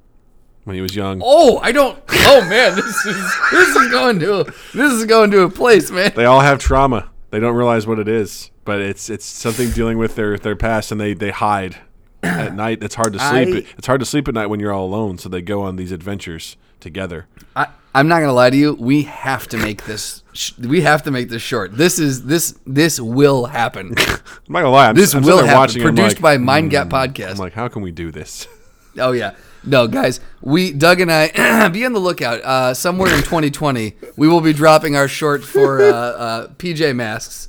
when 0.62 0.77
he 0.77 0.81
was 0.83 0.95
young. 0.95 1.21
Oh, 1.25 1.59
I 1.59 1.73
don't. 1.73 1.99
Oh 2.11 2.47
man, 2.49 2.77
this 2.77 3.05
is 3.05 3.35
this 3.51 3.77
is 3.77 3.91
going 3.91 4.21
to 4.21 4.45
this 4.75 4.93
is 4.93 5.05
going 5.07 5.33
to 5.33 5.43
a 5.43 5.51
place, 5.51 5.91
man. 5.91 6.12
They 6.15 6.25
all 6.25 6.41
have 6.41 6.61
trauma. 6.61 7.11
They 7.31 7.41
don't 7.41 7.57
realize 7.57 7.87
what 7.87 7.99
it 7.99 8.07
is, 8.09 8.51
but 8.65 8.81
it's 8.81 9.11
it's 9.11 9.25
something 9.25 9.71
dealing 9.71 9.99
with 9.99 10.15
their 10.15 10.38
their 10.38 10.55
past, 10.57 10.93
and 10.93 11.01
they 11.01 11.15
they 11.15 11.31
hide 11.33 11.79
at 12.22 12.54
night. 12.54 12.82
It's 12.82 12.94
hard 12.94 13.12
to 13.14 13.18
sleep. 13.18 13.66
I- 13.66 13.74
it's 13.78 13.87
hard 13.87 14.00
to 14.00 14.06
sleep 14.06 14.28
at 14.28 14.35
night 14.35 14.46
when 14.46 14.61
you're 14.61 14.72
all 14.72 14.85
alone. 14.87 15.18
So 15.18 15.28
they 15.28 15.42
go 15.42 15.62
on 15.62 15.76
these 15.76 15.92
adventures 15.92 16.56
together. 16.80 17.26
I, 17.54 17.68
I'm 17.94 18.08
not 18.08 18.20
gonna 18.20 18.32
lie 18.32 18.50
to 18.50 18.56
you. 18.56 18.74
We 18.74 19.02
have 19.02 19.46
to 19.48 19.56
make 19.58 19.85
this. 19.85 20.22
Sh- 20.32 20.52
we 20.58 20.80
have 20.80 21.02
to 21.02 21.11
make 21.11 21.28
this 21.28 21.42
short. 21.42 21.76
This 21.76 21.98
is 21.98 22.24
this 22.24 22.58
this 22.66 22.98
will 23.00 23.46
happen. 23.46 23.94
I'm 23.98 24.16
not 24.48 24.61
gonna 24.61 24.70
lie. 24.70 24.88
I'm, 24.88 24.94
This 24.94 25.14
I'm 25.14 25.22
will 25.22 25.38
happen. 25.38 25.54
watching. 25.54 25.82
Produced 25.82 26.16
like, 26.16 26.22
by 26.22 26.37
Mind 26.38 26.70
Gap 26.70 26.88
Podcast. 26.88 27.32
I'm 27.32 27.37
like, 27.37 27.52
how 27.52 27.68
can 27.68 27.82
we 27.82 27.90
do 27.92 28.11
this? 28.11 28.46
Oh 28.98 29.12
yeah. 29.12 29.35
No, 29.64 29.88
guys, 29.88 30.20
we 30.42 30.70
Doug 30.70 31.00
and 31.00 31.11
I 31.11 31.68
be 31.72 31.87
on 31.87 31.94
the 31.94 31.98
lookout. 31.98 32.42
Uh, 32.42 32.74
somewhere 32.74 33.08
in 33.11 33.22
2020, 33.22 33.94
we 34.18 34.28
will 34.28 34.42
be 34.42 34.52
dropping 34.52 34.96
our 34.96 35.08
short 35.08 35.42
for 35.42 35.80
uh, 35.80 35.87
uh, 35.94 36.48
PJ 36.58 36.94
Masks. 36.94 37.48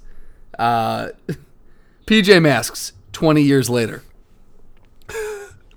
Uh, 0.57 1.09
PJ 2.07 2.41
Masks. 2.41 2.93
20 3.11 3.41
years 3.41 3.69
later. 3.69 4.03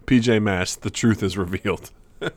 PJ 0.07 0.41
Masks, 0.41 0.77
the 0.77 0.91
truth 0.91 1.23
is 1.23 1.37
revealed. 1.37 1.91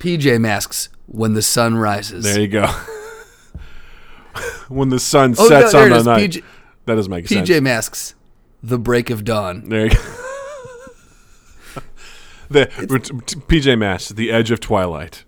PJ 0.00 0.40
Masks, 0.40 0.88
when 1.06 1.34
the 1.34 1.42
sun 1.42 1.76
rises. 1.76 2.24
There 2.24 2.40
you 2.40 2.48
go. 2.48 2.66
when 4.68 4.88
the 4.88 4.98
sun 4.98 5.36
oh, 5.38 5.48
sets 5.48 5.72
no, 5.72 5.84
on 5.84 5.90
the 5.90 6.02
night. 6.02 6.30
PJ, 6.30 6.42
that 6.86 6.96
doesn't 6.96 7.10
make 7.10 7.26
PJ 7.26 7.28
sense. 7.28 7.48
PJ 7.48 7.62
Masks, 7.62 8.14
the 8.62 8.78
break 8.78 9.10
of 9.10 9.24
dawn. 9.24 9.68
There 9.68 9.84
you 9.84 9.90
go. 9.90 9.96
the, 12.50 12.66
PJ 12.66 13.78
Masks, 13.78 14.10
the 14.10 14.32
edge 14.32 14.50
of 14.50 14.58
twilight. 14.58 15.24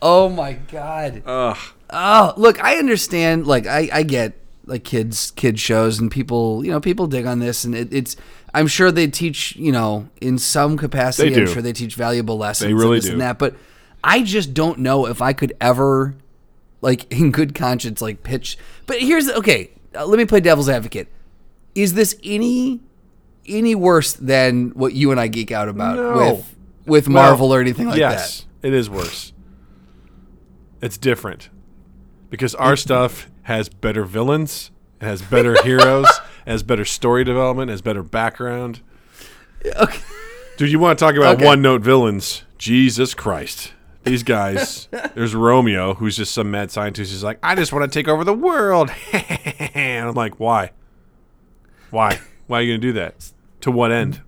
oh 0.00 0.28
my 0.28 0.52
god. 0.52 1.24
Ugh. 1.26 1.58
Oh, 1.90 2.34
look, 2.36 2.62
I 2.62 2.76
understand. 2.76 3.46
Like, 3.46 3.66
I, 3.66 3.88
I 3.92 4.02
get 4.04 4.41
like 4.64 4.84
kids 4.84 5.30
kids 5.32 5.60
shows 5.60 5.98
and 5.98 6.10
people, 6.10 6.64
you 6.64 6.70
know, 6.70 6.80
people 6.80 7.06
dig 7.06 7.26
on 7.26 7.38
this, 7.38 7.64
and 7.64 7.74
it, 7.74 7.92
it's. 7.92 8.16
I'm 8.54 8.66
sure 8.66 8.92
they 8.92 9.06
teach, 9.06 9.56
you 9.56 9.72
know, 9.72 10.08
in 10.20 10.36
some 10.38 10.76
capacity. 10.76 11.34
I'm 11.34 11.46
sure 11.46 11.62
they 11.62 11.72
teach 11.72 11.94
valuable 11.94 12.36
lessons. 12.36 12.68
They 12.68 12.74
really 12.74 12.98
and 12.98 13.06
do. 13.06 13.12
and 13.12 13.20
that. 13.22 13.38
But 13.38 13.56
I 14.04 14.22
just 14.22 14.52
don't 14.52 14.80
know 14.80 15.06
if 15.06 15.22
I 15.22 15.32
could 15.32 15.54
ever, 15.60 16.14
like, 16.82 17.10
in 17.18 17.30
good 17.30 17.54
conscience, 17.54 18.02
like 18.02 18.22
pitch. 18.22 18.58
But 18.86 19.00
here's 19.00 19.28
okay. 19.30 19.70
Uh, 19.94 20.06
let 20.06 20.18
me 20.18 20.26
play 20.26 20.40
devil's 20.40 20.68
advocate. 20.68 21.08
Is 21.74 21.94
this 21.94 22.16
any 22.22 22.80
any 23.46 23.74
worse 23.74 24.12
than 24.12 24.70
what 24.70 24.92
you 24.92 25.10
and 25.10 25.18
I 25.18 25.26
geek 25.28 25.50
out 25.50 25.68
about 25.68 25.96
No. 25.96 26.34
with 26.34 26.56
with 26.86 27.08
Marvel 27.08 27.52
or 27.54 27.60
anything 27.60 27.86
like 27.86 27.94
that. 27.98 28.12
yes, 28.12 28.46
it 28.62 28.74
is 28.74 28.90
worse. 28.90 29.32
It's 30.80 30.98
different 30.98 31.48
because 32.28 32.54
our 32.56 32.76
stuff 32.76 33.30
has 33.42 33.68
better 33.68 34.04
villains, 34.04 34.70
has 35.00 35.22
better 35.22 35.60
heroes, 35.62 36.06
has 36.46 36.62
better 36.62 36.84
story 36.84 37.24
development, 37.24 37.70
has 37.70 37.82
better 37.82 38.02
background. 38.02 38.80
Okay. 39.64 39.98
Dude, 40.56 40.70
you 40.70 40.78
want 40.78 40.98
to 40.98 41.04
talk 41.04 41.14
about 41.14 41.36
Okay. 41.36 41.46
one-note 41.46 41.82
villains? 41.82 42.42
Jesus 42.58 43.14
Christ. 43.14 43.72
These 44.04 44.22
guys, 44.22 44.88
there's 45.14 45.34
Romeo, 45.34 45.94
who's 45.94 46.16
just 46.16 46.32
some 46.34 46.50
mad 46.50 46.70
scientist. 46.70 47.10
He's 47.12 47.22
like, 47.24 47.38
I 47.42 47.54
just 47.54 47.72
want 47.72 47.90
to 47.90 47.98
take 47.98 48.08
over 48.08 48.24
the 48.24 48.34
world. 48.34 48.90
and 49.74 50.08
I'm 50.08 50.14
like, 50.14 50.38
why? 50.40 50.72
Why? 51.90 52.20
Why 52.48 52.58
are 52.58 52.62
you 52.62 52.72
going 52.72 52.80
to 52.80 52.86
do 52.88 52.92
that? 52.94 53.32
To 53.62 53.70
what 53.70 53.92
end? 53.92 54.20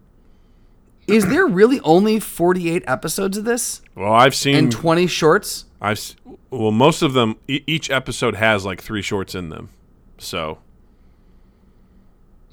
Is 1.06 1.28
there 1.28 1.46
really 1.46 1.80
only 1.80 2.18
48 2.20 2.82
episodes 2.86 3.36
of 3.36 3.44
this 3.44 3.82
Well, 3.94 4.12
I've 4.12 4.34
seen 4.34 4.56
and 4.56 4.72
20 4.72 5.06
shorts? 5.06 5.66
I've 5.80 6.14
well, 6.50 6.70
most 6.70 7.02
of 7.02 7.12
them. 7.12 7.36
E- 7.48 7.62
each 7.66 7.90
episode 7.90 8.36
has 8.36 8.64
like 8.64 8.80
three 8.82 9.02
shorts 9.02 9.34
in 9.34 9.48
them. 9.50 9.70
So 10.18 10.58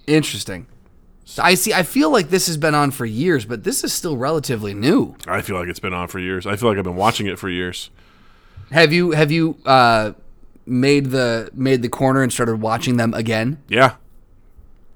Interesting. 0.08 0.68
So 1.24 1.44
I 1.44 1.54
see. 1.54 1.74
I 1.74 1.84
feel 1.84 2.10
like 2.10 2.30
this 2.30 2.48
has 2.48 2.58
been 2.58 2.76
on 2.76 2.92
for 2.92 3.06
years, 3.06 3.46
but 3.46 3.64
this 3.64 3.84
is 3.84 3.94
still 3.94 4.18
relatively 4.18 4.74
new. 4.74 5.16
I 5.28 5.42
feel 5.42 5.58
like 5.58 5.70
it's 5.70 5.80
been 5.80 5.94
on 5.94 6.08
for 6.08 6.20
years. 6.20 6.46
I 6.46 6.56
feel 6.56 6.68
like 6.68 6.78
I've 6.78 6.84
been 6.84 6.96
watching 6.96 7.28
it 7.28 7.40
for 7.40 7.50
years. 7.50 7.90
Have 8.72 8.92
you 8.92 9.12
have 9.12 9.32
you 9.32 9.58
uh, 9.66 10.14
made 10.66 11.08
the 11.08 11.50
made 11.54 11.84
the 11.84 11.90
corner 11.90 12.22
and 12.24 12.34
started 12.34 12.60
watching 12.60 12.98
them 12.98 13.14
again? 13.14 13.62
Yeah, 13.70 13.96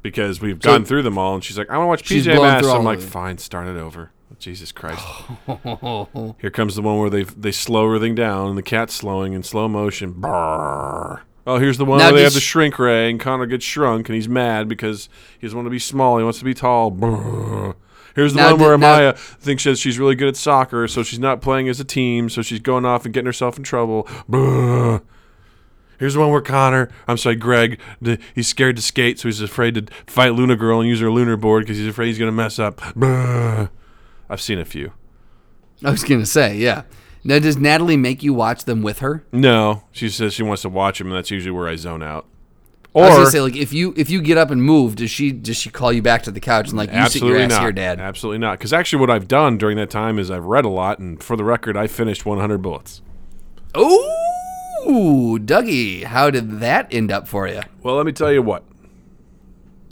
because 0.06 0.40
we've 0.40 0.60
gone 0.60 0.86
through 0.86 1.02
them 1.02 1.18
all, 1.18 1.34
and 1.34 1.44
she's 1.44 1.58
like, 1.58 1.68
"I 1.72 1.78
want 1.80 1.86
to 1.86 1.90
watch 1.90 2.04
PJ 2.04 2.28
Masks." 2.40 2.68
I'm 2.68 2.84
like. 2.84 3.02
"Fine, 3.02 3.40
start 3.40 3.68
it 3.68 3.76
over." 3.76 4.12
Jesus 4.38 4.72
Christ! 4.72 5.04
Here 6.40 6.52
comes 6.52 6.76
the 6.76 6.84
one 6.84 7.00
where 7.00 7.10
they 7.10 7.24
they 7.24 7.52
slow 7.52 7.88
everything 7.88 8.14
down, 8.14 8.50
and 8.50 8.58
the 8.58 8.62
cat's 8.64 8.94
slowing 8.94 9.34
in 9.34 9.42
slow 9.42 9.68
motion. 9.68 10.14
Brrr. 10.14 11.22
Oh, 11.48 11.58
here's 11.58 11.78
the 11.80 11.86
one 11.86 11.98
Now 12.00 12.06
where 12.06 12.14
they 12.18 12.24
have 12.24 12.34
the 12.36 12.40
shrink 12.40 12.78
ray, 12.78 13.10
and 13.10 13.20
Connor 13.20 13.48
gets 13.48 13.66
shrunk, 13.66 14.08
and 14.08 14.16
he's 14.16 14.30
mad 14.30 14.68
because 14.68 15.10
he 15.40 15.48
doesn't 15.48 15.58
want 15.58 15.66
to 15.66 15.72
be 15.72 15.80
small. 15.80 16.18
He 16.20 16.24
wants 16.24 16.38
to 16.40 16.46
be 16.46 16.54
tall. 16.54 16.92
Brrr. 16.92 17.74
Here's 18.16 18.34
the 18.34 18.42
Now 18.42 18.52
one 18.52 18.60
where 18.60 18.72
did- 18.78 18.82
now- 18.82 19.12
Amaya 19.12 19.18
thinks 19.18 19.64
that 19.64 19.78
she's 19.80 19.98
really 20.00 20.16
good 20.16 20.28
at 20.30 20.36
soccer, 20.38 20.88
so 20.88 21.02
she's 21.04 21.20
not 21.20 21.42
playing 21.42 21.68
as 21.68 21.80
a 21.80 21.84
team, 21.84 22.30
so 22.30 22.42
she's 22.44 22.60
going 22.60 22.86
off 22.86 23.06
and 23.06 23.14
getting 23.14 23.26
herself 23.26 23.58
in 23.58 23.64
trouble. 23.64 24.04
Brrr. 24.30 25.02
Here's 26.00 26.14
the 26.16 26.20
one 26.20 26.30
where 26.30 26.42
Connor, 26.42 26.90
I'm 27.08 27.18
sorry, 27.18 27.36
Greg, 27.36 27.80
the, 28.02 28.20
he's 28.34 28.48
scared 28.48 28.76
to 28.76 28.82
skate, 28.82 29.20
so 29.20 29.28
he's 29.28 29.42
afraid 29.42 29.76
to 29.76 29.86
fight 30.08 30.34
Luna 30.34 30.56
Girl 30.56 30.80
and 30.80 30.90
use 30.90 31.00
her 31.00 31.12
lunar 31.12 31.38
board 31.38 31.64
because 31.64 31.78
he's 31.78 31.88
afraid 31.88 32.08
he's 32.08 32.20
going 32.20 32.30
to 32.32 32.36
mess 32.36 32.60
up. 32.60 32.80
Brrr. 32.82 33.70
I've 34.30 34.42
seen 34.42 34.60
a 34.60 34.66
few. 34.66 34.92
I 35.84 35.92
was 35.92 36.04
gonna 36.04 36.26
say, 36.26 36.58
yeah. 36.58 36.84
Now, 37.24 37.40
does 37.40 37.58
Natalie 37.58 37.98
make 37.98 38.24
you 38.24 38.34
watch 38.34 38.66
them 38.66 38.82
with 38.82 39.00
her? 39.00 39.26
No, 39.32 39.84
she 39.92 40.10
says 40.10 40.34
she 40.34 40.44
wants 40.44 40.62
to 40.62 40.70
watch 40.70 41.00
them, 41.00 41.08
and 41.08 41.16
that's 41.18 41.32
usually 41.32 41.52
where 41.52 41.68
I 41.68 41.76
zone 41.76 42.02
out. 42.02 42.26
I 42.96 43.00
was 43.00 43.10
Or 43.10 43.18
gonna 43.18 43.30
say, 43.32 43.42
like, 43.42 43.56
if 43.58 43.74
you 43.74 43.94
if 43.98 44.10
you 44.10 44.22
get 44.22 44.38
up 44.38 44.52
and 44.52 44.64
move, 44.64 44.96
does 44.96 45.12
she 45.12 45.32
does 45.32 45.58
she 45.58 45.70
call 45.70 45.92
you 45.92 46.02
back 46.02 46.24
to 46.24 46.32
the 46.32 46.40
couch 46.40 46.70
and 46.70 46.78
like 46.78 46.94
you 46.94 47.08
sit 47.10 47.24
your 47.24 47.38
ass 47.38 47.50
not. 47.50 47.62
here, 47.62 47.72
Dad? 47.74 48.00
Absolutely 48.00 48.38
not. 48.38 48.58
Because 48.58 48.72
actually, 48.72 49.00
what 49.02 49.10
I've 49.10 49.28
done 49.28 49.58
during 49.58 49.76
that 49.78 49.90
time 49.90 50.18
is 50.18 50.32
I've 50.32 50.46
read 50.46 50.64
a 50.66 50.70
lot, 50.70 51.00
and 51.00 51.22
for 51.22 51.36
the 51.36 51.44
record, 51.44 51.76
I 51.76 51.88
finished 51.88 52.26
100 52.26 52.60
bullets. 52.60 53.02
Ooh, 54.86 55.40
Dougie, 55.40 56.04
how 56.04 56.30
did 56.30 56.60
that 56.60 56.94
end 56.94 57.12
up 57.12 57.28
for 57.28 57.48
you? 57.48 57.62
Well, 57.82 57.96
let 57.96 58.06
me 58.06 58.12
tell 58.12 58.32
you 58.32 58.42
what. 58.42 58.64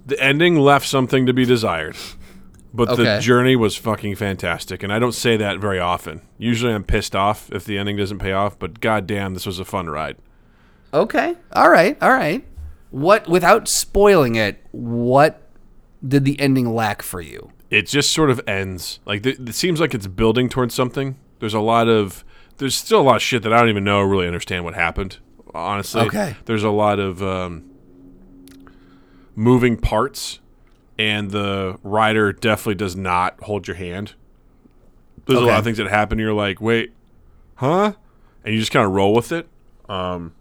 The 0.05 0.21
ending 0.21 0.57
left 0.57 0.87
something 0.87 1.25
to 1.25 1.33
be 1.33 1.45
desired. 1.45 1.95
But 2.73 2.97
the 2.97 3.19
journey 3.19 3.55
was 3.55 3.75
fucking 3.75 4.15
fantastic, 4.15 4.81
and 4.81 4.91
I 4.91 4.97
don't 4.97 5.13
say 5.13 5.37
that 5.37 5.59
very 5.59 5.79
often. 5.79 6.21
Usually 6.39 6.73
I'm 6.73 6.83
pissed 6.83 7.15
off 7.15 7.51
if 7.51 7.65
the 7.65 7.77
ending 7.77 7.97
doesn't 7.97 8.17
pay 8.17 8.31
off, 8.31 8.57
but 8.57 8.79
goddamn, 8.79 9.35
this 9.35 9.45
was 9.45 9.59
a 9.59 9.65
fun 9.65 9.89
ride. 9.89 10.17
Okay, 10.91 11.35
all 11.53 11.69
right, 11.69 12.01
all 12.01 12.13
right. 12.13 12.43
What 12.89 13.27
without 13.27 13.67
spoiling 13.67 14.35
it, 14.35 14.65
what 14.71 15.47
did 16.05 16.25
the 16.25 16.39
ending 16.39 16.73
lack 16.73 17.03
for 17.03 17.21
you? 17.21 17.51
It 17.69 17.87
just 17.87 18.11
sort 18.11 18.31
of 18.31 18.41
ends. 18.47 18.99
Like 19.05 19.21
th- 19.21 19.39
it 19.39 19.55
seems 19.55 19.79
like 19.79 19.93
it's 19.93 20.07
building 20.07 20.49
towards 20.49 20.73
something. 20.73 21.17
There's 21.39 21.53
a 21.53 21.59
lot 21.59 21.87
of 21.87 22.23
there's 22.57 22.75
still 22.75 23.01
a 23.01 23.03
lot 23.03 23.15
of 23.17 23.21
shit 23.21 23.43
that 23.43 23.53
I 23.53 23.59
don't 23.59 23.69
even 23.69 23.83
know 23.83 23.99
or 23.99 24.07
really 24.07 24.27
understand 24.27 24.63
what 24.63 24.73
happened. 24.75 25.17
Honestly, 25.53 26.01
Okay. 26.01 26.35
There's 26.45 26.63
a 26.63 26.69
lot 26.69 26.99
of 26.99 27.21
um, 27.21 27.69
moving 29.35 29.77
parts, 29.77 30.39
and 30.97 31.31
the 31.31 31.77
writer 31.83 32.31
definitely 32.33 32.75
does 32.75 32.95
not 32.95 33.41
hold 33.43 33.67
your 33.67 33.75
hand. 33.77 34.13
There's 35.25 35.39
a 35.39 35.45
lot 35.45 35.59
of 35.59 35.63
things 35.63 35.77
that 35.77 35.87
happen. 35.87 36.19
You're 36.19 36.33
like, 36.33 36.59
wait, 36.59 36.91
huh? 37.55 37.93
And 38.43 38.53
you 38.53 38.59
just 38.59 38.71
kind 38.71 38.85
of 38.85 38.91
roll 38.91 39.13
with 39.13 39.31
it. 39.31 39.47
Um, 39.87 40.33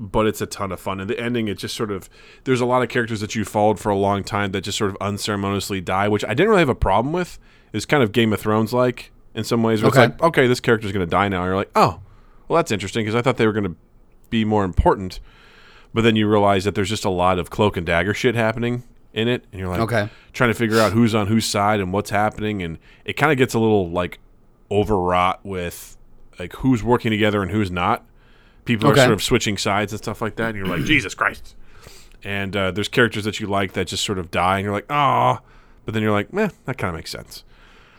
but 0.00 0.26
it's 0.26 0.40
a 0.40 0.46
ton 0.46 0.72
of 0.72 0.80
fun. 0.80 1.00
And 1.00 1.08
the 1.10 1.20
ending, 1.20 1.48
it 1.48 1.58
just 1.58 1.76
sort 1.76 1.90
of 1.90 2.08
there's 2.44 2.60
a 2.60 2.66
lot 2.66 2.82
of 2.82 2.88
characters 2.88 3.20
that 3.20 3.34
you 3.34 3.44
followed 3.44 3.78
for 3.78 3.90
a 3.90 3.96
long 3.96 4.24
time 4.24 4.52
that 4.52 4.62
just 4.62 4.78
sort 4.78 4.90
of 4.90 4.96
unceremoniously 5.00 5.80
die, 5.80 6.08
which 6.08 6.24
I 6.24 6.34
didn't 6.34 6.48
really 6.48 6.60
have 6.60 6.68
a 6.68 6.74
problem 6.74 7.12
with. 7.12 7.38
It's 7.72 7.84
kind 7.84 8.02
of 8.02 8.10
Game 8.12 8.32
of 8.32 8.40
Thrones 8.40 8.72
like 8.72 9.12
in 9.34 9.44
some 9.44 9.62
ways. 9.62 9.82
Where 9.82 9.90
Okay. 9.90 10.04
It's 10.04 10.12
like, 10.20 10.22
okay, 10.22 10.46
this 10.46 10.60
character's 10.60 10.92
going 10.92 11.06
to 11.06 11.10
die 11.10 11.28
now. 11.28 11.42
And 11.42 11.46
you're 11.48 11.56
like, 11.56 11.70
oh, 11.74 12.00
well, 12.48 12.56
that's 12.56 12.70
interesting 12.72 13.04
because 13.04 13.14
I 13.14 13.22
thought 13.22 13.36
they 13.36 13.46
were 13.46 13.52
going 13.52 13.64
to 13.64 13.76
be 14.30 14.44
more 14.44 14.64
important. 14.64 15.20
But 15.94 16.02
then 16.02 16.16
you 16.16 16.28
realize 16.28 16.64
that 16.64 16.74
there's 16.74 16.88
just 16.88 17.04
a 17.04 17.10
lot 17.10 17.38
of 17.38 17.50
cloak 17.50 17.76
and 17.76 17.84
dagger 17.86 18.14
shit 18.14 18.34
happening 18.34 18.82
in 19.12 19.28
it, 19.28 19.44
and 19.52 19.60
you're 19.60 19.68
like, 19.68 19.80
Okay. 19.80 20.08
trying 20.32 20.48
to 20.48 20.54
figure 20.54 20.78
out 20.78 20.92
who's 20.92 21.14
on 21.14 21.26
whose 21.26 21.44
side 21.44 21.80
and 21.80 21.92
what's 21.92 22.08
happening, 22.08 22.62
and 22.62 22.78
it 23.04 23.12
kind 23.14 23.30
of 23.30 23.36
gets 23.36 23.52
a 23.52 23.58
little 23.58 23.90
like 23.90 24.18
overwrought 24.70 25.44
with 25.44 25.98
like 26.38 26.54
who's 26.56 26.82
working 26.82 27.10
together 27.10 27.42
and 27.42 27.50
who's 27.50 27.70
not. 27.70 28.06
People 28.64 28.88
are 28.88 28.94
sort 28.96 29.12
of 29.12 29.22
switching 29.22 29.58
sides 29.58 29.92
and 29.92 29.98
stuff 30.00 30.22
like 30.22 30.36
that, 30.36 30.48
and 30.50 30.56
you're 30.56 30.66
like, 30.66 30.84
Jesus 30.84 31.14
Christ. 31.14 31.56
And 32.24 32.56
uh, 32.56 32.70
there's 32.70 32.88
characters 32.88 33.24
that 33.24 33.40
you 33.40 33.46
like 33.48 33.72
that 33.72 33.86
just 33.88 34.04
sort 34.04 34.18
of 34.18 34.30
die, 34.30 34.58
and 34.58 34.64
you're 34.64 34.72
like, 34.72 34.86
ah. 34.88 35.40
But 35.84 35.94
then 35.94 36.02
you're 36.02 36.12
like, 36.12 36.32
meh, 36.32 36.48
that 36.64 36.78
kind 36.78 36.88
of 36.90 36.94
makes 36.94 37.10
sense. 37.10 37.42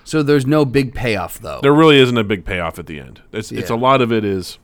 So 0.04 0.22
there's 0.24 0.46
no 0.46 0.66
big 0.66 0.94
payoff 0.94 1.40
though. 1.40 1.60
There 1.62 1.74
really 1.74 1.98
isn't 2.00 2.18
a 2.18 2.24
big 2.24 2.46
payoff 2.46 2.78
at 2.80 2.88
the 2.88 3.00
end. 3.00 3.22
It's, 3.32 3.52
it's 3.52 3.70
a 3.70 3.76
lot 3.76 4.02
of 4.02 4.12
it 4.12 4.26
is 4.26 4.60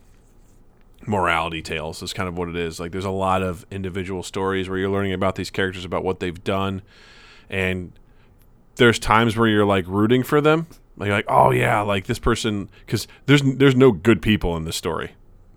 morality 1.08 1.62
tales 1.62 2.04
is 2.04 2.14
kind 2.14 2.28
of 2.28 2.38
what 2.38 2.50
it 2.50 2.56
is. 2.56 2.80
Like 2.80 2.92
there's 2.92 3.06
a 3.06 3.10
lot 3.10 3.42
of 3.42 3.66
individual 3.72 4.22
stories 4.24 4.70
where 4.70 4.78
you're 4.78 4.90
learning 4.90 5.14
about 5.14 5.36
these 5.36 5.50
characters 5.50 5.86
about 5.86 6.04
what 6.04 6.20
they've 6.20 6.44
done, 6.44 6.82
and 7.50 7.94
there's 8.76 9.00
times 9.00 9.36
where 9.38 9.48
you're 9.48 9.66
like 9.66 9.86
rooting 9.88 10.24
for 10.24 10.42
them. 10.42 10.68
Like, 10.98 11.10
like 11.10 11.26
oh 11.28 11.52
yeah, 11.52 11.82
like 11.82 12.06
this 12.06 12.20
person 12.20 12.70
because 12.86 13.08
there's 13.26 13.42
there's 13.42 13.76
no 13.76 13.92
good 13.92 14.22
people 14.22 14.58
in 14.58 14.66
this 14.66 14.76
story. 14.76 15.12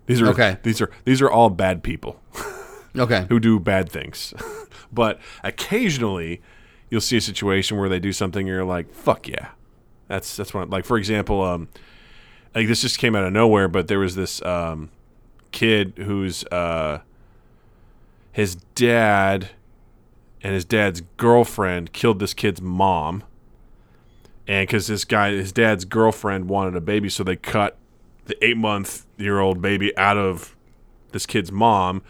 These 0.05 0.21
are 0.21 0.27
Okay. 0.29 0.57
these 0.63 0.81
are 0.81 0.89
these 1.05 1.21
are 1.21 1.29
all 1.29 1.49
bad 1.49 1.83
people 1.83 2.21
okay. 2.97 3.25
who 3.29 3.39
do 3.39 3.59
bad 3.59 3.89
things. 3.89 4.33
but 4.91 5.19
occasionally 5.43 6.41
you'll 6.89 7.01
see 7.01 7.17
a 7.17 7.21
situation 7.21 7.77
where 7.77 7.89
they 7.89 7.99
do 7.99 8.13
something 8.13 8.41
and 8.41 8.47
you're 8.55 8.63
like, 8.65 8.93
fuck 8.93 9.27
yeah. 9.27 9.49
That's 10.07 10.35
that's 10.35 10.53
what 10.53 10.69
like 10.69 10.85
for 10.85 10.97
example, 10.97 11.41
um 11.43 11.67
like 12.53 12.67
this 12.67 12.81
just 12.81 12.99
came 12.99 13.15
out 13.15 13.23
of 13.23 13.33
nowhere, 13.33 13.67
but 13.67 13.87
there 13.87 13.99
was 13.99 14.15
this 14.15 14.41
um 14.43 14.89
kid 15.51 15.93
who's 15.97 16.43
uh 16.45 16.99
his 18.31 18.55
dad 18.75 19.49
and 20.41 20.53
his 20.53 20.65
dad's 20.65 21.01
girlfriend 21.17 21.93
killed 21.93 22.19
this 22.19 22.33
kid's 22.33 22.61
mom. 22.61 23.23
And 24.45 24.67
because 24.67 24.87
this 24.87 25.05
guy, 25.05 25.31
his 25.31 25.53
dad's 25.53 25.85
girlfriend 25.85 26.49
wanted 26.49 26.75
a 26.75 26.81
baby, 26.81 27.09
so 27.09 27.23
they 27.23 27.37
cut 27.37 27.77
the 28.25 28.43
eight 28.43 28.57
month 28.57 29.05
year 29.17 29.39
old 29.39 29.61
baby 29.61 29.95
out 29.97 30.17
of 30.17 30.55
this 31.11 31.25
kid's 31.25 31.51
mom 31.51 32.01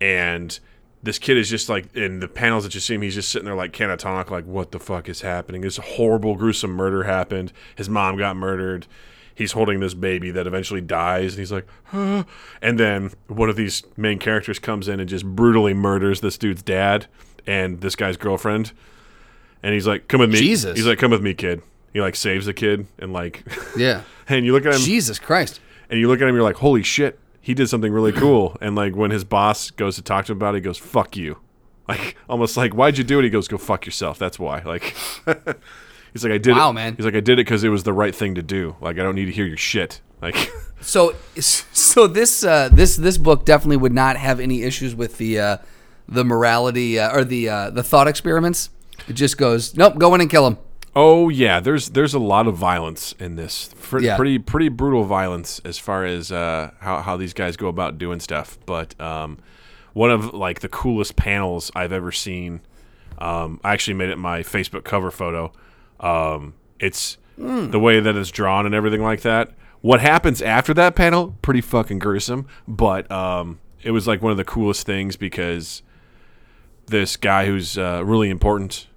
and 0.00 0.60
this 1.02 1.18
kid 1.18 1.36
is 1.36 1.48
just 1.48 1.68
like 1.68 1.94
in 1.94 2.20
the 2.20 2.28
panels 2.28 2.64
that 2.64 2.74
you 2.74 2.80
see 2.80 2.94
him 2.94 3.02
he's 3.02 3.14
just 3.14 3.28
sitting 3.30 3.46
there 3.46 3.54
like 3.54 3.72
catatonic 3.72 4.30
like 4.30 4.44
what 4.46 4.72
the 4.72 4.78
fuck 4.80 5.08
is 5.08 5.20
happening 5.20 5.60
this 5.60 5.76
horrible 5.76 6.34
gruesome 6.34 6.72
murder 6.72 7.04
happened 7.04 7.52
his 7.76 7.88
mom 7.88 8.16
got 8.16 8.36
murdered 8.36 8.86
he's 9.34 9.52
holding 9.52 9.78
this 9.80 9.94
baby 9.94 10.30
that 10.32 10.46
eventually 10.46 10.80
dies 10.80 11.34
and 11.34 11.38
he's 11.38 11.52
like 11.52 11.66
huh. 11.84 12.24
and 12.60 12.78
then 12.80 13.12
one 13.28 13.48
of 13.48 13.54
these 13.56 13.84
main 13.96 14.18
characters 14.18 14.58
comes 14.58 14.88
in 14.88 14.98
and 14.98 15.08
just 15.08 15.24
brutally 15.24 15.72
murders 15.74 16.20
this 16.20 16.36
dude's 16.36 16.62
dad 16.62 17.06
and 17.46 17.80
this 17.80 17.94
guy's 17.94 18.16
girlfriend 18.16 18.72
and 19.62 19.74
he's 19.74 19.86
like 19.86 20.08
come 20.08 20.20
with 20.20 20.30
me 20.30 20.38
Jesus. 20.38 20.76
he's 20.76 20.86
like 20.86 20.98
come 20.98 21.10
with 21.12 21.22
me 21.22 21.32
kid 21.34 21.62
he 21.92 22.00
like 22.00 22.16
saves 22.16 22.46
the 22.46 22.52
kid 22.54 22.86
and 22.98 23.12
like 23.12 23.44
Yeah. 23.76 24.02
and 24.28 24.44
you 24.44 24.52
look 24.52 24.66
at 24.66 24.74
him 24.74 24.80
Jesus 24.80 25.18
Christ. 25.18 25.60
and 25.88 25.98
you 25.98 26.08
look 26.08 26.20
at 26.20 26.28
him, 26.28 26.34
you're 26.34 26.44
like, 26.44 26.56
holy 26.56 26.82
shit, 26.82 27.18
he 27.40 27.54
did 27.54 27.68
something 27.68 27.92
really 27.92 28.12
cool. 28.12 28.56
And 28.60 28.74
like 28.76 28.94
when 28.96 29.10
his 29.10 29.24
boss 29.24 29.70
goes 29.70 29.96
to 29.96 30.02
talk 30.02 30.26
to 30.26 30.32
him 30.32 30.38
about 30.38 30.54
it, 30.54 30.58
he 30.58 30.62
goes, 30.62 30.78
fuck 30.78 31.16
you. 31.16 31.38
Like 31.88 32.16
almost 32.28 32.58
like, 32.58 32.74
why'd 32.74 32.98
you 32.98 33.04
do 33.04 33.18
it? 33.18 33.22
He 33.24 33.30
goes, 33.30 33.48
go 33.48 33.56
fuck 33.56 33.86
yourself. 33.86 34.18
That's 34.18 34.38
why. 34.38 34.60
Like 34.60 34.94
he's 36.12 36.22
like, 36.22 36.32
I 36.32 36.36
did 36.36 36.54
Wow, 36.54 36.68
it. 36.68 36.74
man. 36.74 36.94
He's 36.96 37.06
like, 37.06 37.14
I 37.14 37.20
did 37.20 37.34
it 37.38 37.46
because 37.46 37.64
it 37.64 37.70
was 37.70 37.82
the 37.84 37.94
right 37.94 38.14
thing 38.14 38.34
to 38.34 38.42
do. 38.42 38.76
Like 38.82 38.98
I 38.98 39.02
don't 39.02 39.14
need 39.14 39.24
to 39.24 39.32
hear 39.32 39.46
your 39.46 39.56
shit. 39.56 40.02
Like 40.20 40.50
So 40.82 41.14
so 41.40 42.06
this 42.06 42.44
uh, 42.44 42.68
this 42.70 42.96
this 42.96 43.16
book 43.16 43.46
definitely 43.46 43.78
would 43.78 43.94
not 43.94 44.16
have 44.18 44.38
any 44.38 44.64
issues 44.64 44.94
with 44.94 45.16
the 45.16 45.38
uh, 45.40 45.56
the 46.06 46.24
morality 46.26 46.98
uh, 47.00 47.10
or 47.10 47.24
the 47.24 47.48
uh, 47.48 47.70
the 47.70 47.82
thought 47.82 48.06
experiments. 48.06 48.68
It 49.08 49.14
just 49.14 49.38
goes, 49.38 49.74
nope, 49.74 49.96
go 49.96 50.14
in 50.14 50.20
and 50.20 50.28
kill 50.30 50.46
him. 50.46 50.58
Oh 51.00 51.28
yeah, 51.28 51.60
there's 51.60 51.90
there's 51.90 52.12
a 52.12 52.18
lot 52.18 52.48
of 52.48 52.56
violence 52.56 53.14
in 53.20 53.36
this. 53.36 53.72
Fr- 53.76 54.00
Yeah. 54.00 54.16
Pretty 54.16 54.40
pretty 54.40 54.68
brutal 54.68 55.04
violence 55.04 55.60
as 55.64 55.78
far 55.78 56.04
as 56.04 56.32
uh, 56.32 56.72
how 56.80 57.02
how 57.02 57.16
these 57.16 57.32
guys 57.32 57.56
go 57.56 57.68
about 57.68 57.98
doing 57.98 58.18
stuff. 58.18 58.58
But 58.66 59.00
um, 59.00 59.38
one 59.92 60.10
of 60.10 60.34
like 60.34 60.58
the 60.58 60.68
coolest 60.68 61.14
panels 61.14 61.70
I've 61.76 61.92
ever 61.92 62.10
seen. 62.10 62.62
Um, 63.18 63.60
I 63.62 63.74
actually 63.74 63.94
made 63.94 64.08
it 64.10 64.16
my 64.18 64.40
Facebook 64.40 64.82
cover 64.82 65.12
photo. 65.12 65.52
Um, 66.00 66.54
it's 66.80 67.16
the 67.36 67.78
way 67.78 68.00
that 68.00 68.16
it's 68.16 68.32
drawn 68.32 68.66
and 68.66 68.74
everything 68.74 69.00
like 69.02 69.20
that. 69.20 69.52
What 69.82 70.00
happens 70.00 70.42
after 70.42 70.74
that 70.74 70.96
panel? 70.96 71.36
Pretty 71.42 71.60
fucking 71.60 72.00
gruesome. 72.00 72.48
But 72.66 73.08
um, 73.12 73.60
it 73.84 73.92
was 73.92 74.08
like 74.08 74.20
one 74.20 74.32
of 74.32 74.36
the 74.36 74.44
coolest 74.44 74.84
things 74.84 75.14
because 75.16 75.82
this 76.86 77.16
guy 77.16 77.46
who's 77.46 77.78
uh, 77.78 78.02
really 78.04 78.30
important, 78.30 78.88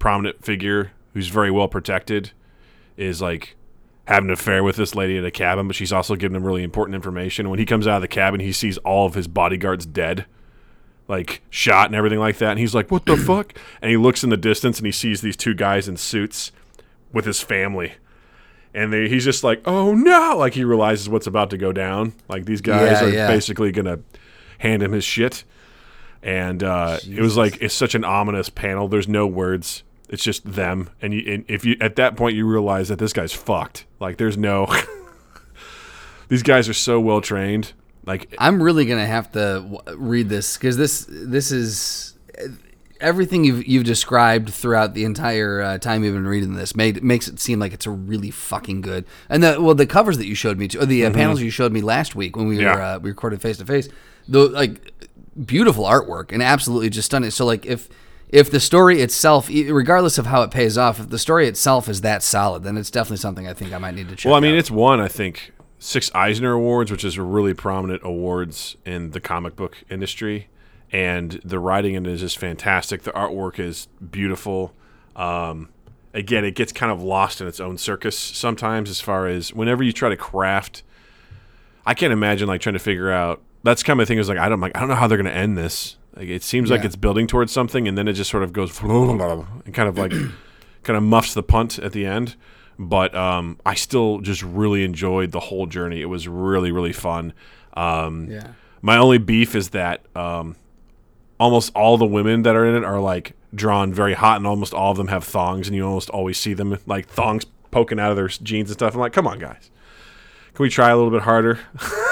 prominent 0.00 0.44
figure 0.44 0.90
who's 1.14 1.28
very 1.28 1.50
well 1.50 1.68
protected, 1.68 2.32
is 2.96 3.22
like 3.22 3.56
having 4.06 4.28
an 4.28 4.34
affair 4.34 4.62
with 4.62 4.76
this 4.76 4.94
lady 4.94 5.16
at 5.16 5.24
a 5.24 5.30
cabin, 5.30 5.66
but 5.66 5.74
she's 5.74 5.92
also 5.92 6.14
giving 6.14 6.36
him 6.36 6.44
really 6.44 6.62
important 6.62 6.94
information. 6.94 7.48
When 7.48 7.58
he 7.58 7.64
comes 7.64 7.86
out 7.86 7.96
of 7.96 8.02
the 8.02 8.08
cabin, 8.08 8.40
he 8.40 8.52
sees 8.52 8.76
all 8.78 9.06
of 9.06 9.14
his 9.14 9.26
bodyguards 9.26 9.86
dead, 9.86 10.26
like 11.08 11.40
shot 11.48 11.86
and 11.86 11.94
everything 11.94 12.18
like 12.18 12.36
that. 12.38 12.50
And 12.50 12.58
he's 12.58 12.74
like, 12.74 12.90
"What 12.90 13.06
the 13.06 13.16
fuck?" 13.16 13.54
And 13.80 13.90
he 13.90 13.96
looks 13.96 14.22
in 14.22 14.30
the 14.30 14.36
distance 14.36 14.78
and 14.78 14.84
he 14.86 14.92
sees 14.92 15.22
these 15.22 15.36
two 15.36 15.54
guys 15.54 15.88
in 15.88 15.96
suits 15.96 16.52
with 17.12 17.24
his 17.24 17.40
family. 17.40 17.94
And 18.74 18.92
they, 18.92 19.08
he's 19.08 19.24
just 19.24 19.44
like, 19.44 19.62
"Oh 19.66 19.94
no!" 19.94 20.34
Like 20.36 20.54
he 20.54 20.64
realizes 20.64 21.08
what's 21.08 21.26
about 21.26 21.48
to 21.50 21.56
go 21.56 21.72
down. 21.72 22.12
Like 22.28 22.44
these 22.44 22.60
guys 22.60 23.00
Yeah, 23.00 23.04
are 23.06 23.10
yeah. 23.10 23.28
basically 23.28 23.70
gonna 23.72 24.00
hand 24.58 24.82
him 24.82 24.92
his 24.92 25.04
shit 25.04 25.44
and 26.22 26.62
uh, 26.62 26.98
it 27.06 27.20
was 27.20 27.36
like 27.36 27.58
it's 27.60 27.74
such 27.74 27.94
an 27.94 28.02
ominous 28.02 28.48
panel. 28.48 28.88
There's 28.88 29.06
no 29.08 29.26
words. 29.26 29.82
It's 30.14 30.22
just 30.24 30.50
them, 30.50 30.88
and, 31.02 31.12
you, 31.12 31.30
and 31.30 31.44
if 31.48 31.64
you 31.66 31.76
at 31.80 31.96
that 31.96 32.16
point 32.16 32.34
you 32.36 32.46
realize 32.46 32.88
that 32.88 32.98
this 32.98 33.12
guy's 33.12 33.32
fucked. 33.34 33.84
Like 34.00 34.16
there's 34.16 34.38
no. 34.38 34.66
These 36.28 36.42
guys 36.42 36.68
are 36.68 36.74
so 36.74 36.98
well 37.00 37.20
trained. 37.20 37.72
Like 38.06 38.34
I'm 38.38 38.62
really 38.62 38.86
gonna 38.86 39.06
have 39.06 39.30
to 39.32 39.38
w- 39.68 39.78
read 39.96 40.28
this 40.28 40.56
because 40.56 40.76
this 40.76 41.06
this 41.08 41.52
is 41.52 42.14
everything 43.00 43.44
you've 43.44 43.66
you've 43.66 43.84
described 43.84 44.50
throughout 44.50 44.94
the 44.94 45.04
entire 45.04 45.60
uh, 45.60 45.78
time 45.78 46.04
you've 46.04 46.14
been 46.14 46.26
reading 46.26 46.54
this 46.54 46.74
made 46.76 47.02
makes 47.02 47.28
it 47.28 47.38
seem 47.40 47.58
like 47.58 47.72
it's 47.72 47.86
a 47.86 47.90
really 47.90 48.30
fucking 48.30 48.80
good. 48.80 49.04
And 49.28 49.42
the 49.42 49.60
well, 49.60 49.74
the 49.74 49.86
covers 49.86 50.18
that 50.18 50.26
you 50.26 50.34
showed 50.34 50.58
me, 50.58 50.68
to, 50.68 50.84
the 50.86 51.04
uh, 51.06 51.10
panels 51.12 51.40
you 51.42 51.50
showed 51.50 51.72
me 51.72 51.80
last 51.82 52.14
week 52.14 52.36
when 52.36 52.46
we 52.46 52.60
Yeah. 52.60 52.74
were 52.74 52.82
uh, 52.82 52.98
we 52.98 53.10
recorded 53.10 53.40
face 53.42 53.58
to 53.58 53.66
face, 53.66 53.88
the 54.28 54.48
like 54.48 54.92
beautiful 55.44 55.84
artwork 55.84 56.30
and 56.32 56.42
absolutely 56.42 56.90
just 56.90 57.06
stunning. 57.06 57.30
So 57.30 57.44
like 57.46 57.66
if 57.66 57.88
if 58.28 58.50
the 58.50 58.60
story 58.60 59.00
itself, 59.00 59.48
regardless 59.48 60.18
of 60.18 60.26
how 60.26 60.42
it 60.42 60.50
pays 60.50 60.76
off, 60.76 60.98
if 60.98 61.08
the 61.08 61.18
story 61.18 61.46
itself 61.46 61.88
is 61.88 62.00
that 62.00 62.22
solid, 62.22 62.62
then 62.62 62.76
it's 62.76 62.90
definitely 62.90 63.18
something 63.18 63.46
I 63.46 63.54
think 63.54 63.72
I 63.72 63.78
might 63.78 63.94
need 63.94 64.08
to 64.08 64.16
check. 64.16 64.28
Well, 64.28 64.36
I 64.36 64.40
mean, 64.40 64.54
out. 64.54 64.58
it's 64.58 64.70
won, 64.70 65.00
I 65.00 65.08
think, 65.08 65.52
six 65.78 66.10
Eisner 66.14 66.52
Awards, 66.52 66.90
which 66.90 67.04
is 67.04 67.16
a 67.16 67.22
really 67.22 67.54
prominent 67.54 68.02
awards 68.04 68.76
in 68.84 69.10
the 69.10 69.20
comic 69.20 69.54
book 69.56 69.84
industry. 69.90 70.48
And 70.90 71.40
the 71.44 71.58
writing 71.58 71.94
in 71.94 72.06
it 72.06 72.12
is 72.12 72.20
just 72.20 72.38
fantastic. 72.38 73.02
The 73.02 73.12
artwork 73.12 73.58
is 73.58 73.88
beautiful. 74.10 74.74
Um, 75.16 75.68
again, 76.12 76.44
it 76.44 76.54
gets 76.54 76.72
kind 76.72 76.92
of 76.92 77.02
lost 77.02 77.40
in 77.40 77.48
its 77.48 77.60
own 77.60 77.78
circus 77.78 78.18
sometimes, 78.18 78.88
as 78.88 79.00
far 79.00 79.26
as 79.26 79.52
whenever 79.52 79.82
you 79.82 79.92
try 79.92 80.08
to 80.08 80.16
craft. 80.16 80.82
I 81.86 81.94
can't 81.94 82.12
imagine 82.12 82.48
like 82.48 82.60
trying 82.60 82.74
to 82.74 82.78
figure 82.78 83.12
out. 83.12 83.42
That's 83.62 83.82
kind 83.82 84.00
of 84.00 84.06
the 84.06 84.08
thing 84.08 84.18
is 84.18 84.28
like 84.28 84.38
I 84.38 84.48
don't 84.48 84.60
like 84.60 84.76
I 84.76 84.80
don't 84.80 84.88
know 84.88 84.94
how 84.94 85.06
they're 85.06 85.18
going 85.18 85.32
to 85.32 85.36
end 85.36 85.58
this. 85.58 85.96
Like 86.16 86.28
it 86.28 86.42
seems 86.42 86.70
like 86.70 86.84
it's 86.84 86.96
building 86.96 87.26
towards 87.26 87.52
something, 87.52 87.88
and 87.88 87.98
then 87.98 88.06
it 88.08 88.12
just 88.12 88.30
sort 88.30 88.42
of 88.42 88.52
goes 88.52 88.80
and 89.64 89.74
kind 89.74 89.88
of 89.88 89.98
like 89.98 90.12
kind 90.82 90.96
of 90.96 91.02
muffs 91.02 91.34
the 91.34 91.42
punt 91.42 91.78
at 91.78 91.92
the 91.92 92.06
end. 92.06 92.36
But 92.78 93.14
um, 93.14 93.58
I 93.64 93.74
still 93.74 94.20
just 94.20 94.42
really 94.42 94.84
enjoyed 94.84 95.30
the 95.32 95.40
whole 95.40 95.66
journey. 95.66 96.00
It 96.00 96.06
was 96.06 96.28
really 96.28 96.72
really 96.72 96.92
fun. 96.92 97.32
Um, 97.74 98.30
yeah. 98.30 98.52
my 98.82 98.96
only 98.96 99.18
beef 99.18 99.54
is 99.56 99.70
that 99.70 100.04
um, 100.14 100.54
almost 101.40 101.72
all 101.74 101.98
the 101.98 102.06
women 102.06 102.42
that 102.42 102.54
are 102.54 102.64
in 102.64 102.76
it 102.76 102.84
are 102.84 103.00
like 103.00 103.34
drawn 103.54 103.92
very 103.92 104.14
hot, 104.14 104.36
and 104.36 104.46
almost 104.46 104.74
all 104.74 104.92
of 104.92 104.96
them 104.96 105.08
have 105.08 105.24
thongs, 105.24 105.66
and 105.66 105.76
you 105.76 105.84
almost 105.84 106.10
always 106.10 106.38
see 106.38 106.54
them 106.54 106.78
like 106.86 107.08
thongs 107.08 107.44
poking 107.70 107.98
out 107.98 108.10
of 108.10 108.16
their 108.16 108.28
jeans 108.28 108.70
and 108.70 108.78
stuff. 108.78 108.94
I'm 108.94 109.00
like, 109.00 109.12
come 109.12 109.26
on, 109.26 109.40
guys, 109.40 109.70
can 110.54 110.62
we 110.62 110.70
try 110.70 110.90
a 110.90 110.96
little 110.96 111.10
bit 111.10 111.22
harder? 111.22 111.58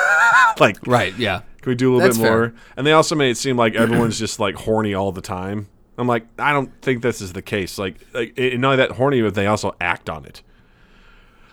like, 0.61 0.85
Right. 0.87 1.17
Yeah. 1.17 1.43
Can 1.63 1.71
we 1.71 1.75
do 1.75 1.93
a 1.93 1.95
little 1.95 2.09
That's 2.09 2.19
bit 2.19 2.25
more? 2.25 2.49
fair. 2.49 2.55
And 2.77 2.87
they 2.87 2.93
also 2.93 3.15
made 3.15 3.31
it 3.31 3.37
seem 3.37 3.57
like 3.57 3.75
everyone's 3.75 4.19
just 4.19 4.39
like 4.41 4.57
horny 4.57 4.95
all 4.95 5.13
the 5.13 5.21
time. 5.21 5.69
I'm 5.97 6.09
like, 6.09 6.27
I 6.39 6.53
don't 6.53 6.71
think 6.83 7.03
this 7.03 7.21
is 7.21 7.33
the 7.33 7.43
case. 7.43 7.79
Like, 7.79 8.05
like 8.13 8.37
it, 8.37 8.59
not 8.59 8.73
only 8.73 8.77
that 8.79 8.93
horny, 8.93 9.23
but 9.23 9.35
they 9.35 9.47
also 9.47 9.75
act 9.81 10.11
on 10.11 10.25
it. 10.25 10.43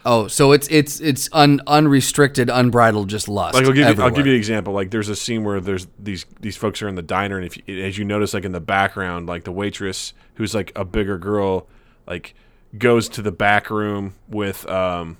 Oh, 0.06 0.28
so 0.28 0.54
it's 0.54 0.68
it's 0.70 1.00
it's 1.02 1.30
un, 1.34 1.62
unrestricted, 1.68 2.50
unbridled, 2.50 3.10
just 3.10 3.28
lust. 3.28 3.54
Like 3.54 3.66
I'll 3.66 3.74
give 3.74 3.98
you, 3.98 4.04
I'll 4.04 4.10
give 4.10 4.26
you 4.26 4.32
an 4.32 4.38
example. 4.38 4.74
Like 4.74 4.92
there's 4.92 5.10
a 5.10 5.16
scene 5.16 5.44
where 5.44 5.60
there's 5.60 5.88
these 6.00 6.26
these 6.40 6.56
folks 6.56 6.82
are 6.82 6.88
in 6.88 6.96
the 6.96 7.02
diner, 7.02 7.38
and 7.38 7.46
if 7.46 7.58
you, 7.58 7.84
as 7.84 7.98
you 7.98 8.06
notice, 8.06 8.34
like 8.34 8.46
in 8.46 8.54
the 8.54 8.62
background, 8.62 9.28
like 9.28 9.44
the 9.44 9.52
waitress 9.52 10.14
who's 10.36 10.56
like 10.56 10.72
a 10.76 10.86
bigger 10.86 11.18
girl, 11.18 11.68
like 12.08 12.34
goes 12.78 13.10
to 13.10 13.22
the 13.22 13.32
back 13.32 13.70
room 13.70 14.16
with 14.30 14.66
um, 14.70 15.18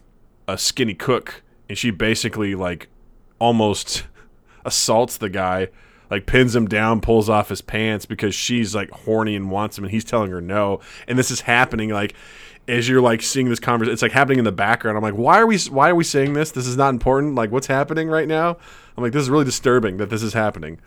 a 0.48 0.58
skinny 0.58 0.94
cook, 0.94 1.44
and 1.68 1.78
she 1.78 1.92
basically 1.92 2.56
like 2.56 2.88
almost 3.38 4.06
assaults 4.66 5.18
the 5.18 5.30
guy, 5.30 5.70
like 6.10 6.26
pins 6.26 6.56
him 6.56 6.68
down, 6.68 7.02
pulls 7.02 7.30
off 7.30 7.50
his 7.50 7.62
pants 7.62 8.06
because 8.06 8.34
she's 8.34 8.74
like 8.74 8.90
horny 8.92 9.36
and 9.36 9.52
wants 9.52 9.78
him, 9.78 9.84
and 9.84 9.92
he's 9.92 10.04
telling 10.04 10.32
her 10.32 10.42
no. 10.42 10.80
And 11.08 11.18
this 11.18 11.32
is 11.32 11.42
happening 11.42 11.90
like 11.90 12.16
as 12.70 12.88
you're 12.88 13.02
like 13.02 13.22
seeing 13.22 13.50
this 13.50 13.60
conversation. 13.60 13.94
It's 13.94 14.02
like 14.02 14.12
happening 14.12 14.40
in 14.40 14.46
the 14.46 14.52
background. 14.52 14.98
I'm 14.98 15.04
like, 15.04 15.16
why 15.16 15.40
are 15.40 15.48
we 15.48 15.58
why 15.70 15.90
are 15.90 15.96
we 15.96 16.04
saying 16.04 16.34
this? 16.34 16.52
This 16.52 16.68
is 16.68 16.78
not 16.78 16.90
important. 16.90 17.36
Like, 17.36 17.52
what's 17.52 17.68
happening 17.68 18.08
right 18.10 18.28
now? 18.28 18.58
I'm 18.96 19.04
like, 19.04 19.12
this 19.12 19.24
is 19.24 19.30
really 19.30 19.46
disturbing 19.46 19.98
that 19.98 20.10
this 20.10 20.24
is 20.24 20.34
happening. 20.34 20.80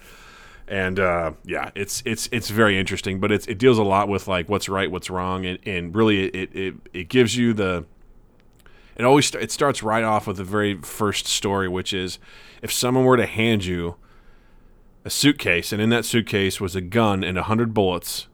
And 0.69 1.01
uh, 1.01 1.33
yeah, 1.45 1.71
it's 1.75 2.03
it's 2.07 2.29
it's 2.33 2.49
very 2.49 2.79
interesting, 2.79 3.21
but 3.21 3.33
it's 3.33 3.47
it 3.47 3.59
deals 3.59 3.79
a 3.79 3.83
lot 3.83 4.09
with 4.09 4.29
like 4.29 4.49
what's 4.49 4.69
right, 4.69 4.91
what's 4.91 5.11
wrong, 5.11 5.45
and, 5.45 5.59
and 5.67 5.95
really 5.95 6.27
it, 6.27 6.55
it 6.55 6.75
it 6.95 7.09
gives 7.09 7.37
you 7.37 7.53
the 7.53 7.85
it 9.03 9.07
always 9.07 9.35
it 9.35 9.51
starts 9.51 9.83
right 9.83 10.05
off 10.05 10.27
with 10.27 10.37
the 10.37 10.45
very 10.45 10.77
first 10.81 11.27
story, 11.27 11.69
which 11.69 11.93
is 11.93 12.19
if 12.63 12.73
someone 12.73 13.05
were 13.05 13.17
to 13.17 13.27
hand 13.27 13.65
you 13.65 13.97
a 15.05 15.11
suitcase, 15.11 15.73
and 15.73 15.83
in 15.83 15.91
that 15.91 16.05
suitcase 16.05 16.61
was 16.61 16.77
a 16.77 16.81
gun 16.81 17.25
and 17.25 17.37
a 17.37 17.43
hundred 17.43 17.75
bullets, 17.75 18.29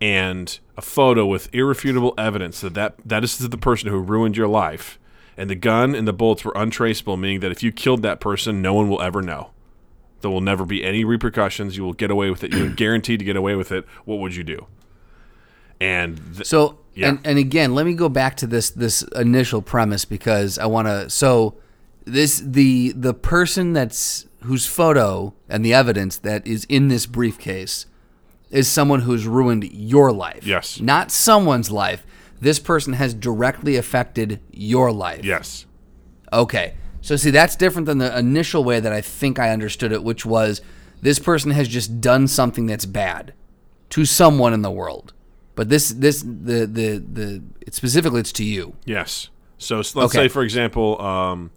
and 0.00 0.58
a 0.76 0.82
photo 0.82 1.26
with 1.26 1.54
irrefutable 1.54 2.14
evidence 2.16 2.60
that 2.60 2.74
that, 2.74 2.96
that 3.04 3.22
is 3.22 3.38
the 3.38 3.58
person 3.58 3.90
who 3.90 3.98
ruined 3.98 4.36
your 4.36 4.48
life, 4.48 4.98
and 5.36 5.50
the 5.50 5.54
gun 5.54 5.94
and 5.94 6.08
the 6.08 6.12
bullets 6.12 6.44
were 6.44 6.52
untraceable, 6.56 7.16
meaning 7.16 7.40
that 7.40 7.52
if 7.52 7.62
you 7.62 7.70
killed 7.70 8.02
that 8.02 8.20
person, 8.20 8.62
no 8.62 8.72
one 8.72 8.88
will 8.88 9.02
ever 9.02 9.20
know. 9.20 9.50
There 10.20 10.30
will 10.30 10.40
never 10.40 10.64
be 10.64 10.82
any 10.82 11.04
repercussions. 11.04 11.76
You 11.76 11.84
will 11.84 11.92
get 11.92 12.10
away 12.10 12.30
with 12.30 12.42
it. 12.42 12.52
You're 12.52 12.70
guaranteed 12.74 13.20
to 13.20 13.24
get 13.24 13.36
away 13.36 13.54
with 13.54 13.70
it. 13.70 13.84
What 14.04 14.18
would 14.18 14.34
you 14.34 14.42
do? 14.42 14.66
And 15.80 16.20
th- 16.34 16.46
So 16.46 16.78
Yeah. 16.94 17.08
and 17.10 17.20
and 17.24 17.38
again, 17.38 17.74
let 17.74 17.86
me 17.86 17.94
go 17.94 18.08
back 18.08 18.36
to 18.38 18.46
this 18.46 18.70
this 18.70 19.02
initial 19.14 19.62
premise 19.62 20.04
because 20.04 20.58
I 20.58 20.66
want 20.66 20.88
to. 20.88 21.08
So 21.10 21.54
this 22.04 22.40
the 22.44 22.92
the 22.96 23.14
person 23.14 23.72
that's 23.72 24.26
whose 24.42 24.66
photo 24.66 25.34
and 25.48 25.64
the 25.64 25.74
evidence 25.74 26.16
that 26.18 26.46
is 26.46 26.64
in 26.68 26.88
this 26.88 27.06
briefcase 27.06 27.86
is 28.50 28.66
someone 28.68 29.00
who's 29.02 29.26
ruined 29.26 29.64
your 29.72 30.10
life. 30.12 30.46
Yes. 30.46 30.80
not 30.80 31.10
someone's 31.10 31.70
life. 31.70 32.06
This 32.40 32.58
person 32.60 32.92
has 32.94 33.14
directly 33.14 33.76
affected 33.76 34.40
your 34.52 34.90
life. 34.92 35.24
yes, 35.24 35.66
Okay. 36.32 36.74
So 37.00 37.16
see, 37.16 37.30
that's 37.30 37.56
different 37.56 37.86
than 37.86 37.98
the 37.98 38.16
initial 38.18 38.62
way 38.64 38.80
that 38.80 38.92
I 38.92 39.00
think 39.00 39.38
I 39.38 39.50
understood 39.50 39.92
it, 39.92 40.02
which 40.04 40.24
was 40.26 40.60
this 41.02 41.18
person 41.18 41.50
has 41.52 41.66
just 41.68 42.00
done 42.00 42.26
something 42.28 42.66
that's 42.66 42.86
bad 42.86 43.32
to 43.90 44.04
someone 44.04 44.52
in 44.52 44.62
the 44.62 44.70
world. 44.70 45.12
But 45.58 45.68
this, 45.68 45.90
this, 45.90 46.22
the, 46.22 46.66
the, 46.66 46.98
the, 47.12 47.42
it 47.60 47.74
specifically, 47.74 48.20
it's 48.20 48.30
to 48.32 48.44
you. 48.44 48.74
Yes. 48.84 49.28
So 49.58 49.76
let's 49.78 49.96
Okay. 49.96 50.08
say, 50.18 50.28
for 50.28 50.42
example, 50.44 51.00
um, 51.02 51.50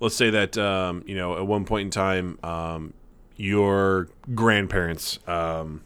let's 0.00 0.16
say 0.16 0.30
that 0.30 0.56
um, 0.56 1.04
you 1.06 1.14
know 1.14 1.36
at 1.36 1.46
one 1.46 1.64
point 1.66 1.84
in 1.84 1.90
time, 1.90 2.38
um, 2.42 2.94
your 3.36 4.08
grandparents 4.34 5.18
um, 5.28 5.82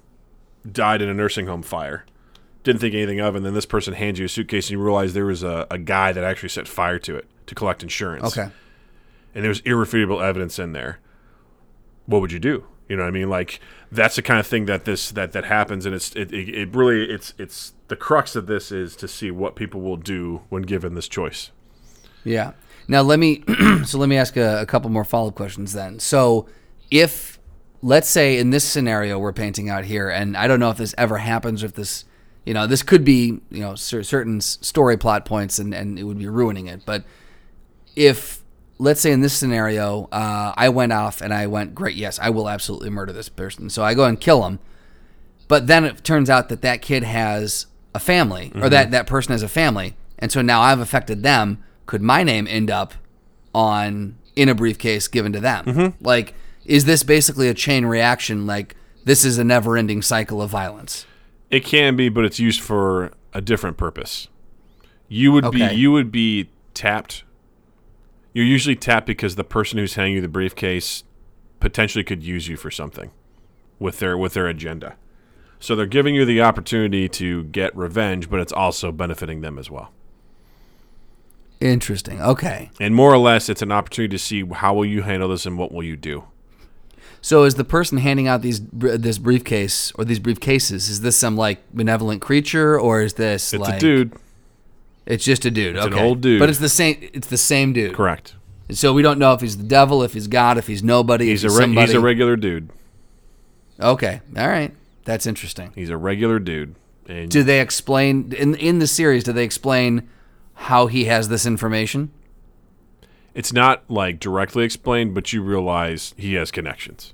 died 0.71 1.03
in 1.03 1.09
a 1.09 1.15
nursing 1.15 1.47
home 1.49 1.63
fire. 1.63 2.07
Didn't 2.63 2.81
think 2.81 2.95
anything 2.95 3.19
of, 3.21 3.35
it, 3.35 3.39
and 3.39 3.47
then 3.47 3.55
this 3.55 3.67
person 3.67 3.93
hands 3.95 4.19
you 4.21 4.27
a 4.27 4.29
suitcase, 4.29 4.67
and 4.69 4.79
you 4.79 4.83
realize 4.85 5.15
there 5.15 5.27
was 5.27 5.43
a, 5.43 5.67
a 5.71 5.79
guy 5.79 6.13
that 6.13 6.23
actually 6.25 6.49
set 6.49 6.67
fire 6.69 6.99
to 7.01 7.17
it 7.17 7.27
to 7.47 7.55
collect 7.57 7.83
insurance. 7.83 8.39
Okay. 8.39 8.51
and 9.35 9.45
there's 9.45 9.61
irrefutable 9.61 10.23
evidence 10.23 10.61
in 10.61 10.73
there, 10.73 11.01
what 12.07 12.21
would 12.21 12.31
you 12.33 12.39
do? 12.39 12.65
You 12.89 12.97
know 12.97 13.03
what 13.03 13.09
I 13.09 13.13
mean? 13.13 13.31
Like 13.31 13.61
that's 13.91 14.17
the 14.17 14.23
kind 14.23 14.39
of 14.39 14.47
thing 14.47 14.67
that 14.67 14.85
this 14.85 15.11
that 15.13 15.33
that 15.33 15.45
happens, 15.45 15.87
and 15.87 15.95
it's 15.95 16.15
it, 16.15 16.33
it, 16.33 16.49
it 16.49 16.75
really 16.75 17.05
it's 17.11 17.33
it's 17.39 17.73
the 17.89 17.97
crux 17.97 18.37
of 18.37 18.47
this 18.47 18.71
is 18.71 18.95
to 18.97 19.09
see 19.09 19.31
what 19.31 19.57
people 19.57 19.81
will 19.81 19.97
do 19.97 20.43
when 20.51 20.63
given 20.63 20.95
this 20.95 21.09
choice. 21.09 21.51
Yeah. 22.25 22.53
Now 22.87 23.01
let 23.03 23.19
me 23.19 23.43
so 23.85 23.99
let 23.99 24.09
me 24.09 24.17
ask 24.17 24.37
a, 24.37 24.61
a 24.61 24.67
couple 24.67 24.91
more 24.91 25.05
follow 25.05 25.29
up 25.29 25.35
questions 25.35 25.73
then. 25.73 25.99
So 25.99 26.47
if 26.91 27.39
let's 27.81 28.09
say 28.09 28.39
in 28.39 28.51
this 28.51 28.65
scenario 28.65 29.19
we're 29.19 29.33
painting 29.33 29.71
out 29.71 29.85
here, 29.85 30.11
and 30.11 30.37
I 30.37 30.47
don't 30.47 30.61
know 30.61 30.71
if 30.71 30.77
this 30.77 30.95
ever 30.99 31.19
happens, 31.19 31.63
if 31.63 31.73
this 31.73 32.05
you 32.45 32.53
know 32.53 32.67
this 32.67 32.83
could 32.83 33.05
be 33.05 33.41
you 33.51 33.61
know 33.61 33.75
cer- 33.77 34.03
certain 34.03 34.43
story 34.43 34.99
plot 34.99 35.25
points, 35.25 35.59
and 35.59 35.73
and 35.73 35.99
it 35.99 36.03
would 36.03 36.19
be 36.19 36.29
ruining 36.29 36.67
it. 36.67 36.85
But 36.85 37.05
if 37.97 38.44
let's 38.79 39.01
say 39.01 39.13
in 39.13 39.21
this 39.21 39.33
scenario 39.35 40.09
uh, 40.13 40.53
I 40.57 40.69
went 40.69 40.93
off 40.93 41.21
and 41.21 41.33
I 41.33 41.47
went 41.47 41.75
great, 41.75 41.95
yes, 41.97 42.19
I 42.19 42.31
will 42.31 42.49
absolutely 42.49 42.91
murder 42.91 43.13
this 43.13 43.29
person. 43.29 43.71
So 43.71 43.83
I 43.85 43.95
go 43.95 44.05
and 44.05 44.21
kill 44.21 44.45
him. 44.45 44.59
But 45.49 45.67
then 45.67 45.85
it 45.85 46.03
turns 46.05 46.31
out 46.31 46.49
that 46.49 46.63
that 46.63 46.81
kid 46.83 47.03
has 47.03 47.67
a 47.95 48.01
family, 48.01 48.51
or 48.57 48.69
that 48.71 48.91
that 48.91 49.07
person 49.07 49.33
has 49.33 49.43
a 49.43 49.49
family, 49.49 49.95
and 50.19 50.33
so 50.33 50.43
now 50.43 50.63
I've 50.63 50.81
affected 50.81 51.23
them. 51.23 51.63
Could 51.87 52.03
my 52.03 52.23
name 52.25 52.47
end 52.49 52.71
up 52.71 52.95
on 53.55 54.17
in 54.35 54.49
a 54.49 54.55
briefcase 54.55 55.07
given 55.07 55.33
to 55.35 55.39
them? 55.41 55.95
Like, 56.01 56.35
is 56.65 56.87
this 56.87 57.03
basically 57.03 57.49
a 57.49 57.55
chain 57.55 57.85
reaction? 57.87 58.47
Like, 58.47 58.75
this 59.05 59.25
is 59.25 59.39
a 59.39 59.45
never-ending 59.45 60.03
cycle 60.03 60.41
of 60.43 60.51
violence. 60.51 61.07
It 61.51 61.65
can 61.65 61.95
be, 61.95 62.09
but 62.09 62.25
it's 62.25 62.41
used 62.41 62.63
for 62.63 63.13
a 63.33 63.41
different 63.41 63.77
purpose. 63.77 64.29
You 65.09 65.31
would 65.33 65.45
Okay. 65.45 65.69
be 65.69 65.75
you 65.77 65.93
would 65.93 66.11
be 66.11 66.49
tapped. 66.73 67.23
You're 68.35 68.45
usually 68.45 68.77
tapped 68.77 69.07
because 69.07 69.37
the 69.37 69.45
person 69.45 69.79
who's 69.79 69.95
handing 69.95 70.17
you 70.17 70.21
the 70.21 70.29
briefcase 70.29 71.05
potentially 71.61 72.05
could 72.05 72.23
use 72.23 72.49
you 72.49 72.57
for 72.57 72.71
something 72.71 73.11
with 73.79 74.01
their 74.01 74.19
with 74.19 74.35
their 74.35 74.49
agenda. 74.49 74.97
So 75.61 75.75
they're 75.75 75.87
giving 75.87 76.15
you 76.15 76.27
the 76.27 76.43
opportunity 76.43 77.09
to 77.09 77.45
get 77.45 77.75
revenge, 77.75 78.29
but 78.29 78.41
it's 78.41 78.53
also 78.53 78.93
benefiting 78.93 79.41
them 79.41 79.59
as 79.59 79.71
well. 79.71 79.93
Interesting. 81.61 82.21
Okay. 82.21 82.71
And 82.79 82.95
more 82.95 83.11
or 83.11 83.17
less, 83.17 83.49
it's 83.49 83.63
an 83.63 83.73
opportunity 83.73 84.11
to 84.11 84.19
see 84.19 84.45
how 84.45 84.75
will 84.75 84.85
you 84.85 85.03
handle 85.03 85.29
this 85.29 85.47
and 85.47 85.57
what 85.57 85.73
will 85.73 85.83
you 85.83 85.97
do. 85.97 86.25
So 87.23 87.45
is 87.45 87.55
the 87.55 87.65
person 87.65 87.97
handing 87.97 88.29
out 88.29 88.43
these 88.43 88.61
this 88.71 89.17
briefcase 89.17 89.91
or 89.95 90.05
these 90.05 90.21
briefcases 90.21 90.91
is 90.91 91.01
this 91.01 91.17
some 91.17 91.39
like 91.39 91.73
benevolent 91.73 92.21
creature 92.21 92.79
or 92.79 93.01
is 93.01 93.15
this 93.15 93.55
It's 93.55 93.63
like 93.63 93.77
a 93.77 93.81
dude, 93.81 94.13
It's 95.07 95.25
just 95.25 95.45
a 95.45 95.51
dude. 95.51 95.77
It's 95.77 95.87
an 95.87 95.95
old 95.95 96.21
dude. 96.21 96.41
But 96.41 96.49
it's 96.49 96.59
the 96.59 96.69
same. 96.69 96.97
It's 97.13 97.29
the 97.29 97.37
same 97.37 97.73
dude. 97.73 97.95
correct? 97.95 98.35
So 98.71 98.93
we 98.95 99.03
don't 99.03 99.19
know 99.19 99.35
if 99.35 99.41
he's 99.43 99.59
the 99.59 99.63
devil, 99.65 100.03
if 100.03 100.15
he's 100.15 100.27
God, 100.27 100.57
if 100.57 100.67
he's 100.67 100.83
nobody. 100.83 101.27
He's 101.27 101.45
if 101.45 101.51
a 101.51 101.53
he's 101.53 101.59
re- 101.59 101.65
somebody. 101.65 101.87
he's 101.89 101.95
a 101.95 102.01
regular 102.01 102.37
dude. 102.37 102.71
okay. 103.79 104.21
All 104.37 104.49
right. 104.49 104.73
That's 105.05 105.27
interesting. 105.27 105.73
He's 105.75 105.91
a 105.91 105.99
regular 105.99 106.39
dude. 106.39 106.75
And 107.07 107.31
Do 107.31 107.43
they 107.43 107.61
explain 107.61 108.33
in 108.33 108.55
in 108.55 108.79
the 108.79 108.87
series? 108.87 109.25
Do 109.25 109.33
they 109.35 109.45
explain 109.45 110.09
how 110.55 110.87
he 110.87 111.05
has 111.05 111.29
this 111.29 111.45
information? 111.47 112.11
it's 113.35 113.53
not 113.53 113.83
like 113.91 114.21
directly 114.21 114.65
explained, 114.65 115.13
but 115.13 115.33
you 115.33 115.43
realize 115.43 116.15
he 116.17 116.35
has 116.35 116.53
connections. 116.53 117.13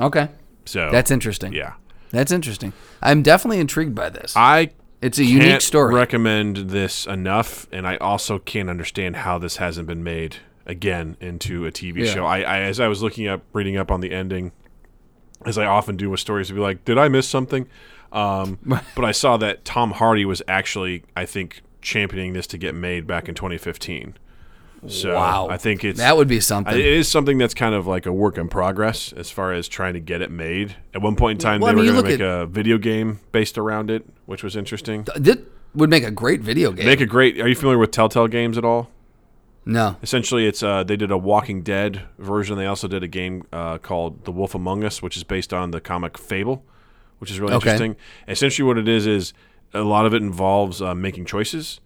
Okay. 0.00 0.28
So 0.64 0.90
That's 0.90 1.10
interesting. 1.12 1.52
yeah. 1.52 1.74
That's 2.10 2.32
interesting. 2.32 2.72
I'm 3.00 3.22
definitely 3.22 3.60
intrigued 3.60 3.94
by 3.94 4.08
this. 4.10 4.34
I 4.36 4.70
It's 5.04 5.18
a 5.18 5.24
unique 5.24 5.60
story. 5.60 5.94
recommend 5.94 6.56
this 6.70 7.06
enough, 7.06 7.68
and 7.70 7.86
I 7.86 7.96
also 7.98 8.38
can't 8.38 8.70
understand 8.70 9.16
how 9.16 9.38
this 9.38 9.58
hasn't 9.58 9.86
been 9.86 10.02
made 10.02 10.36
again 10.64 11.18
into 11.20 11.66
a 11.66 11.70
TV 11.70 12.06
Yeah. 12.06 12.12
show. 12.14 12.24
I, 12.24 12.40
I 12.40 12.60
as 12.60 12.80
I 12.80 12.88
was 12.88 13.02
looking 13.02 13.28
up, 13.28 13.42
reading 13.52 13.76
up 13.76 13.90
on 13.90 14.00
the 14.00 14.12
ending, 14.12 14.52
as 15.44 15.58
I 15.58 15.66
often 15.66 15.96
do 15.98 16.08
with 16.08 16.20
stories, 16.20 16.48
to 16.48 16.54
be 16.54 16.60
like, 16.60 16.86
did 16.86 16.96
I 16.96 17.08
miss 17.08 17.28
something? 17.28 17.66
Um, 18.12 18.58
but 18.94 19.04
I 19.04 19.12
saw 19.12 19.36
that 19.36 19.66
Tom 19.66 19.90
Hardy 19.90 20.24
was 20.24 20.40
actually, 20.48 21.04
I 21.14 21.26
think, 21.26 21.60
championing 21.82 22.32
this 22.32 22.46
to 22.46 22.56
get 22.56 22.74
made 22.74 23.06
back 23.06 23.28
in 23.28 23.34
2015. 23.34 24.16
So 24.86 25.14
wow. 25.14 25.48
I 25.50 25.56
think 25.56 25.82
it's 25.84 25.98
that 25.98 26.16
would 26.16 26.28
be 26.28 26.40
something. 26.40 26.74
It 26.74 26.84
is 26.84 27.08
something 27.08 27.38
that's 27.38 27.54
kind 27.54 27.74
of 27.74 27.86
like 27.86 28.06
a 28.06 28.12
work 28.12 28.36
in 28.38 28.48
progress 28.48 29.12
as 29.14 29.30
far 29.30 29.52
as 29.52 29.66
trying 29.68 29.94
to 29.94 30.00
get 30.00 30.20
it 30.22 30.30
made. 30.30 30.76
At 30.94 31.00
one 31.02 31.16
point 31.16 31.40
in 31.40 31.42
time, 31.42 31.60
Well, 31.60 31.70
I 31.70 31.74
they 31.74 31.80
mean, 31.82 31.94
were 31.94 32.02
going 32.02 32.18
to 32.18 32.18
make 32.18 32.20
a 32.20 32.46
video 32.46 32.76
game 32.78 33.20
based 33.32 33.56
around 33.56 33.90
it, 33.90 34.04
which 34.26 34.42
was 34.42 34.56
interesting. 34.56 35.04
That 35.16 35.40
would 35.74 35.90
make 35.90 36.04
a 36.04 36.10
great 36.10 36.40
video 36.42 36.70
game. 36.72 36.86
Make 36.86 37.00
a 37.00 37.06
great. 37.06 37.40
Are 37.40 37.48
you 37.48 37.54
familiar 37.54 37.78
with 37.78 37.90
Telltale 37.92 38.28
games 38.28 38.58
at 38.58 38.64
all? 38.64 38.90
no. 39.66 39.96
Essentially, 40.02 40.46
it's 40.46 40.62
uh, 40.62 40.84
they 40.84 40.96
did 40.96 41.10
a 41.10 41.16
Walking 41.18 41.62
Dead 41.62 42.02
version. 42.18 42.58
They 42.58 42.66
also 42.66 42.86
did 42.86 43.02
a 43.02 43.08
game 43.08 43.44
uh, 43.52 43.78
called 43.78 44.24
The 44.26 44.32
Wolf 44.32 44.54
Among 44.54 44.84
Us, 44.84 45.00
which 45.02 45.16
is 45.16 45.24
based 45.24 45.54
on 45.54 45.70
the 45.70 45.80
comic 45.80 46.18
Fable, 46.18 46.62
which 47.18 47.30
is 47.30 47.40
really 47.40 47.54
Okay. 47.54 47.70
interesting. 47.70 47.96
Essentially, 48.28 48.66
what 48.66 48.76
it 48.76 48.88
is 48.88 49.06
is 49.06 49.32
a 49.72 49.80
lot 49.80 50.04
of 50.04 50.12
it 50.12 50.20
involves 50.22 50.82
uh, 50.82 50.94
making 50.94 51.24
choices, 51.24 51.80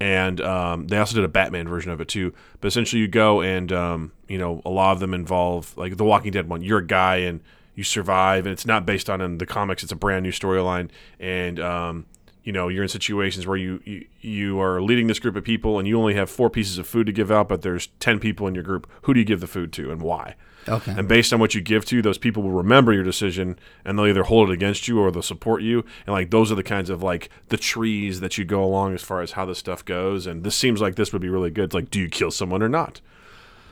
and 0.00 0.40
um, 0.40 0.88
they 0.88 0.98
also 0.98 1.14
did 1.14 1.24
a 1.24 1.28
Batman 1.28 1.68
version 1.68 1.90
of 1.90 2.00
it 2.00 2.08
too. 2.08 2.32
But 2.60 2.68
essentially, 2.68 3.00
you 3.00 3.08
go 3.08 3.40
and 3.40 3.72
um, 3.72 4.12
you 4.28 4.38
know 4.38 4.62
a 4.64 4.70
lot 4.70 4.92
of 4.92 5.00
them 5.00 5.14
involve 5.14 5.76
like 5.76 5.96
the 5.96 6.04
Walking 6.04 6.32
Dead 6.32 6.48
one. 6.48 6.62
You're 6.62 6.78
a 6.78 6.86
guy 6.86 7.16
and 7.16 7.40
you 7.74 7.84
survive, 7.84 8.46
and 8.46 8.52
it's 8.52 8.66
not 8.66 8.86
based 8.86 9.10
on 9.10 9.20
in 9.20 9.38
the 9.38 9.46
comics. 9.46 9.82
It's 9.82 9.92
a 9.92 9.96
brand 9.96 10.22
new 10.22 10.32
storyline, 10.32 10.90
and 11.18 11.58
um, 11.60 12.06
you 12.44 12.52
know 12.52 12.68
you're 12.68 12.82
in 12.82 12.88
situations 12.88 13.46
where 13.46 13.56
you, 13.56 13.80
you 13.84 14.06
you 14.20 14.60
are 14.60 14.80
leading 14.80 15.06
this 15.08 15.18
group 15.18 15.34
of 15.36 15.44
people, 15.44 15.78
and 15.78 15.88
you 15.88 15.98
only 15.98 16.14
have 16.14 16.30
four 16.30 16.50
pieces 16.50 16.78
of 16.78 16.86
food 16.86 17.06
to 17.06 17.12
give 17.12 17.30
out, 17.30 17.48
but 17.48 17.62
there's 17.62 17.88
ten 17.98 18.20
people 18.20 18.46
in 18.46 18.54
your 18.54 18.64
group. 18.64 18.90
Who 19.02 19.14
do 19.14 19.20
you 19.20 19.26
give 19.26 19.40
the 19.40 19.46
food 19.46 19.72
to, 19.74 19.90
and 19.90 20.00
why? 20.00 20.36
Okay. 20.68 20.94
And 20.96 21.08
based 21.08 21.32
on 21.32 21.40
what 21.40 21.54
you 21.54 21.60
give 21.60 21.84
to, 21.86 22.02
those 22.02 22.18
people 22.18 22.42
will 22.42 22.50
remember 22.50 22.92
your 22.92 23.04
decision 23.04 23.58
and 23.84 23.98
they'll 23.98 24.06
either 24.06 24.22
hold 24.24 24.50
it 24.50 24.52
against 24.52 24.88
you 24.88 24.98
or 24.98 25.10
they'll 25.10 25.22
support 25.22 25.62
you. 25.62 25.84
And 26.06 26.14
like 26.14 26.30
those 26.30 26.50
are 26.50 26.54
the 26.54 26.62
kinds 26.62 26.90
of 26.90 27.02
like 27.02 27.28
the 27.48 27.56
trees 27.56 28.20
that 28.20 28.38
you 28.38 28.44
go 28.44 28.64
along 28.64 28.94
as 28.94 29.02
far 29.02 29.20
as 29.20 29.32
how 29.32 29.44
this 29.44 29.58
stuff 29.58 29.84
goes. 29.84 30.26
And 30.26 30.42
this 30.42 30.56
seems 30.56 30.80
like 30.80 30.94
this 30.94 31.12
would 31.12 31.22
be 31.22 31.28
really 31.28 31.50
good. 31.50 31.66
It's 31.66 31.74
like, 31.74 31.90
do 31.90 32.00
you 32.00 32.08
kill 32.08 32.30
someone 32.30 32.62
or 32.62 32.68
not? 32.68 33.00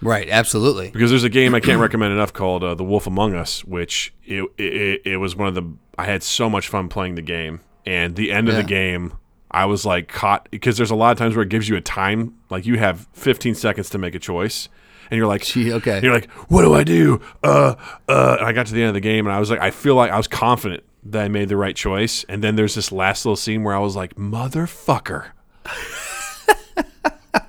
Right. 0.01 0.29
Absolutely. 0.29 0.91
Because 0.91 1.11
there's 1.11 1.25
a 1.25 1.29
game 1.29 1.55
I 1.55 1.61
can't 1.61 1.81
recommend 1.81 2.13
enough 2.13 2.33
called 2.33 2.65
uh, 2.65 2.75
The 2.75 2.85
Wolf 2.85 3.07
Among 3.07 3.35
Us, 3.35 3.65
which 3.65 4.13
it, 4.25 4.45
it 4.59 5.03
it 5.05 5.17
was 5.19 5.37
one 5.37 5.49
of 5.49 5.55
the 5.55 5.73
I 5.97 6.07
had 6.07 6.23
so 6.23 6.51
much 6.51 6.69
fun 6.69 6.89
playing 6.89 7.15
the 7.15 7.23
game. 7.23 7.61
And 7.85 8.15
the 8.17 8.31
end 8.33 8.49
of 8.49 8.55
the 8.57 8.63
game, 8.63 9.15
I 9.51 9.65
was 9.67 9.85
like 9.85 10.09
caught 10.09 10.49
because 10.51 10.77
there's 10.77 10.91
a 10.91 10.95
lot 10.97 11.13
of 11.13 11.19
times 11.19 11.35
where 11.37 11.43
it 11.43 11.49
gives 11.49 11.69
you 11.69 11.77
a 11.77 11.81
time, 11.81 12.35
like 12.51 12.65
you 12.65 12.79
have 12.79 13.07
15 13.13 13.55
seconds 13.55 13.91
to 13.91 13.99
make 13.99 14.15
a 14.15 14.19
choice. 14.19 14.69
And 15.11 15.19
you're 15.19 15.27
like, 15.27 15.43
Gee, 15.43 15.73
okay. 15.75 16.01
You're 16.03 16.15
like, 16.15 16.31
what 16.49 16.63
do 16.63 16.73
I 16.73 16.85
do? 16.85 17.21
Uh, 17.43 17.75
uh. 18.09 18.37
And 18.39 18.47
I 18.49 18.53
got 18.53 18.67
to 18.69 18.73
the 18.73 18.81
end 18.81 18.89
of 18.89 18.95
the 18.95 19.01
game, 19.01 19.27
and 19.27 19.35
I 19.35 19.41
was 19.41 19.51
like, 19.51 19.61
I 19.61 19.71
feel 19.71 19.95
like 19.95 20.11
I 20.11 20.17
was 20.17 20.27
confident 20.27 20.85
that 21.05 21.25
I 21.25 21.29
made 21.29 21.49
the 21.51 21.57
right 21.57 21.77
choice. 21.77 22.25
And 22.31 22.43
then 22.43 22.57
there's 22.57 22.75
this 22.75 22.93
last 22.93 23.27
little 23.27 23.37
scene 23.37 23.63
where 23.63 23.75
I 23.75 23.79
was 23.81 23.95
like, 23.95 24.15
motherfucker, 24.15 25.33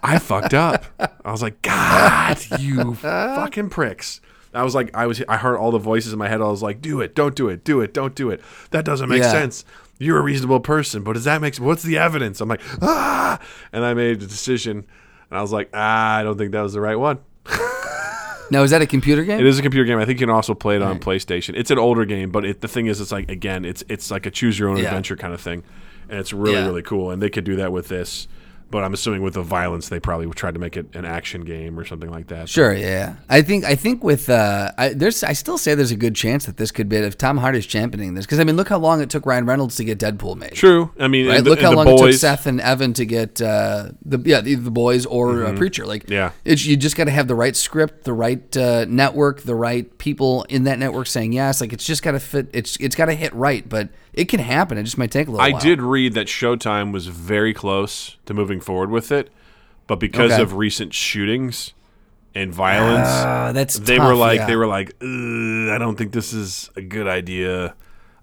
I 0.01 0.19
fucked 0.19 0.53
up. 0.53 0.85
I 1.23 1.31
was 1.31 1.41
like, 1.41 1.61
God, 1.61 2.37
you 2.59 2.95
fucking 2.95 3.69
pricks. 3.69 4.19
I 4.53 4.63
was 4.63 4.75
like, 4.75 4.95
I 4.95 5.07
was, 5.07 5.23
I 5.27 5.37
heard 5.37 5.57
all 5.57 5.71
the 5.71 5.79
voices 5.79 6.13
in 6.13 6.19
my 6.19 6.27
head. 6.27 6.41
I 6.41 6.45
was 6.45 6.61
like, 6.61 6.81
do 6.81 7.01
it, 7.01 7.15
don't 7.15 7.35
do 7.35 7.49
it, 7.49 7.63
do 7.63 7.81
it, 7.81 7.93
don't 7.93 8.13
do 8.13 8.29
it. 8.29 8.41
That 8.71 8.85
doesn't 8.85 9.09
make 9.09 9.23
Yeah. 9.23 9.31
sense. 9.31 9.65
You're 10.03 10.19
a 10.19 10.21
reasonable 10.21 10.59
person, 10.59 11.03
but 11.03 11.13
does 11.13 11.23
that 11.23 11.41
make? 11.41 11.55
What's 11.57 11.83
the 11.83 11.97
evidence? 11.97 12.41
I'm 12.41 12.49
like, 12.49 12.61
ah, 12.81 13.39
and 13.71 13.85
I 13.85 13.93
made 13.93 14.21
a 14.21 14.27
decision, 14.27 14.77
and 15.29 15.39
I 15.39 15.41
was 15.41 15.51
like, 15.51 15.69
ah, 15.73 16.15
I 16.17 16.23
don't 16.23 16.37
think 16.37 16.51
that 16.51 16.61
was 16.61 16.73
the 16.73 16.81
right 16.81 16.97
one. 16.97 17.19
Now 18.51 18.61
is 18.61 18.69
that 18.71 18.81
a 18.83 18.85
computer 18.85 19.23
game? 19.23 19.39
It 19.39 19.45
is 19.47 19.57
a 19.57 19.61
computer 19.63 19.85
game. 19.85 19.97
I 19.97 20.05
think 20.05 20.19
you 20.19 20.27
can 20.27 20.33
also 20.35 20.53
play 20.53 20.75
it 20.75 20.81
on 20.83 20.99
PlayStation. 20.99 21.55
It's 21.55 21.71
an 21.71 21.79
older 21.79 22.05
game, 22.05 22.29
but 22.29 22.45
it, 22.45 22.61
the 22.61 22.67
thing 22.67 22.85
is, 22.85 23.01
it's 23.01 23.11
like 23.11 23.31
again, 23.31 23.65
it's 23.65 23.83
it's 23.89 24.11
like 24.11 24.27
a 24.27 24.31
choose 24.31 24.59
your 24.59 24.69
own 24.69 24.77
Yeah. 24.77 24.83
adventure 24.83 25.15
kind 25.15 25.33
of 25.33 25.41
thing, 25.41 25.63
and 26.09 26.19
it's 26.19 26.33
really 26.33 26.57
Yeah. 26.57 26.65
really 26.65 26.83
cool. 26.83 27.09
And 27.09 27.19
they 27.21 27.29
could 27.29 27.45
do 27.45 27.55
that 27.55 27.71
with 27.71 27.87
this, 27.87 28.27
but 28.73 28.83
I'm 28.83 28.91
assuming 28.93 29.21
with 29.21 29.35
the 29.35 29.43
violence, 29.43 29.87
they 29.89 29.99
probably 29.99 30.27
tried 30.31 30.55
to 30.55 30.59
make 30.59 30.75
it 30.75 30.87
an 30.95 31.05
action 31.05 31.41
game 31.45 31.79
or 31.79 31.85
something 31.85 32.09
like 32.09 32.27
that. 32.29 32.49
Sure, 32.49 32.73
yeah. 32.73 33.17
I 33.29 33.43
think 33.43 33.63
I 33.65 33.75
think 33.75 34.03
with 34.03 34.29
uh, 34.31 34.71
I, 34.77 34.89
there's 34.89 35.23
I 35.23 35.33
still 35.33 35.59
say 35.59 35.75
there's 35.75 35.91
a 35.91 35.95
good 35.95 36.15
chance 36.15 36.47
that 36.47 36.57
this 36.57 36.71
could 36.71 36.89
be 36.89 36.97
if 36.97 37.15
Tom 37.17 37.37
Hardy's 37.37 37.67
championing 37.67 38.15
this 38.15 38.25
because 38.25 38.39
I 38.39 38.43
mean 38.43 38.55
look 38.55 38.69
how 38.69 38.79
long 38.79 38.99
it 38.99 39.11
took 39.11 39.27
Ryan 39.27 39.45
Reynolds 39.45 39.75
to 39.75 39.83
get 39.83 39.99
Deadpool 39.99 40.37
made. 40.37 40.53
True. 40.53 40.91
I 40.99 41.07
mean, 41.07 41.27
Right? 41.27 41.43
the, 41.43 41.51
look 41.51 41.61
how 41.61 41.71
long 41.73 41.87
it 41.87 41.97
took. 41.99 42.13
Seth 42.13 42.47
and 42.47 42.59
Evan 42.59 42.93
to 42.93 43.05
get 43.05 43.39
uh, 43.41 43.91
the 44.03 44.19
yeah 44.25 44.41
the, 44.41 44.55
the 44.55 44.71
boys 44.71 45.05
or 45.05 45.45
uh, 45.45 45.55
Preacher. 45.55 45.85
Like 45.85 46.03
Mm-hmm. 46.05 46.11
Yeah. 46.13 46.31
it's 46.43 46.65
you 46.65 46.75
just 46.75 46.95
got 46.97 47.03
to 47.05 47.11
have 47.11 47.27
the 47.27 47.35
right 47.35 47.55
script, 47.55 48.03
the 48.05 48.13
right 48.13 48.57
uh, 48.57 48.85
network, 48.89 49.41
the 49.43 49.53
right 49.55 49.95
people 49.99 50.43
in 50.49 50.63
that 50.63 50.79
network 50.79 51.05
saying 51.07 51.31
yes. 51.33 51.61
Like 51.61 51.71
it's 51.73 51.85
just 51.85 52.01
got 52.01 52.13
to 52.13 52.19
fit. 52.19 52.49
It's 52.53 52.75
it's 52.77 52.95
got 52.95 53.05
to 53.05 53.13
hit 53.13 53.31
right, 53.35 53.67
but 53.69 53.89
it 54.13 54.25
can 54.25 54.39
happen. 54.39 54.77
It 54.77 54.83
just 54.83 54.97
might 54.97 55.11
take 55.11 55.27
a 55.27 55.31
little. 55.31 55.45
I 55.45 55.51
while. 55.51 55.61
did 55.61 55.81
read 55.81 56.13
that 56.15 56.27
Showtime 56.27 56.91
was 56.91 57.07
very 57.07 57.53
close 57.53 58.17
to 58.25 58.33
moving 58.33 58.59
forward 58.61 58.89
with 58.89 59.11
it, 59.11 59.29
but 59.87 59.99
because 59.99 60.31
Okay. 60.33 60.41
of 60.41 60.53
recent 60.53 60.93
shootings 60.93 61.73
and 62.35 62.53
violence, 62.53 63.07
Uh, 63.07 63.51
that's 63.53 63.75
they 63.79 63.97
tough, 63.97 64.07
were 64.07 64.15
like 64.15 64.39
yeah. 64.39 64.45
they 64.47 64.55
were 64.55 64.67
like, 64.67 64.93
I 65.01 65.77
don't 65.79 65.95
think 65.97 66.11
this 66.13 66.33
is 66.33 66.69
a 66.75 66.81
good 66.81 67.07
idea. 67.07 67.75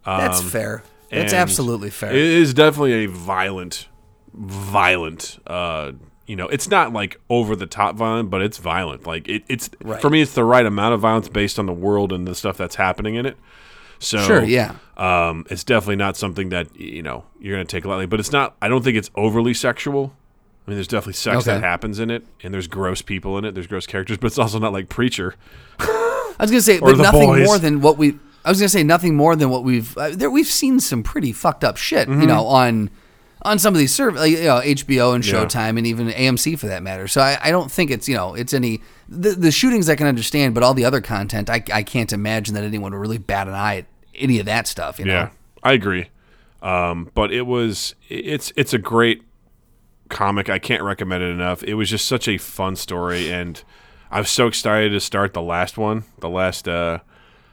That's 0.04 0.40
fair. 0.40 0.82
That's 1.10 1.32
absolutely 1.32 1.90
fair. 1.90 2.10
It 2.10 2.16
is 2.16 2.54
definitely 2.54 3.04
a 3.04 3.06
violent, 3.06 3.88
violent, 4.34 5.38
uh, 5.46 5.92
you 6.26 6.36
know, 6.36 6.46
it's 6.48 6.68
not 6.68 6.92
like 6.92 7.20
over 7.28 7.56
the 7.56 7.66
top 7.66 7.96
violent, 7.96 8.30
but 8.30 8.40
it's 8.42 8.58
violent. 8.58 9.06
Like 9.06 9.28
it, 9.28 9.42
it's 9.48 9.70
Right. 9.82 10.00
for 10.00 10.08
me, 10.10 10.22
it's 10.22 10.34
the 10.34 10.44
right 10.44 10.64
amount 10.64 10.94
of 10.94 11.00
violence 11.00 11.28
based 11.28 11.58
on 11.58 11.66
the 11.66 11.72
world 11.72 12.12
and 12.12 12.26
the 12.26 12.34
stuff 12.34 12.56
that's 12.56 12.76
happening 12.76 13.16
in 13.16 13.26
it. 13.26 13.36
So 14.00 14.18
Sure, 14.18 14.42
yeah. 14.42 14.74
um, 14.96 15.46
it's 15.50 15.62
definitely 15.62 15.96
not 15.96 16.16
something 16.16 16.48
that 16.48 16.74
you 16.78 17.02
know 17.02 17.24
you're 17.40 17.54
gonna 17.54 17.64
take 17.66 17.84
lightly. 17.84 18.06
But 18.06 18.18
it's 18.18 18.32
not. 18.32 18.56
I 18.60 18.68
don't 18.68 18.82
think 18.82 18.96
it's 18.96 19.10
overly 19.14 19.54
sexual. 19.54 20.14
I 20.66 20.70
mean, 20.70 20.76
there's 20.76 20.88
definitely 20.88 21.12
sex 21.14 21.44
that 21.44 21.62
happens 21.62 21.98
in 21.98 22.10
it, 22.10 22.24
and 22.42 22.52
there's 22.54 22.66
gross 22.66 23.02
people 23.02 23.36
in 23.38 23.44
it. 23.44 23.54
There's 23.54 23.66
gross 23.66 23.86
characters, 23.86 24.18
but 24.18 24.26
it's 24.28 24.38
also 24.38 24.58
not 24.58 24.72
like 24.72 24.88
Preacher. 24.88 25.34
I 25.78 26.36
was 26.40 26.50
gonna 26.50 26.60
say, 26.62 26.80
but 26.80 26.96
nothing 26.96 27.28
Boys. 27.28 27.46
more 27.46 27.58
than 27.58 27.80
what 27.80 27.98
we. 27.98 28.18
I 28.44 28.48
was 28.50 28.58
gonna 28.58 28.68
say 28.70 28.82
nothing 28.82 29.16
more 29.16 29.36
than 29.36 29.50
what 29.50 29.64
we've. 29.64 29.96
Uh, 29.98 30.10
there, 30.10 30.30
we've 30.30 30.46
seen 30.46 30.80
some 30.80 31.02
pretty 31.02 31.32
fucked 31.32 31.62
up 31.64 31.76
shit, 31.76 32.08
Mm-hmm. 32.08 32.22
you 32.22 32.26
know, 32.26 32.46
on 32.46 32.88
on 33.42 33.58
some 33.58 33.74
of 33.74 33.78
these 33.78 33.94
serv 33.94 34.14
like, 34.16 34.32
you 34.32 34.42
know, 34.44 34.60
HBO 34.60 35.14
and 35.14 35.26
Yeah. 35.26 35.32
Showtime 35.34 35.78
and 35.78 35.86
even 35.86 36.08
AMC 36.08 36.58
for 36.58 36.66
that 36.66 36.82
matter. 36.82 37.08
So 37.08 37.20
I, 37.20 37.38
I 37.42 37.50
don't 37.50 37.70
think 37.70 37.90
it's 37.90 38.08
you 38.08 38.14
know 38.16 38.34
it's 38.34 38.52
any 38.54 38.80
the, 39.08 39.30
the 39.30 39.50
shootings 39.50 39.88
I 39.88 39.96
can 39.96 40.06
understand, 40.06 40.54
but 40.54 40.62
all 40.62 40.74
the 40.74 40.84
other 40.84 41.00
content 41.00 41.48
I, 41.50 41.62
I 41.72 41.82
can't 41.82 42.12
imagine 42.12 42.54
that 42.54 42.64
anyone 42.64 42.92
would 42.92 42.98
really 43.00 43.18
bat 43.18 43.48
an 43.48 43.54
eye 43.54 43.78
at 43.78 43.84
any 44.14 44.38
of 44.40 44.46
that 44.46 44.66
stuff. 44.66 44.98
You 44.98 45.06
know? 45.06 45.12
Yeah, 45.12 45.28
I 45.62 45.72
agree. 45.72 46.10
Um, 46.62 47.10
but 47.14 47.32
it 47.32 47.42
was 47.46 47.94
it's 48.08 48.52
it's 48.56 48.74
a 48.74 48.78
great 48.78 49.22
comic. 50.10 50.50
I 50.50 50.58
can't 50.58 50.82
recommend 50.82 51.22
it 51.22 51.28
enough. 51.30 51.62
It 51.62 51.74
was 51.74 51.88
just 51.88 52.06
such 52.06 52.28
a 52.28 52.36
fun 52.36 52.76
story, 52.76 53.32
and 53.32 53.62
I 54.10 54.18
was 54.18 54.28
so 54.30 54.46
excited 54.46 54.90
to 54.90 55.00
start 55.00 55.32
the 55.32 55.40
last 55.42 55.78
one, 55.78 56.04
the 56.18 56.28
last 56.28 56.68
uh, 56.68 56.98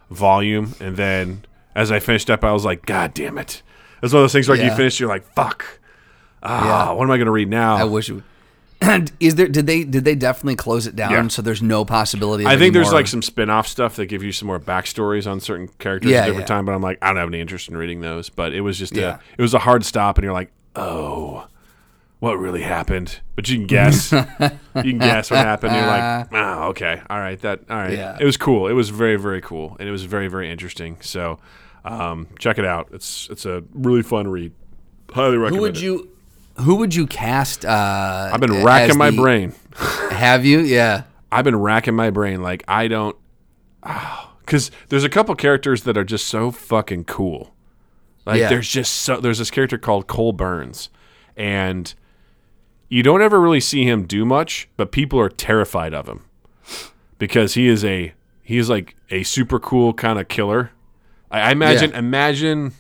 volume, 0.09 0.73
and 0.81 0.97
then 0.97 1.45
as 1.75 1.91
I 1.91 1.99
finished 1.99 2.29
up, 2.29 2.43
I 2.43 2.51
was 2.51 2.65
like, 2.65 2.85
God 2.85 3.13
damn 3.13 3.37
it! 3.37 3.61
It's 4.03 4.11
one 4.13 4.21
of 4.21 4.23
those 4.23 4.33
things 4.33 4.47
where 4.49 4.57
you 4.57 4.63
Yeah. 4.65 4.75
finish, 4.75 4.99
you're 4.99 5.07
like, 5.09 5.23
fuck. 5.33 5.76
Ah, 6.47 6.87
Yeah. 6.89 6.93
what 6.93 7.03
am 7.03 7.11
I 7.11 7.17
going 7.17 7.25
to 7.27 7.31
read 7.31 7.49
now? 7.49 7.75
I 7.75 7.83
wish. 7.83 8.09
It 8.09 8.13
would. 8.13 8.23
And 8.81 9.11
is 9.19 9.35
there? 9.35 9.47
Did 9.47 9.65
they? 9.67 9.83
Did 9.83 10.05
they 10.05 10.15
definitely 10.15 10.55
close 10.55 10.85
it 10.87 10.95
down? 10.95 11.11
Yeah. 11.11 11.27
So 11.29 11.41
there's 11.41 11.61
no 11.61 11.83
possibility. 11.83 12.43
Of 12.45 12.51
I 12.51 12.57
think 12.57 12.73
there's 12.73 12.87
more- 12.87 12.93
like 12.93 13.07
some 13.07 13.21
spin-off 13.21 13.67
stuff 13.67 13.95
that 13.95 14.05
give 14.05 14.23
you 14.23 14.31
some 14.31 14.47
more 14.47 14.59
backstories 14.59 15.29
on 15.29 15.39
certain 15.39 15.67
characters 15.79 16.11
Yeah, 16.11 16.19
at 16.21 16.25
different 16.27 16.43
yeah. 16.49 16.55
time, 16.55 16.65
but 16.65 16.73
I'm 16.73 16.81
like, 16.81 16.99
I 17.01 17.07
don't 17.07 17.17
have 17.17 17.27
any 17.29 17.41
interest 17.41 17.69
in 17.69 17.75
reading 17.77 18.01
those. 18.01 18.29
But 18.29 18.53
it 18.53 18.61
was 18.61 18.77
just 18.77 18.95
Yeah. 18.95 19.15
a 19.15 19.19
it 19.37 19.41
was 19.41 19.53
a 19.53 19.59
hard 19.59 19.83
stop 19.85 20.17
and 20.17 20.23
you're 20.23 20.33
like, 20.33 20.51
Oh, 20.75 21.47
what 22.19 22.35
really 22.37 22.61
happened? 22.61 23.19
But 23.35 23.49
you 23.49 23.57
can 23.57 23.67
guess. 23.67 24.11
you 24.11 24.19
can 24.75 24.97
guess 24.99 25.31
what 25.31 25.37
happened. 25.39 25.75
You're 25.75 25.85
like, 25.87 26.27
oh, 26.33 26.63
okay. 26.69 27.01
All 27.09 27.19
right. 27.19 27.39
That 27.41 27.61
all 27.69 27.77
right. 27.77 27.93
Yeah. 27.93 28.17
It 28.19 28.25
was 28.25 28.37
cool. 28.37 28.67
It 28.67 28.73
was 28.73 28.89
very, 28.89 29.17
very 29.17 29.41
cool. 29.41 29.75
And 29.79 29.87
it 29.89 29.91
was 29.91 30.03
very, 30.03 30.27
very 30.27 30.51
interesting. 30.51 30.97
So 31.01 31.39
um, 31.85 32.27
check 32.37 32.57
it 32.59 32.65
out. 32.65 32.89
It's 32.93 33.27
it's 33.31 33.45
a 33.47 33.63
really 33.73 34.03
fun 34.03 34.27
read. 34.27 34.51
Highly 35.11 35.37
recommend 35.37 35.55
Who 35.55 35.61
would 35.61 35.77
it. 35.77 35.83
you? 35.83 36.09
Who 36.61 36.75
would 36.75 36.95
you 36.95 37.05
cast? 37.07 37.65
Uh, 37.65 38.29
I've 38.33 38.39
been 38.39 38.63
racking 38.63 38.97
my 38.97 39.11
the- 39.11 39.17
brain. 39.17 39.53
Have 40.11 40.45
you? 40.45 40.59
Yeah. 40.59 41.03
I've 41.31 41.43
been 41.45 41.55
racking 41.59 41.95
my 41.95 42.09
brain. 42.09 42.41
Like 42.41 42.63
I 42.67 42.87
don't, 42.87 43.15
because 44.39 44.71
there's 44.89 45.03
a 45.03 45.09
couple 45.09 45.35
characters 45.35 45.83
that 45.83 45.97
are 45.97 46.03
just 46.03 46.27
so 46.27 46.51
fucking 46.51 47.03
cool. 47.05 47.53
Like 48.25 48.39
Yeah. 48.39 48.49
there's 48.49 48.67
just 48.69 48.93
so 48.93 49.19
there's 49.19 49.37
this 49.37 49.51
character 49.51 49.77
called 49.77 50.07
Cole 50.07 50.33
Burns, 50.33 50.89
and 51.35 51.93
you 52.89 53.03
don't 53.03 53.21
ever 53.21 53.39
really 53.39 53.59
see 53.59 53.83
him 53.87 54.05
do 54.05 54.25
much, 54.25 54.67
but 54.77 54.91
people 54.91 55.19
are 55.19 55.29
terrified 55.29 55.93
of 55.93 56.07
him 56.07 56.23
because 57.19 57.53
he 57.53 57.67
is 57.67 57.83
a 57.85 58.13
he 58.41 58.57
is 58.57 58.69
like 58.69 58.95
a 59.11 59.23
super 59.23 59.59
cool 59.59 59.93
kind 59.93 60.17
of 60.19 60.27
killer. 60.29 60.71
I, 61.29 61.41
I 61.41 61.51
imagine 61.51 61.91
Yeah. 61.91 61.99
imagine 61.99 62.71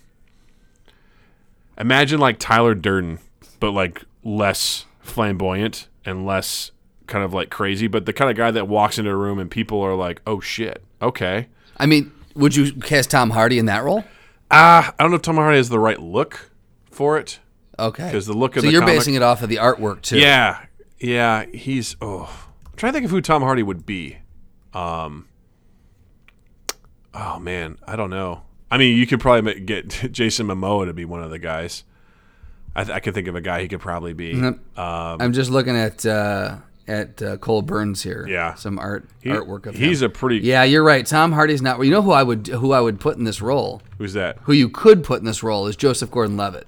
imagine 1.77 2.19
like 2.19 2.39
Tyler 2.39 2.73
Durden, 2.75 3.19
but 3.59 3.71
like 3.71 4.03
less 4.23 4.85
flamboyant 4.99 5.87
and 6.05 6.25
less 6.25 6.71
kind 7.07 7.23
of 7.23 7.33
like 7.33 7.49
crazy, 7.49 7.87
but 7.87 8.05
the 8.05 8.13
kind 8.13 8.29
of 8.29 8.37
guy 8.37 8.51
that 8.51 8.67
walks 8.67 8.97
into 8.97 9.09
a 9.11 9.15
room 9.15 9.39
and 9.39 9.49
people 9.49 9.81
are 9.81 9.95
like, 9.95 10.21
"Oh 10.27 10.39
shit, 10.39 10.83
okay." 11.01 11.47
I 11.77 11.85
mean, 11.85 12.11
would 12.35 12.55
you 12.55 12.73
cast 12.73 13.11
Tom 13.11 13.31
Hardy 13.31 13.59
in 13.59 13.65
that 13.67 13.83
role? 13.83 14.03
Ah, 14.51 14.93
I 14.97 15.03
don't 15.03 15.11
know 15.11 15.17
if 15.17 15.21
Tom 15.21 15.35
Hardy 15.35 15.57
has 15.57 15.69
the 15.69 15.79
right 15.79 16.01
look 16.01 16.51
for 16.91 17.17
it. 17.17 17.39
Okay, 17.79 18.05
because 18.05 18.25
the 18.25 18.33
look 18.33 18.55
of 18.55 18.63
the 18.63 18.69
so 18.69 18.71
you're 18.71 18.81
comic- 18.81 18.97
basing 18.97 19.13
it 19.15 19.21
off 19.21 19.41
of 19.43 19.49
the 19.49 19.57
artwork 19.57 20.01
too. 20.01 20.17
Yeah, 20.19 20.65
yeah, 20.99 21.45
he's. 21.45 21.95
Oh, 22.01 22.47
I'm 22.65 22.73
trying 22.75 22.93
to 22.93 22.97
think 22.97 23.05
of 23.05 23.11
who 23.11 23.21
Tom 23.21 23.41
Hardy 23.41 23.63
would 23.63 23.85
be. 23.85 24.17
Um. 24.73 25.27
Oh 27.13 27.39
man, 27.39 27.77
I 27.87 27.95
don't 27.95 28.09
know. 28.09 28.43
I 28.69 28.77
mean, 28.77 28.97
you 28.97 29.07
could 29.07 29.19
probably 29.19 29.59
get 29.61 29.87
Jason 30.11 30.47
Momoa 30.47 30.85
to 30.85 30.93
be 30.93 31.05
one 31.05 31.23
of 31.23 31.29
the 31.31 31.39
guys. 31.39 31.83
I, 32.77 32.83
th- 32.83 32.95
I 32.95 32.99
could 32.99 33.15
think 33.15 33.27
of 33.27 33.35
a 33.35 33.41
guy 33.41 33.61
he 33.61 33.67
could 33.67 33.79
probably 33.79 34.13
be. 34.13 34.35
Mm-hmm. 34.35 34.79
Um, 34.79 35.17
I'm 35.19 35.33
just 35.33 35.49
looking 35.49 35.75
at 35.75 36.05
uh, 36.05 36.57
at 36.87 37.21
uh, 37.23 37.37
Cole 37.37 37.63
Burns 37.63 38.03
here. 38.03 38.27
Yeah. 38.29 38.53
Some 38.53 38.77
art 38.77 39.09
he- 39.21 39.31
artwork 39.31 39.65
of 39.65 39.73
him. 39.75 39.81
he's 39.81 40.03
him. 40.03 40.11
a 40.11 40.13
pretty. 40.13 40.37
yeah, 40.45 40.63
you're 40.63 40.83
right. 40.83 41.05
Tom 41.05 41.31
Hardy's 41.31 41.61
not. 41.61 41.83
You 41.83 41.89
know 41.89 42.03
who 42.03 42.11
I 42.11 42.21
would 42.21 42.45
who 42.47 42.73
I 42.73 42.79
would 42.79 42.99
put 42.99 43.17
in 43.17 43.23
this 43.23 43.41
role? 43.41 43.81
Who's 43.97 44.13
that? 44.13 44.37
Who 44.43 44.53
you 44.53 44.69
could 44.69 45.03
put 45.03 45.19
in 45.19 45.25
this 45.25 45.41
role 45.41 45.65
is 45.65 45.75
Joseph 45.75 46.11
Gordon-Levitt. 46.11 46.67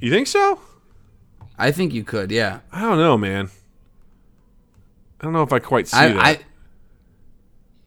You 0.00 0.10
think 0.10 0.26
so? 0.26 0.58
I 1.58 1.70
think 1.70 1.92
you 1.92 2.02
could. 2.02 2.30
Yeah. 2.30 2.60
I 2.72 2.80
don't 2.80 2.98
know, 2.98 3.18
man. 3.18 3.50
I 5.20 5.24
don't 5.24 5.34
know 5.34 5.42
if 5.42 5.52
I 5.52 5.58
quite 5.58 5.86
see 5.86 5.96
that. 5.98 6.16
I, 6.16 6.38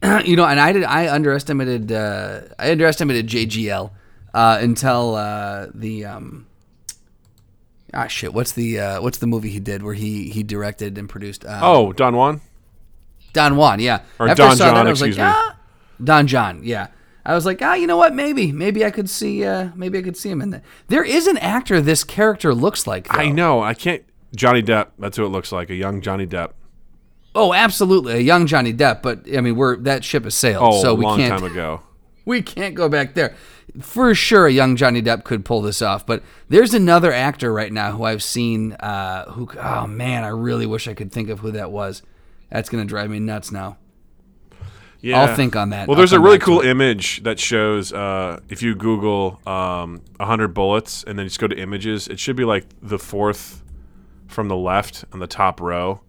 I 0.03 0.21
you 0.25 0.35
know, 0.35 0.45
and 0.45 0.59
I 0.59 0.71
did. 0.71 0.83
I 0.83 1.13
underestimated. 1.13 1.91
Uh, 1.91 2.41
I 2.59 2.71
underestimated 2.71 3.27
JGL 3.27 3.89
uh, 4.35 4.57
until 4.61 5.15
uh, 5.15 5.67
the. 5.73 6.05
Um, 6.05 6.43
ah, 7.97 8.07
shit. 8.07 8.33
What's 8.33 8.53
the 8.53 8.79
uh, 8.79 9.01
What's 9.01 9.17
the 9.17 9.27
movie 9.27 9.49
he 9.49 9.59
did 9.59 9.83
where 9.83 9.93
he 9.93 10.29
he 10.29 10.43
directed 10.43 10.97
and 10.97 11.09
produced? 11.09 11.43
Uh, 11.43 11.59
oh, 11.61 11.91
Don 11.93 12.15
Juan. 12.15 12.41
Don 13.33 13.55
Juan. 13.57 13.79
Yeah. 13.79 14.01
Or 14.19 14.29
After 14.29 14.43
I 14.43 14.47
Don 14.47 14.57
saw 14.57 14.65
John, 14.67 14.75
that, 14.75 14.87
I 14.87 14.89
was 14.89 15.01
excuse 15.01 15.17
like, 15.17 15.27
me. 15.27 15.33
ah, 15.35 15.57
Don 16.03 16.27
Jon. 16.27 16.61
Yeah. 16.63 16.87
I 17.25 17.35
was 17.35 17.45
like, 17.45 17.61
ah, 17.61 17.73
you 17.73 17.87
know 17.87 17.97
what? 17.97 18.15
Maybe, 18.15 18.53
maybe 18.53 18.85
I 18.85 18.89
could 18.89 19.09
see, 19.09 19.43
uh, 19.43 19.69
maybe 19.75 19.97
I 19.97 20.01
could 20.01 20.15
see 20.15 20.29
him 20.29 20.41
in 20.41 20.51
that. 20.51 20.63
There 20.87 21.03
is 21.03 21.27
an 21.27 21.37
actor 21.39 21.81
this 21.81 22.05
character 22.05 22.55
looks 22.55 22.87
like. 22.87 23.09
Though. 23.09 23.19
I 23.19 23.27
know. 23.29 23.61
I 23.61 23.73
can't. 23.73 24.03
Johnny 24.33 24.63
Depp. 24.63 24.91
That's 24.97 25.17
who 25.17 25.25
it 25.25 25.29
looks 25.29 25.51
like. 25.51 25.69
A 25.69 25.75
young 25.75 25.99
Johnny 25.99 26.25
Depp. 26.25 26.51
Oh, 27.35 27.53
absolutely, 27.53 28.13
a 28.13 28.19
young 28.19 28.47
Johnny 28.47 28.73
Depp. 28.73 29.01
But 29.01 29.25
I 29.35 29.41
mean, 29.41 29.55
we're 29.57 29.75
that 29.81 30.03
ship 30.05 30.23
has 30.23 30.35
sailed, 30.35 30.63
Oh, 30.65 30.81
so 30.81 30.91
a 30.91 30.95
we 30.95 31.03
long 31.05 31.19
can't. 31.19 31.39
time 31.39 31.51
ago. 31.51 31.81
we 32.25 32.41
can't 32.41 32.73
go 32.75 32.87
back 32.89 33.13
there. 33.13 33.35
For 33.81 34.15
sure, 34.15 34.47
a 34.47 34.51
young 34.51 34.75
Johnny 34.75 35.01
Depp 35.01 35.23
could 35.23 35.43
pull 35.45 35.61
this 35.61 35.81
off, 35.81 36.05
but 36.05 36.23
there's 36.49 36.73
another 36.73 37.11
actor 37.11 37.51
right 37.53 37.71
now 37.71 37.91
who 37.91 38.03
I've 38.05 38.23
seen. 38.23 38.73
Uh, 38.73 39.29
who? 39.31 39.49
Oh 39.59 39.85
man, 39.85 40.23
I 40.23 40.29
really 40.29 40.65
wish 40.65 40.87
I 40.87 40.93
could 40.93 41.11
think 41.11 41.29
of 41.29 41.39
who 41.39 41.51
that 41.51 41.71
was. 41.71 42.01
That's 42.49 42.69
gonna 42.69 42.85
drive 42.85 43.09
me 43.09 43.19
nuts 43.19 43.51
now. 43.51 43.77
Yeah. 45.01 45.19
I'll 45.21 45.35
think 45.35 45.55
on 45.55 45.69
that. 45.69 45.87
Well, 45.87 45.95
I'll 45.95 45.99
there's 45.99 46.13
a 46.13 46.19
really 46.19 46.39
cool 46.39 46.61
image 46.61 47.21
that 47.23 47.39
shows 47.39 47.93
uh, 47.93 48.39
if 48.49 48.63
you 48.63 48.73
Google 48.73 49.39
um, 49.45 50.01
100 50.17 50.47
bullets 50.55 51.03
and 51.03 51.19
then 51.19 51.27
just 51.27 51.39
go 51.39 51.45
to 51.47 51.55
images, 51.55 52.07
it 52.07 52.19
should 52.19 52.35
be 52.35 52.45
like 52.45 52.65
the 52.81 52.97
fourth 52.97 53.63
from 54.27 54.47
the 54.47 54.55
left 54.55 55.05
on 55.13 55.19
the 55.19 55.27
top 55.27 55.61
row. 55.61 56.01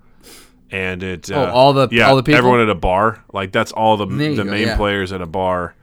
And 0.70 1.02
it 1.02 1.30
uh, 1.30 1.34
Oh, 1.34 1.44
all 1.50 1.72
the- 1.74 1.88
yeah, 1.90 2.08
all 2.08 2.16
the 2.16 2.22
people? 2.22 2.38
everyone 2.38 2.60
at 2.60 2.70
a 2.70 2.74
bar 2.74 3.22
like 3.32 3.52
that's 3.52 3.72
all 3.72 3.96
the 3.98 4.06
the 4.06 4.36
go, 4.36 4.44
main 4.44 4.68
yeah. 4.68 4.76
players 4.76 5.12
at 5.12 5.20
a 5.20 5.26
bar, 5.26 5.74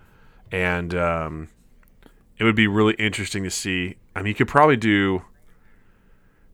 and 0.52 0.94
um, 0.96 1.48
it 2.38 2.44
would 2.44 2.56
be 2.56 2.68
really 2.68 2.94
interesting 2.96 3.44
to 3.44 3.50
see. 3.50 3.96
I 4.16 4.20
mean, 4.20 4.28
you 4.30 4.36
could 4.36 4.48
probably 4.48 4.78
do. 4.78 5.24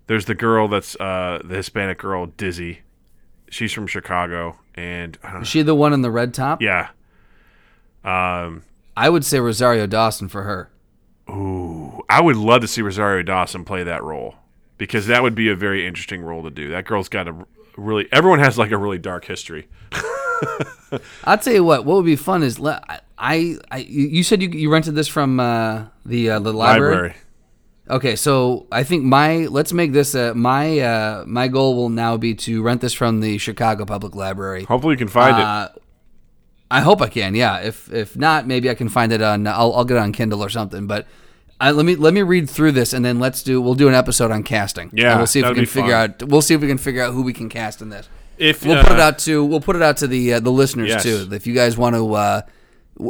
There's 0.07 0.25
the 0.25 0.36
girl 0.36 0.67
that's 0.67 0.95
uh, 0.99 1.41
the 1.43 1.55
Hispanic 1.55 1.97
girl, 1.99 2.25
Dizzy. 2.27 2.82
She's 3.49 3.71
from 3.73 3.88
Chicago, 3.88 4.57
and 4.75 5.17
I 5.23 5.32
don't 5.34 5.41
Is 5.43 5.47
she 5.47 5.61
the 5.61 5.75
one 5.75 5.93
in 5.93 6.01
the 6.01 6.11
red 6.11 6.34
top? 6.34 6.61
yeah. 6.61 6.89
Um, 8.03 8.63
I 8.97 9.09
would 9.09 9.23
say 9.23 9.39
Rosario 9.39 9.86
Dawson 9.88 10.27
for 10.27 10.43
her. 10.43 10.69
ooh, 11.29 12.01
I 12.09 12.19
would 12.21 12.36
love 12.36 12.61
to 12.61 12.67
see 12.67 12.82
Rosario 12.82 13.21
Dawson 13.23 13.63
play 13.63 13.84
that 13.84 14.03
role 14.03 14.36
because 14.77 15.07
that 15.07 15.21
would 15.23 15.36
be 15.36 15.49
a 15.49 15.55
very 15.55 15.86
interesting 15.86 16.21
role 16.21 16.43
to 16.43 16.49
do. 16.49 16.69
That 16.69 16.86
girl's 16.86 17.09
got 17.09 17.27
a 17.27 17.45
really. 17.77 18.07
Everyone 18.11 18.39
has 18.39 18.57
like 18.57 18.71
a 18.71 18.77
really 18.77 18.97
dark 18.97 19.25
history. 19.25 19.67
I'll 21.23 21.38
tell 21.38 21.53
you 21.53 21.63
what. 21.63 21.86
What 21.86 21.97
would 21.97 22.05
be 22.05 22.15
fun 22.15 22.41
is 22.43 22.59
le- 22.59 22.82
I. 23.22 23.57
I 23.69 23.78
you 23.78 24.24
said 24.24 24.41
you, 24.41 24.49
you 24.49 24.72
rented 24.72 24.95
this 24.95 25.07
from 25.07 25.39
uh, 25.39 25.86
the 26.05 26.32
uh, 26.32 26.39
the 26.39 26.51
library. 26.51 26.93
Library. 26.95 27.15
Okay, 27.89 28.15
so 28.15 28.67
I 28.72 28.84
think 28.84 29.03
my 29.03 29.47
let's 29.47 29.74
make 29.74 29.91
this 29.91 30.15
uh, 30.15 30.34
my 30.34 30.80
uh, 30.80 31.24
my 31.28 31.47
goal 31.47 31.76
will 31.76 31.89
now 31.89 32.17
be 32.17 32.34
to 32.36 32.61
rent 32.63 32.82
this 32.82 32.93
from 32.93 33.19
the 33.19 33.38
Chicago 33.38 33.86
Public 33.86 34.15
Library. 34.15 34.63
Hopefully, 34.63 34.93
you 34.93 34.97
can 34.97 35.07
find 35.07 35.38
it. 35.38 35.43
Uh, 35.43 35.69
I 36.69 36.80
hope 36.82 37.01
I 37.01 37.09
can. 37.09 37.36
Yeah. 37.36 37.57
If 37.59 37.91
if 37.91 38.15
not, 38.15 38.47
maybe 38.47 38.69
I 38.69 38.76
can 38.76 38.88
find 38.88 39.11
it 39.11 39.22
on. 39.22 39.45
I'll, 39.45 39.74
I'll 39.74 39.84
get 39.86 39.97
it 39.97 39.99
on 39.99 40.13
Kindle 40.13 40.41
or 40.41 40.49
something. 40.49 40.88
But 40.88 41.05
I, 41.59 41.72
let 41.72 41.86
me 41.86 41.95
let 41.95 42.13
me 42.13 42.22
read 42.22 42.49
through 42.49 42.72
this 42.72 42.93
and 42.93 43.03
then 43.03 43.19
let's 43.19 43.43
do. 43.43 43.61
We'll 43.61 43.76
do 43.76 43.89
an 43.89 43.93
episode 43.93 44.32
on 44.32 44.43
casting. 44.43 44.89
Yeah, 44.93 45.17
we'll 45.17 45.28
see 45.28 45.41
if 45.41 45.49
we 45.49 45.55
can 45.55 45.65
figure 45.65 45.91
fun. 45.91 46.11
out. 46.11 46.24
We'll 46.24 46.41
see 46.41 46.53
if 46.53 46.61
we 46.61 46.67
can 46.67 46.78
figure 46.78 47.03
out 47.03 47.13
who 47.13 47.24
we 47.24 47.34
can 47.34 47.49
cast 47.49 47.82
in 47.82 47.89
this. 47.89 48.07
If 48.38 48.65
We'll 48.65 48.78
uh, 48.78 48.84
put 48.84 48.93
it 48.93 48.99
out 48.99 49.19
to 49.19 49.43
we'll 49.43 49.59
put 49.59 49.76
it 49.76 49.82
out 49.82 49.97
to 49.97 50.07
the 50.07 50.36
uh, 50.36 50.39
the 50.39 50.49
listeners 50.51 50.88
Yes. 50.89 51.03
too. 51.03 51.28
If 51.32 51.45
you 51.45 51.53
guys 51.53 51.78
want 51.78 51.95
to 51.95 52.13
uh, 52.13 52.41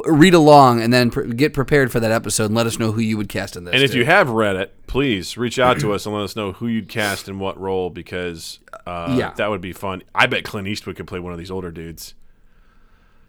read 0.06 0.34
along 0.34 0.82
and 0.82 0.94
then 0.94 1.12
pr- 1.12 1.24
get 1.24 1.54
prepared 1.54 1.92
for 1.92 2.00
that 2.00 2.12
episode 2.12 2.46
and 2.46 2.56
let 2.56 2.66
us 2.66 2.80
know 2.80 2.92
who 2.94 3.02
you 3.02 3.18
would 3.18 3.28
cast 3.30 3.56
in 3.58 3.66
this. 3.66 3.74
And 3.74 3.84
if 3.84 3.92
too. 3.92 4.00
you 4.00 4.06
have 4.06 4.30
read 4.30 4.56
it, 4.56 4.74
please 4.88 5.38
reach 5.38 5.60
out 5.60 5.80
to 5.82 5.92
us 5.94 6.06
and 6.06 6.16
let 6.16 6.24
us 6.24 6.36
know 6.36 6.54
who 6.54 6.68
you'd 6.68 6.88
cast 6.90 7.28
in 7.28 7.40
what 7.40 7.60
role 7.60 7.90
because 7.90 8.60
uh, 8.86 9.16
Yeah. 9.18 9.34
that 9.36 9.50
would 9.50 9.62
be 9.62 9.74
fun. 9.74 10.04
I 10.16 10.28
bet 10.28 10.44
Clint 10.46 10.68
Eastwood 10.68 10.96
could 10.96 11.08
play 11.08 11.20
one 11.20 11.34
of 11.34 11.40
these 11.40 11.52
older 11.52 11.72
dudes. 11.72 12.14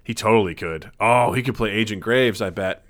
He 0.04 0.14
totally 0.14 0.54
could. 0.54 0.90
Oh, 1.00 1.32
he 1.32 1.42
could 1.42 1.54
play 1.54 1.70
Agent 1.70 2.00
Graves. 2.02 2.40
I 2.40 2.50
bet. 2.50 2.84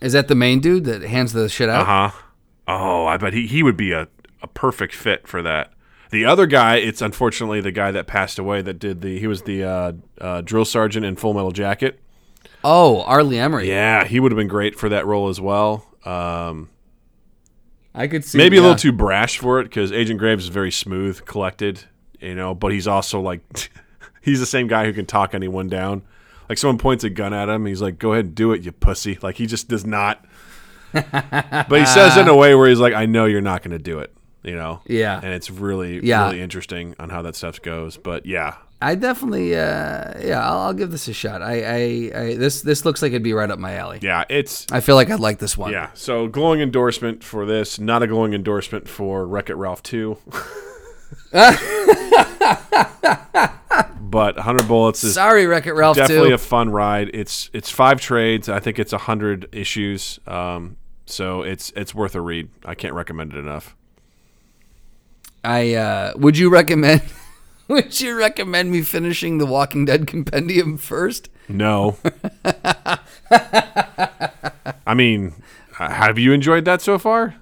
is 0.00 0.12
that 0.12 0.28
the 0.28 0.34
main 0.34 0.60
dude 0.60 0.84
that 0.84 1.02
hands 1.02 1.32
the 1.32 1.48
shit 1.48 1.68
out? 1.68 1.82
Uh 1.82 2.08
huh. 2.10 2.18
Oh, 2.66 3.06
I 3.06 3.16
bet 3.16 3.32
he, 3.32 3.46
he 3.46 3.62
would 3.62 3.76
be 3.76 3.92
a, 3.92 4.08
a 4.42 4.46
perfect 4.46 4.94
fit 4.94 5.26
for 5.26 5.40
that. 5.42 5.72
The 6.10 6.24
other 6.24 6.46
guy, 6.46 6.76
it's 6.76 7.02
unfortunately 7.02 7.60
the 7.60 7.72
guy 7.72 7.90
that 7.90 8.06
passed 8.06 8.38
away 8.38 8.62
that 8.62 8.78
did 8.78 9.00
the 9.02 9.18
he 9.18 9.26
was 9.26 9.42
the 9.42 9.64
uh, 9.64 9.92
uh, 10.20 10.40
drill 10.42 10.64
sergeant 10.64 11.04
in 11.04 11.16
Full 11.16 11.34
Metal 11.34 11.50
Jacket. 11.50 11.98
Oh, 12.70 13.00
R. 13.02 13.22
Lee 13.24 13.36
Ermey. 13.36 13.66
Yeah, 13.66 14.04
he 14.04 14.20
would 14.20 14.30
have 14.30 14.36
been 14.36 14.46
great 14.48 14.78
for 14.78 14.90
that 14.90 15.06
role 15.06 15.28
as 15.28 15.40
well. 15.40 15.86
Um, 16.04 16.68
I 17.94 18.06
could 18.08 18.24
see. 18.26 18.36
maybe 18.36 18.58
a 18.58 18.60
little 18.60 18.76
too 18.76 18.92
brash 18.92 19.38
for 19.38 19.58
it 19.60 19.64
because 19.64 19.90
Agent 19.90 20.18
Graves 20.18 20.44
is 20.44 20.50
very 20.50 20.70
smooth, 20.70 21.24
collected, 21.24 21.84
you 22.20 22.34
know, 22.34 22.54
but 22.54 22.70
he's 22.72 22.86
also 22.86 23.20
like 23.20 23.70
he's 24.20 24.38
the 24.40 24.46
same 24.46 24.66
guy 24.68 24.84
who 24.84 24.92
can 24.92 25.06
talk 25.06 25.34
anyone 25.34 25.68
down. 25.68 26.02
Like 26.48 26.58
someone 26.58 26.78
points 26.78 27.04
a 27.04 27.10
gun 27.10 27.32
at 27.32 27.48
him, 27.48 27.64
he's 27.66 27.80
like, 27.82 27.98
"Go 27.98 28.12
ahead 28.12 28.26
and 28.26 28.34
do 28.34 28.52
it, 28.52 28.62
you 28.62 28.72
pussy." 28.72 29.18
Like 29.22 29.36
he 29.36 29.46
just 29.46 29.68
does 29.68 29.84
not. 29.86 30.24
but 30.92 31.70
he 31.70 31.86
says 31.86 32.16
it 32.16 32.20
in 32.22 32.28
a 32.28 32.36
way 32.36 32.54
where 32.54 32.68
he's 32.68 32.80
like, 32.80 32.94
"I 32.94 33.06
know 33.06 33.24
you're 33.24 33.40
not 33.40 33.62
going 33.62 33.72
to 33.76 33.82
do 33.82 33.98
it," 33.98 34.14
you 34.42 34.54
know. 34.56 34.80
Yeah. 34.86 35.20
and 35.22 35.32
it's 35.32 35.50
really 35.50 36.04
Yeah. 36.04 36.24
really 36.26 36.40
interesting 36.42 36.94
on 36.98 37.08
how 37.10 37.22
that 37.22 37.34
stuff 37.36 37.60
goes. 37.62 37.96
But 37.96 38.24
yeah, 38.26 38.56
I 38.80 38.94
definitely, 38.94 39.56
uh, 39.56 40.12
yeah, 40.22 40.40
I'll, 40.48 40.58
I'll 40.60 40.72
give 40.72 40.92
this 40.92 41.08
a 41.08 41.12
shot. 41.12 41.42
I, 41.42 41.62
I, 41.62 42.20
I, 42.20 42.34
this, 42.36 42.62
this 42.62 42.84
looks 42.84 43.02
like 43.02 43.10
it'd 43.10 43.24
be 43.24 43.32
right 43.32 43.50
up 43.50 43.58
my 43.58 43.74
alley. 43.74 43.98
yeah, 44.02 44.24
it's 44.28 44.66
I 44.70 44.78
feel 44.80 44.94
like 44.94 45.10
I'd 45.10 45.18
like 45.18 45.38
this 45.40 45.58
one. 45.58 45.72
yeah. 45.72 45.90
So 45.94 46.28
glowing 46.28 46.60
endorsement 46.60 47.24
for 47.24 47.44
this, 47.44 47.80
not 47.80 48.04
a 48.04 48.06
glowing 48.06 48.34
endorsement 48.34 48.88
for 48.88 49.26
Wreck 49.26 49.50
It 49.50 49.54
Ralph 49.56 49.82
two. 49.82 50.18
but 54.00 54.36
100 54.36 54.68
bullets 54.68 55.04
is 55.04 55.14
Sorry, 55.14 55.46
Wreck 55.46 55.66
It 55.66 55.72
Ralph 55.72 55.96
definitely 55.96 56.28
too. 56.30 56.34
a 56.34 56.38
fun 56.38 56.70
ride. 56.70 57.10
It's 57.14 57.50
it's 57.52 57.70
five 57.70 58.00
trades. 58.00 58.48
I 58.48 58.60
think 58.60 58.78
it's 58.78 58.92
a 58.92 58.98
hundred 58.98 59.48
issues. 59.52 60.18
Um, 60.26 60.76
so 61.06 61.42
it's 61.42 61.72
it's 61.76 61.94
worth 61.94 62.14
a 62.14 62.20
read. 62.20 62.48
I 62.64 62.74
can't 62.74 62.94
recommend 62.94 63.32
it 63.34 63.38
enough. 63.38 63.76
I 65.44 65.74
uh, 65.74 66.12
would 66.16 66.36
you 66.38 66.50
recommend? 66.50 67.02
Would 67.68 68.00
you 68.00 68.16
recommend 68.16 68.70
me 68.70 68.82
finishing 68.82 69.38
the 69.38 69.46
Walking 69.46 69.84
Dead 69.84 70.06
compendium 70.06 70.76
first? 70.78 71.28
No. 71.48 71.98
I 74.86 74.94
mean, 74.94 75.34
uh, 75.78 75.88
have 75.90 76.18
you 76.18 76.32
enjoyed 76.32 76.64
that 76.64 76.80
so 76.80 76.98
far? 76.98 77.34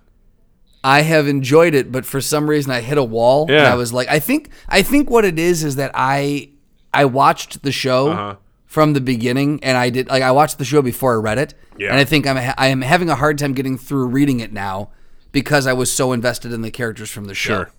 I 0.85 1.03
have 1.03 1.27
enjoyed 1.27 1.75
it, 1.75 1.91
but 1.91 2.05
for 2.07 2.21
some 2.21 2.49
reason 2.49 2.71
I 2.73 2.81
hit 2.81 2.99
a 2.99 3.03
wall. 3.05 3.43
And 3.43 3.51
Yeah. 3.53 3.73
I 3.73 3.75
was 3.77 3.93
like, 3.93 4.09
I 4.09 4.19
think, 4.19 4.51
I 4.69 4.83
think 4.83 5.11
what 5.11 5.25
it 5.25 5.39
is 5.39 5.65
is 5.65 5.77
that 5.77 5.91
I, 5.95 6.51
I 6.95 7.05
watched 7.05 7.63
the 7.63 7.73
show 7.73 8.09
Uh-huh. 8.11 8.37
from 8.67 8.93
the 8.93 9.01
beginning, 9.01 9.59
and 9.63 9.77
I 9.77 9.91
did 9.91 10.09
like 10.09 10.23
I 10.23 10.31
watched 10.33 10.59
the 10.59 10.65
show 10.65 10.83
before 10.83 11.15
I 11.15 11.17
read 11.17 11.39
it, 11.39 11.55
Yeah. 11.79 11.91
and 11.91 11.99
I 11.99 12.05
think 12.05 12.27
I'm 12.27 12.37
I 12.37 12.67
am 12.69 12.83
having 12.83 13.09
a 13.11 13.15
hard 13.17 13.39
time 13.39 13.53
getting 13.55 13.79
through 13.79 14.07
reading 14.07 14.41
it 14.41 14.53
now 14.53 14.91
because 15.33 15.67
I 15.67 15.73
was 15.73 15.91
so 15.91 16.13
invested 16.13 16.53
in 16.53 16.63
the 16.63 16.71
characters 16.71 17.11
from 17.11 17.25
the 17.27 17.35
show. 17.35 17.65
Sure. 17.65 17.71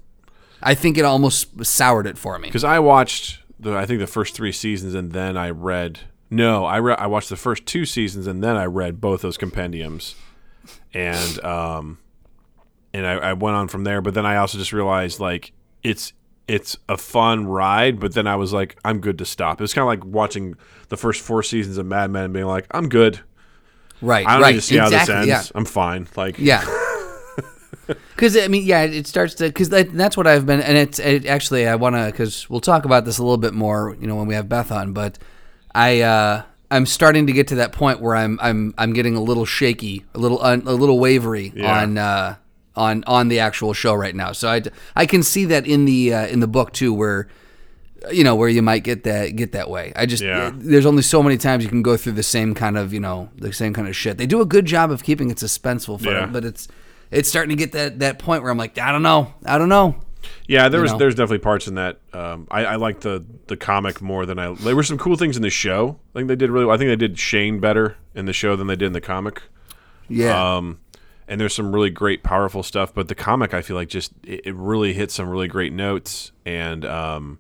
I 0.62 0.76
think 0.76 0.98
it 0.98 1.06
almost 1.06 1.66
soured 1.66 2.08
it 2.08 2.18
for 2.18 2.40
me. 2.40 2.48
Because 2.48 2.64
I 2.64 2.80
watched 2.80 3.40
the 3.60 3.76
I 3.76 3.86
think 3.86 4.00
the 4.00 4.08
first 4.08 4.36
three 4.36 4.52
seasons 4.52 4.94
and 4.94 5.12
then 5.12 5.38
I 5.38 5.50
read 5.50 6.00
no 6.30 6.66
I 6.66 6.78
re- 6.78 6.96
I 6.98 7.08
watched 7.08 7.30
the 7.30 7.36
first 7.36 7.66
two 7.66 7.86
seasons 7.86 8.28
and 8.28 8.44
then 8.44 8.56
I 8.56 8.66
read 8.66 9.02
both 9.02 9.22
those 9.22 9.38
compendiums, 9.38 10.16
and 10.94 11.44
um, 11.44 12.00
and 12.94 13.06
I, 13.06 13.14
I 13.14 13.34
went 13.34 13.56
on 13.56 13.68
from 13.68 13.84
there. 13.84 14.02
But 14.02 14.14
then 14.14 14.26
I 14.26 14.38
also 14.38 14.58
just 14.58 14.74
realized 14.74 15.20
like 15.20 15.54
it's 15.84 16.14
it's 16.48 16.78
a 16.88 16.98
fun 16.98 17.46
ride, 17.46 18.00
but 18.00 18.14
then 18.14 18.28
I 18.28 18.36
was 18.36 18.54
like 18.54 18.78
I'm 18.84 19.00
good 19.00 19.18
to 19.20 19.26
stop. 19.26 19.60
It 19.60 19.64
was 19.64 19.74
kind 19.74 19.84
of 19.84 19.88
like 19.88 20.06
watching 20.06 20.56
the 20.90 20.98
first 20.98 21.22
four 21.22 21.44
seasons 21.44 21.78
of 21.78 21.86
Mad 21.86 22.12
Men 22.12 22.26
and 22.26 22.34
being 22.34 22.46
like 22.46 22.68
I'm 22.72 22.90
good. 22.90 23.20
Right. 24.02 24.28
I 24.28 24.34
don't 24.34 24.42
right. 24.44 24.52
need 24.52 24.58
to 24.58 24.62
see 24.62 24.78
exactly. 24.78 24.98
how 24.98 25.22
this 25.22 25.30
ends. 25.32 25.52
Yeah. 25.52 25.58
I'm 25.58 25.66
fine. 25.66 26.08
Like 26.16 26.38
Yeah. 26.38 26.66
Because 27.88 28.36
I 28.36 28.48
mean, 28.48 28.66
yeah, 28.66 28.82
it 28.84 29.08
starts 29.08 29.34
to 29.36 29.46
because 29.48 29.70
that, 29.70 29.94
that's 29.94 30.18
what 30.18 30.28
I've 30.28 30.46
been, 30.46 30.60
and 30.62 30.78
it's 30.78 31.00
it, 31.00 31.26
actually 31.26 31.68
I 31.68 31.76
want 31.76 31.96
to 31.96 32.06
because 32.08 32.50
we'll 32.50 32.60
talk 32.62 32.86
about 32.86 33.06
this 33.06 33.18
a 33.18 33.24
little 33.24 33.38
bit 33.38 33.54
more, 33.54 33.96
you 34.02 34.08
know, 34.08 34.16
when 34.16 34.28
we 34.28 34.34
have 34.36 34.50
Beth 34.50 34.72
on. 34.72 34.94
But 34.94 35.18
I 35.74 36.02
uh, 36.02 36.44
I'm 36.70 36.86
starting 36.86 37.28
to 37.28 37.34
get 37.34 37.48
to 37.50 37.56
that 37.56 37.72
point 37.72 38.02
where 38.02 38.16
I'm 38.16 38.38
I'm 38.42 38.74
I'm 38.78 38.94
getting 38.94 39.16
a 39.16 39.22
little 39.22 39.46
shaky, 39.46 40.06
a 40.14 40.20
little 40.20 40.42
un, 40.44 40.64
a 40.66 40.74
little 40.74 41.00
wavery 41.00 41.54
Yeah. 41.56 41.82
on 41.84 41.98
uh, 41.98 42.36
on 42.76 43.04
on 43.08 43.30
the 43.30 43.40
actual 43.40 43.74
show 43.74 43.94
right 43.94 44.16
now. 44.16 44.32
So 44.34 44.50
I 44.50 44.62
I 44.96 45.06
can 45.06 45.24
see 45.24 45.46
that 45.46 45.66
in 45.66 45.86
the 45.86 46.14
uh, 46.14 46.28
in 46.28 46.40
the 46.42 46.48
book 46.48 46.74
too, 46.74 46.94
where 46.94 47.28
you 48.12 48.24
know 48.24 48.36
where 48.36 48.50
you 48.50 48.62
might 48.62 48.84
get 48.84 49.04
that 49.06 49.36
get 49.36 49.54
that 49.54 49.70
way. 49.70 49.94
I 49.96 50.06
just 50.06 50.22
Yeah. 50.24 50.52
there's 50.54 50.86
only 50.86 51.04
so 51.04 51.24
many 51.24 51.38
times 51.38 51.64
you 51.64 51.70
can 51.70 51.82
go 51.84 51.96
through 51.96 52.14
the 52.14 52.24
same 52.24 52.54
kind 52.54 52.78
of 52.78 52.94
you 52.94 53.00
know 53.00 53.30
the 53.38 53.54
same 53.54 53.74
kind 53.74 53.88
of 53.88 53.96
shit. 53.96 54.18
They 54.18 54.28
do 54.28 54.42
a 54.42 54.46
good 54.46 54.66
job 54.66 54.92
of 54.92 55.04
keeping 55.04 55.30
it 55.32 55.38
suspenseful 55.38 56.02
for 56.02 56.12
Yeah. 56.12 56.26
it, 56.26 56.34
but 56.34 56.44
it's 56.46 56.68
it's 57.12 57.30
starting 57.30 57.56
to 57.56 57.56
get 57.56 57.72
that 57.74 58.00
that 58.00 58.20
point 58.20 58.44
where 58.44 58.52
I'm 58.52 58.58
like 58.58 58.78
I 58.78 58.92
don't 58.92 59.04
know, 59.04 59.34
I 59.46 59.58
don't 59.58 59.70
know. 59.70 59.96
Yeah, 60.48 60.70
there 60.70 60.82
was 60.82 60.94
know? 60.94 60.98
there's 60.98 61.16
definitely 61.16 61.40
parts 61.40 61.68
in 61.68 61.76
that. 61.76 62.00
Um, 62.14 62.48
I, 62.50 62.66
I 62.66 62.76
like 62.76 63.02
the 63.02 63.24
the 63.48 63.58
comic 63.58 64.02
more 64.02 64.26
than 64.26 64.40
I. 64.40 64.54
There 64.54 64.76
were 64.76 64.84
some 64.84 64.98
cool 64.98 65.16
things 65.16 65.36
in 65.36 65.42
the 65.42 65.50
show. 65.50 66.00
I 66.14 66.20
think 66.20 66.28
they 66.28 66.36
did 66.36 66.50
really. 66.50 66.66
well. 66.66 66.76
I 66.76 66.78
think 66.78 66.90
they 66.90 66.96
did 66.96 67.20
Shane 67.20 67.60
better 67.60 67.98
in 68.16 68.26
the 68.26 68.34
show 68.34 68.56
than 68.56 68.68
they 68.68 68.76
did 68.76 68.88
in 68.88 68.94
the 68.94 69.02
comic. 69.02 69.42
Yeah, 70.10 70.56
Um, 70.56 70.80
and 71.28 71.40
there's 71.42 71.54
some 71.54 71.74
really 71.74 71.90
great, 71.90 72.24
powerful 72.24 72.64
stuff. 72.64 72.94
But 72.94 73.10
the 73.10 73.16
comic, 73.16 73.54
I 73.54 73.62
feel 73.62 73.76
like, 73.76 73.90
just 73.90 74.14
it, 74.24 74.42
it 74.46 74.56
really 74.56 74.94
hit 74.94 75.12
some 75.12 75.30
really 75.30 75.50
great 75.50 75.74
notes. 75.74 76.32
And 76.46 76.86
um, 76.86 77.40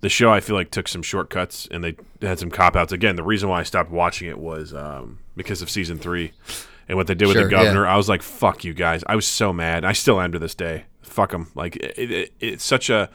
the 0.00 0.08
show, 0.08 0.32
I 0.32 0.40
feel 0.40 0.56
like, 0.56 0.70
took 0.70 0.88
some 0.88 1.02
shortcuts 1.02 1.68
and 1.70 1.84
they 1.84 1.96
had 2.22 2.38
some 2.38 2.50
cop 2.50 2.76
outs. 2.76 2.92
Again, 2.92 3.16
the 3.16 3.22
reason 3.22 3.50
why 3.50 3.60
I 3.60 3.62
stopped 3.62 3.90
watching 3.90 4.28
it 4.28 4.38
was 4.38 4.72
um, 4.72 5.18
because 5.36 5.60
of 5.60 5.68
season 5.68 5.98
three 5.98 6.32
and 6.88 6.96
what 6.98 7.06
they 7.06 7.14
did 7.14 7.28
with 7.28 7.36
Sure, 7.36 7.44
the 7.48 7.50
yeah. 7.50 7.62
governor. 7.64 7.86
I 7.86 7.96
was 7.96 8.08
like, 8.08 8.22
"Fuck 8.22 8.64
you 8.64 8.74
guys!" 8.74 9.02
I 9.06 9.14
was 9.16 9.26
so 9.26 9.52
mad. 9.52 9.84
I 9.84 9.92
still 9.92 10.20
am 10.20 10.32
to 10.32 10.38
this 10.38 10.54
day. 10.54 10.84
Fuck 11.02 11.30
them. 11.32 11.50
Like 11.54 11.76
it, 11.76 12.10
it, 12.10 12.32
it's 12.40 12.64
such 12.64 12.90
a 12.90 13.08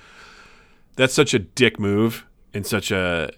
that's 0.96 1.14
such 1.14 1.34
a 1.34 1.40
dick 1.40 1.80
move 1.80 2.26
and 2.54 2.66
such 2.66 2.92
a 2.92 3.32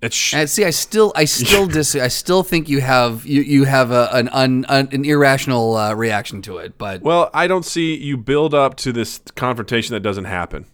it's 0.00 0.16
sh- 0.16 0.34
and 0.34 0.50
see, 0.50 0.64
I 0.64 0.70
still 0.70 1.12
I 1.14 1.24
still 1.26 1.66
dis 1.68 1.94
I 1.94 2.08
still 2.08 2.42
think 2.42 2.68
you 2.68 2.80
have 2.80 3.24
you 3.24 3.42
you 3.42 3.64
have 3.64 3.90
a, 3.90 4.08
an 4.12 4.28
un, 4.30 4.64
un, 4.68 4.88
an 4.92 5.04
irrational 5.04 5.76
uh, 5.76 5.94
reaction 5.94 6.42
to 6.42 6.58
it, 6.58 6.76
but 6.78 7.02
well. 7.02 7.30
I 7.32 7.46
don't 7.46 7.64
see 7.64 7.94
you 7.96 8.16
build 8.16 8.52
up 8.54 8.76
to 8.78 8.92
this 8.92 9.20
confrontation 9.36 9.94
that 9.94 10.00
doesn't 10.00 10.24
happen 10.24 10.66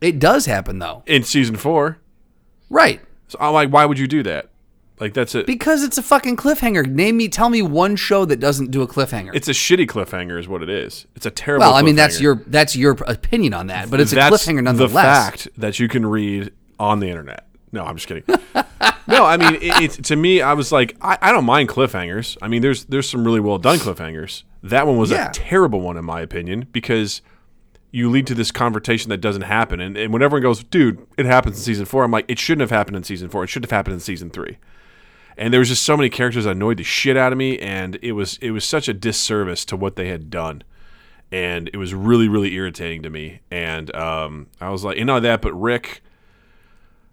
it 0.00 0.18
does 0.18 0.46
happen 0.46 0.80
though, 0.80 1.04
in 1.06 1.22
season 1.22 1.54
four. 1.56 1.98
right? 2.68 3.00
So 3.28 3.38
I'm 3.40 3.52
like, 3.54 3.70
why 3.70 3.84
would 3.86 3.98
you 4.00 4.08
do 4.08 4.22
that? 4.24 4.50
Like 5.02 5.14
that's 5.14 5.34
it. 5.34 5.46
Because 5.46 5.82
it's 5.82 5.98
a 5.98 6.02
fucking 6.02 6.36
cliffhanger. 6.36 6.86
Name 6.86 7.16
me, 7.16 7.26
tell 7.26 7.50
me 7.50 7.60
one 7.60 7.96
show 7.96 8.24
that 8.24 8.38
doesn't 8.38 8.70
do 8.70 8.82
a 8.82 8.86
cliffhanger. 8.86 9.32
It's 9.34 9.48
a 9.48 9.52
shitty 9.52 9.88
cliffhanger, 9.88 10.38
is 10.38 10.46
what 10.46 10.62
it 10.62 10.68
is. 10.68 11.08
It's 11.16 11.26
a 11.26 11.30
terrible. 11.32 11.66
well, 11.66 11.74
I 11.74 11.82
mean 11.82 11.96
that's 11.96 12.20
your 12.20 12.36
that's 12.46 12.76
your 12.76 12.92
opinion 13.08 13.52
on 13.52 13.66
that, 13.66 13.90
but 13.90 13.98
it's 13.98 14.12
a 14.12 14.14
That's 14.14 14.46
cliffhanger 14.46 14.76
The 14.76 14.88
fact 14.88 15.48
that 15.56 15.80
you 15.80 15.88
can 15.88 16.06
read 16.06 16.52
on 16.78 17.00
the 17.00 17.08
internet. 17.08 17.48
No, 17.72 17.84
I'm 17.84 17.96
just 17.96 18.06
kidding. 18.06 18.22
no, 19.08 19.24
I 19.24 19.36
mean 19.38 19.56
it, 19.56 19.82
it's 19.82 19.96
to 20.08 20.14
me. 20.14 20.40
I 20.40 20.52
was 20.52 20.70
like, 20.70 20.96
I, 21.02 21.18
I 21.20 21.32
don't 21.32 21.46
mind 21.46 21.68
cliffhangers. 21.68 22.38
I 22.40 22.46
mean, 22.46 22.62
there's 22.62 22.84
there's 22.84 23.10
some 23.10 23.24
really 23.24 23.40
well 23.40 23.58
done 23.58 23.78
cliffhangers. 23.78 24.44
That 24.62 24.86
one 24.86 24.98
was 24.98 25.10
Yeah. 25.10 25.30
a 25.30 25.32
terrible 25.32 25.80
one 25.80 25.96
in 25.96 26.04
my 26.04 26.20
opinion 26.20 26.68
because 26.70 27.22
you 27.90 28.08
lead 28.08 28.28
to 28.28 28.36
this 28.36 28.52
conversation 28.52 29.08
that 29.10 29.18
doesn't 29.20 29.42
happen. 29.42 29.80
And, 29.80 29.96
and 29.96 30.12
when 30.12 30.22
everyone 30.22 30.42
goes, 30.42 30.62
dude, 30.62 31.04
it 31.18 31.26
happens 31.26 31.56
in 31.56 31.62
season 31.64 31.86
four, 31.86 32.04
I'm 32.04 32.12
like, 32.12 32.24
it 32.28 32.38
shouldn't 32.38 32.60
have 32.60 32.70
happened 32.70 32.96
in 32.96 33.02
season 33.02 33.28
four. 33.28 33.42
It 33.42 33.48
should 33.48 33.64
have 33.64 33.72
happened 33.72 33.94
in 33.94 34.00
season 34.00 34.30
three. 34.30 34.58
And 35.36 35.52
there 35.52 35.60
was 35.60 35.68
just 35.68 35.84
so 35.84 35.96
many 35.96 36.10
characters 36.10 36.44
that 36.44 36.50
annoyed 36.50 36.78
the 36.78 36.84
shit 36.84 37.16
out 37.16 37.32
of 37.32 37.38
me, 37.38 37.58
and 37.58 37.98
it 38.02 38.12
was 38.12 38.38
it 38.42 38.50
was 38.50 38.64
such 38.64 38.88
a 38.88 38.92
disservice 38.92 39.64
to 39.66 39.76
what 39.76 39.96
they 39.96 40.08
had 40.08 40.30
done. 40.30 40.62
And 41.30 41.70
it 41.72 41.78
was 41.78 41.94
really, 41.94 42.28
really 42.28 42.52
irritating 42.54 43.02
to 43.02 43.10
me. 43.10 43.40
And 43.50 43.94
um, 43.96 44.48
I 44.60 44.68
was 44.68 44.84
like, 44.84 44.98
you 44.98 45.04
know 45.06 45.18
that, 45.18 45.40
but 45.40 45.54
Rick 45.54 46.02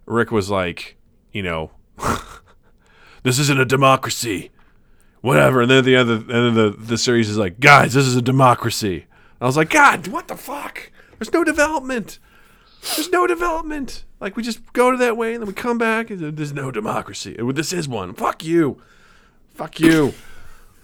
Rick 0.06 0.30
was 0.30 0.50
like, 0.50 0.96
you 1.32 1.42
know, 1.42 1.70
this 3.22 3.38
isn't 3.38 3.60
a 3.60 3.64
democracy. 3.64 4.50
Whatever. 5.20 5.62
And 5.62 5.70
then 5.70 5.84
the 5.84 6.02
the, 6.02 6.34
end 6.34 6.46
of 6.46 6.54
the, 6.54 6.70
the 6.70 6.98
series 6.98 7.28
is 7.28 7.38
like, 7.38 7.60
guys, 7.60 7.94
this 7.94 8.06
is 8.06 8.16
a 8.16 8.22
democracy. 8.22 9.06
I 9.40 9.46
was 9.46 9.56
like, 9.56 9.70
God, 9.70 10.08
what 10.08 10.28
the 10.28 10.36
fuck? 10.36 10.90
There's 11.18 11.32
no 11.32 11.44
development. 11.44 12.18
There's 12.96 13.10
no 13.10 13.26
development. 13.26 14.04
Like 14.20 14.36
we 14.36 14.42
just 14.42 14.72
go 14.72 14.90
to 14.90 14.96
that 14.96 15.16
way 15.16 15.34
and 15.34 15.42
then 15.42 15.48
we 15.48 15.54
come 15.54 15.78
back 15.78 16.10
and 16.10 16.36
there's 16.36 16.52
no 16.52 16.70
democracy. 16.70 17.36
This 17.38 17.72
is 17.72 17.88
one. 17.88 18.14
Fuck 18.14 18.44
you. 18.44 18.80
Fuck 19.54 19.80
you. 19.80 20.14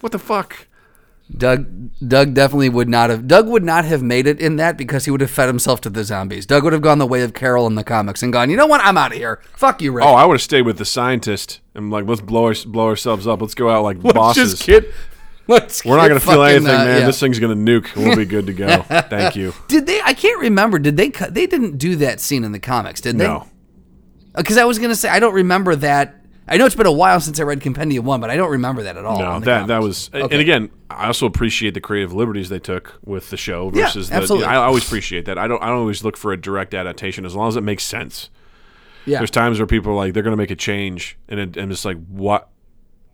what 0.00 0.12
the 0.12 0.18
fuck? 0.18 0.66
Doug 1.34 1.90
Doug 2.06 2.34
definitely 2.34 2.68
would 2.68 2.88
not 2.88 3.10
have 3.10 3.26
Doug 3.26 3.48
would 3.48 3.64
not 3.64 3.84
have 3.84 4.00
made 4.00 4.28
it 4.28 4.38
in 4.38 4.56
that 4.56 4.76
because 4.76 5.06
he 5.06 5.10
would 5.10 5.20
have 5.20 5.30
fed 5.30 5.48
himself 5.48 5.80
to 5.80 5.90
the 5.90 6.04
zombies. 6.04 6.46
Doug 6.46 6.62
would 6.62 6.72
have 6.72 6.82
gone 6.82 6.98
the 6.98 7.06
way 7.06 7.22
of 7.22 7.34
Carol 7.34 7.66
in 7.66 7.74
the 7.74 7.82
comics 7.82 8.22
and 8.22 8.32
gone, 8.32 8.48
you 8.48 8.56
know 8.56 8.66
what, 8.66 8.80
I'm 8.82 8.96
out 8.96 9.10
of 9.10 9.18
here. 9.18 9.40
Fuck 9.56 9.82
you, 9.82 9.90
Rick. 9.90 10.04
Oh, 10.04 10.14
I 10.14 10.24
would 10.24 10.34
have 10.34 10.42
stayed 10.42 10.62
with 10.62 10.78
the 10.78 10.84
scientist 10.84 11.60
and 11.74 11.90
like 11.90 12.06
let's 12.06 12.20
blow 12.20 12.44
our, 12.46 12.54
blow 12.66 12.86
ourselves 12.86 13.26
up. 13.26 13.40
Let's 13.40 13.54
go 13.54 13.68
out 13.70 13.82
like 13.82 14.00
bosses. 14.14 14.52
Just 14.52 14.62
kid. 14.62 14.92
Let's 15.48 15.84
We're 15.84 15.96
not 15.96 16.08
gonna 16.08 16.20
feel 16.20 16.34
fucking, 16.34 16.56
anything, 16.56 16.74
uh, 16.74 16.84
man. 16.84 17.00
yeah. 17.00 17.06
This 17.06 17.20
thing's 17.20 17.38
gonna 17.38 17.54
nuke. 17.54 17.94
We'll 17.94 18.16
be 18.16 18.24
good 18.24 18.46
to 18.46 18.52
go. 18.52 18.82
Thank 18.82 19.36
you. 19.36 19.52
Did 19.68 19.86
they? 19.86 20.00
I 20.02 20.12
can't 20.14 20.40
remember. 20.40 20.78
Did 20.78 20.96
they? 20.96 21.10
cut 21.10 21.34
They 21.34 21.46
didn't 21.46 21.78
do 21.78 21.96
that 21.96 22.20
scene 22.20 22.42
in 22.44 22.52
the 22.52 22.58
comics, 22.58 23.00
did 23.00 23.16
they? 23.18 23.26
No. 23.26 23.46
Because 24.34 24.58
I 24.58 24.64
was 24.64 24.78
gonna 24.78 24.96
say 24.96 25.08
I 25.08 25.18
don't 25.20 25.34
remember 25.34 25.76
that. 25.76 26.16
I 26.48 26.58
know 26.58 26.66
it's 26.66 26.76
been 26.76 26.86
a 26.86 26.92
while 26.92 27.20
since 27.20 27.40
I 27.40 27.42
read 27.42 27.60
Compendium 27.60 28.04
One, 28.04 28.20
but 28.20 28.30
I 28.30 28.36
don't 28.36 28.50
remember 28.52 28.84
that 28.84 28.96
at 28.96 29.04
all. 29.04 29.18
No, 29.18 29.34
in 29.36 29.40
the 29.40 29.46
that 29.46 29.66
that 29.66 29.78
comics. 29.80 30.10
was, 30.12 30.22
Okay. 30.22 30.34
and 30.34 30.40
again, 30.40 30.70
I 30.90 31.06
also 31.06 31.26
appreciate 31.26 31.74
the 31.74 31.80
creative 31.80 32.12
liberties 32.12 32.48
they 32.48 32.58
took 32.60 32.98
with 33.04 33.30
the 33.30 33.36
show 33.36 33.70
Yeah, 33.74 33.86
versus 33.86 34.08
the. 34.10 34.14
absolutely. 34.16 34.46
I 34.46 34.56
always 34.56 34.84
appreciate 34.86 35.24
that. 35.24 35.38
I 35.38 35.48
don't. 35.48 35.62
I 35.62 35.66
don't 35.66 35.78
always 35.78 36.04
look 36.04 36.16
for 36.16 36.32
a 36.32 36.36
direct 36.40 36.72
adaptation 36.74 37.24
as 37.24 37.34
long 37.34 37.48
as 37.48 37.56
it 37.56 37.62
makes 37.62 37.82
sense. 37.84 38.30
yeah. 39.06 39.18
There's 39.18 39.30
times 39.30 39.58
where 39.58 39.66
people 39.66 39.90
are 39.92 39.96
like 39.96 40.12
they're 40.14 40.22
going 40.22 40.32
to 40.36 40.36
make 40.36 40.50
a 40.52 40.56
change, 40.56 41.18
and 41.28 41.40
it, 41.40 41.56
and 41.56 41.72
it's 41.72 41.84
like, 41.84 41.98
what? 42.06 42.48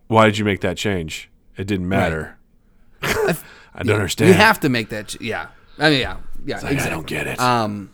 Why 0.07 0.25
did 0.25 0.37
you 0.37 0.45
make 0.45 0.61
that 0.61 0.77
change? 0.77 1.29
It 1.57 1.67
didn't 1.67 1.87
matter. 1.87 2.37
I 3.01 3.35
don't 3.83 3.95
understand. 3.95 4.29
You 4.29 4.35
have 4.35 4.59
to 4.61 4.69
make 4.69 4.89
that. 4.89 5.09
ch- 5.09 5.21
Yeah. 5.21 5.47
I 5.79 5.89
mean, 5.89 6.01
yeah, 6.01 6.17
yeah. 6.45 6.59
Like, 6.59 6.73
exactly. 6.73 6.85
I 6.85 6.89
don't 6.89 7.07
get 7.07 7.27
it. 7.27 7.39
Um, 7.39 7.91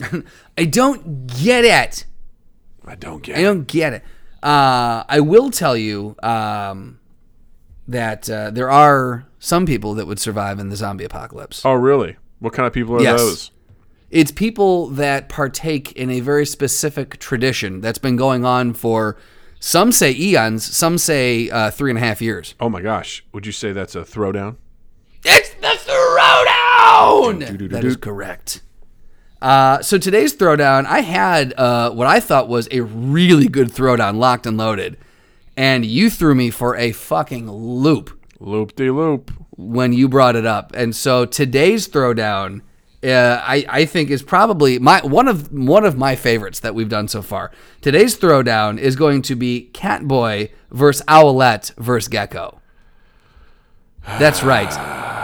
I 0.58 0.64
don't 0.64 1.26
get 1.26 1.64
it. 1.64 2.04
I 2.86 2.94
don't 2.94 3.22
get 3.22 3.36
I 3.36 3.40
it. 3.40 3.44
don't 3.44 3.66
get 3.66 3.92
it. 3.94 4.02
Uh, 4.42 5.04
I 5.08 5.20
will 5.20 5.50
tell 5.50 5.76
you 5.76 6.16
um, 6.22 6.98
that 7.88 8.28
uh, 8.28 8.50
there 8.50 8.70
are 8.70 9.24
some 9.38 9.66
people 9.66 9.94
that 9.94 10.06
would 10.06 10.18
survive 10.18 10.58
in 10.58 10.68
the 10.68 10.76
zombie 10.76 11.04
apocalypse. 11.04 11.62
Oh, 11.64 11.74
really? 11.74 12.16
What 12.40 12.52
kind 12.52 12.66
of 12.66 12.72
people 12.72 12.96
are 12.96 13.00
Yes. 13.02 13.20
those? 13.20 13.50
It's 14.10 14.30
people 14.30 14.88
that 14.88 15.28
partake 15.30 15.92
in 15.92 16.10
a 16.10 16.20
very 16.20 16.44
specific 16.44 17.18
tradition 17.18 17.80
that's 17.80 17.98
been 17.98 18.16
going 18.16 18.44
on 18.44 18.74
for 18.74 19.16
some 19.64 19.92
say 19.92 20.12
eons, 20.12 20.64
some 20.64 20.98
say 20.98 21.48
uh, 21.48 21.70
three 21.70 21.90
and 21.90 21.96
a 21.98 22.00
half 22.00 22.20
years. 22.20 22.54
Oh 22.58 22.68
my 22.68 22.82
gosh! 22.82 23.24
Would 23.32 23.46
you 23.46 23.52
say 23.52 23.70
that's 23.72 23.94
a 23.94 24.00
throwdown? 24.02 24.56
It's 25.24 25.50
the 25.54 25.68
throwdown. 25.68 27.70
That 27.70 27.84
is 27.84 27.96
correct. 27.96 28.60
Uh, 29.40 29.80
so 29.82 29.98
today's 29.98 30.34
throwdown, 30.36 30.84
I 30.86 31.00
had 31.00 31.54
uh, 31.56 31.90
what 31.92 32.06
I 32.08 32.18
thought 32.20 32.48
was 32.48 32.66
a 32.72 32.80
really 32.80 33.46
good 33.48 33.68
throwdown, 33.68 34.16
locked 34.16 34.46
and 34.46 34.56
loaded, 34.56 34.98
and 35.56 35.84
you 35.86 36.10
threw 36.10 36.34
me 36.34 36.50
for 36.50 36.74
a 36.76 36.90
fucking 36.92 37.48
loop 37.50 38.18
Loop 38.40 38.74
de 38.74 38.90
loop. 38.90 39.30
when 39.56 39.92
you 39.92 40.08
brought 40.08 40.34
it 40.34 40.44
up. 40.46 40.72
And 40.74 40.94
so 40.94 41.24
today's 41.24 41.88
throwdown, 41.88 42.62
uh, 43.04 43.40
I 43.44 43.64
I 43.68 43.84
think 43.84 44.10
is 44.10 44.22
probably 44.22 44.78
my 44.78 45.00
one 45.00 45.28
of 45.28 45.52
one 45.52 45.84
of 45.84 45.96
my 45.98 46.14
favorites 46.16 46.60
that 46.60 46.74
we've 46.74 46.88
done 46.88 47.08
so 47.08 47.22
far. 47.22 47.50
Today's 47.80 48.16
throwdown 48.18 48.78
is 48.78 48.96
going 48.96 49.22
to 49.22 49.34
be 49.34 49.70
Catboy 49.72 50.50
versus 50.70 51.04
Owlette 51.06 51.74
versus 51.76 52.08
Gecko. 52.08 52.60
That's 54.18 54.42
right. 54.42 54.68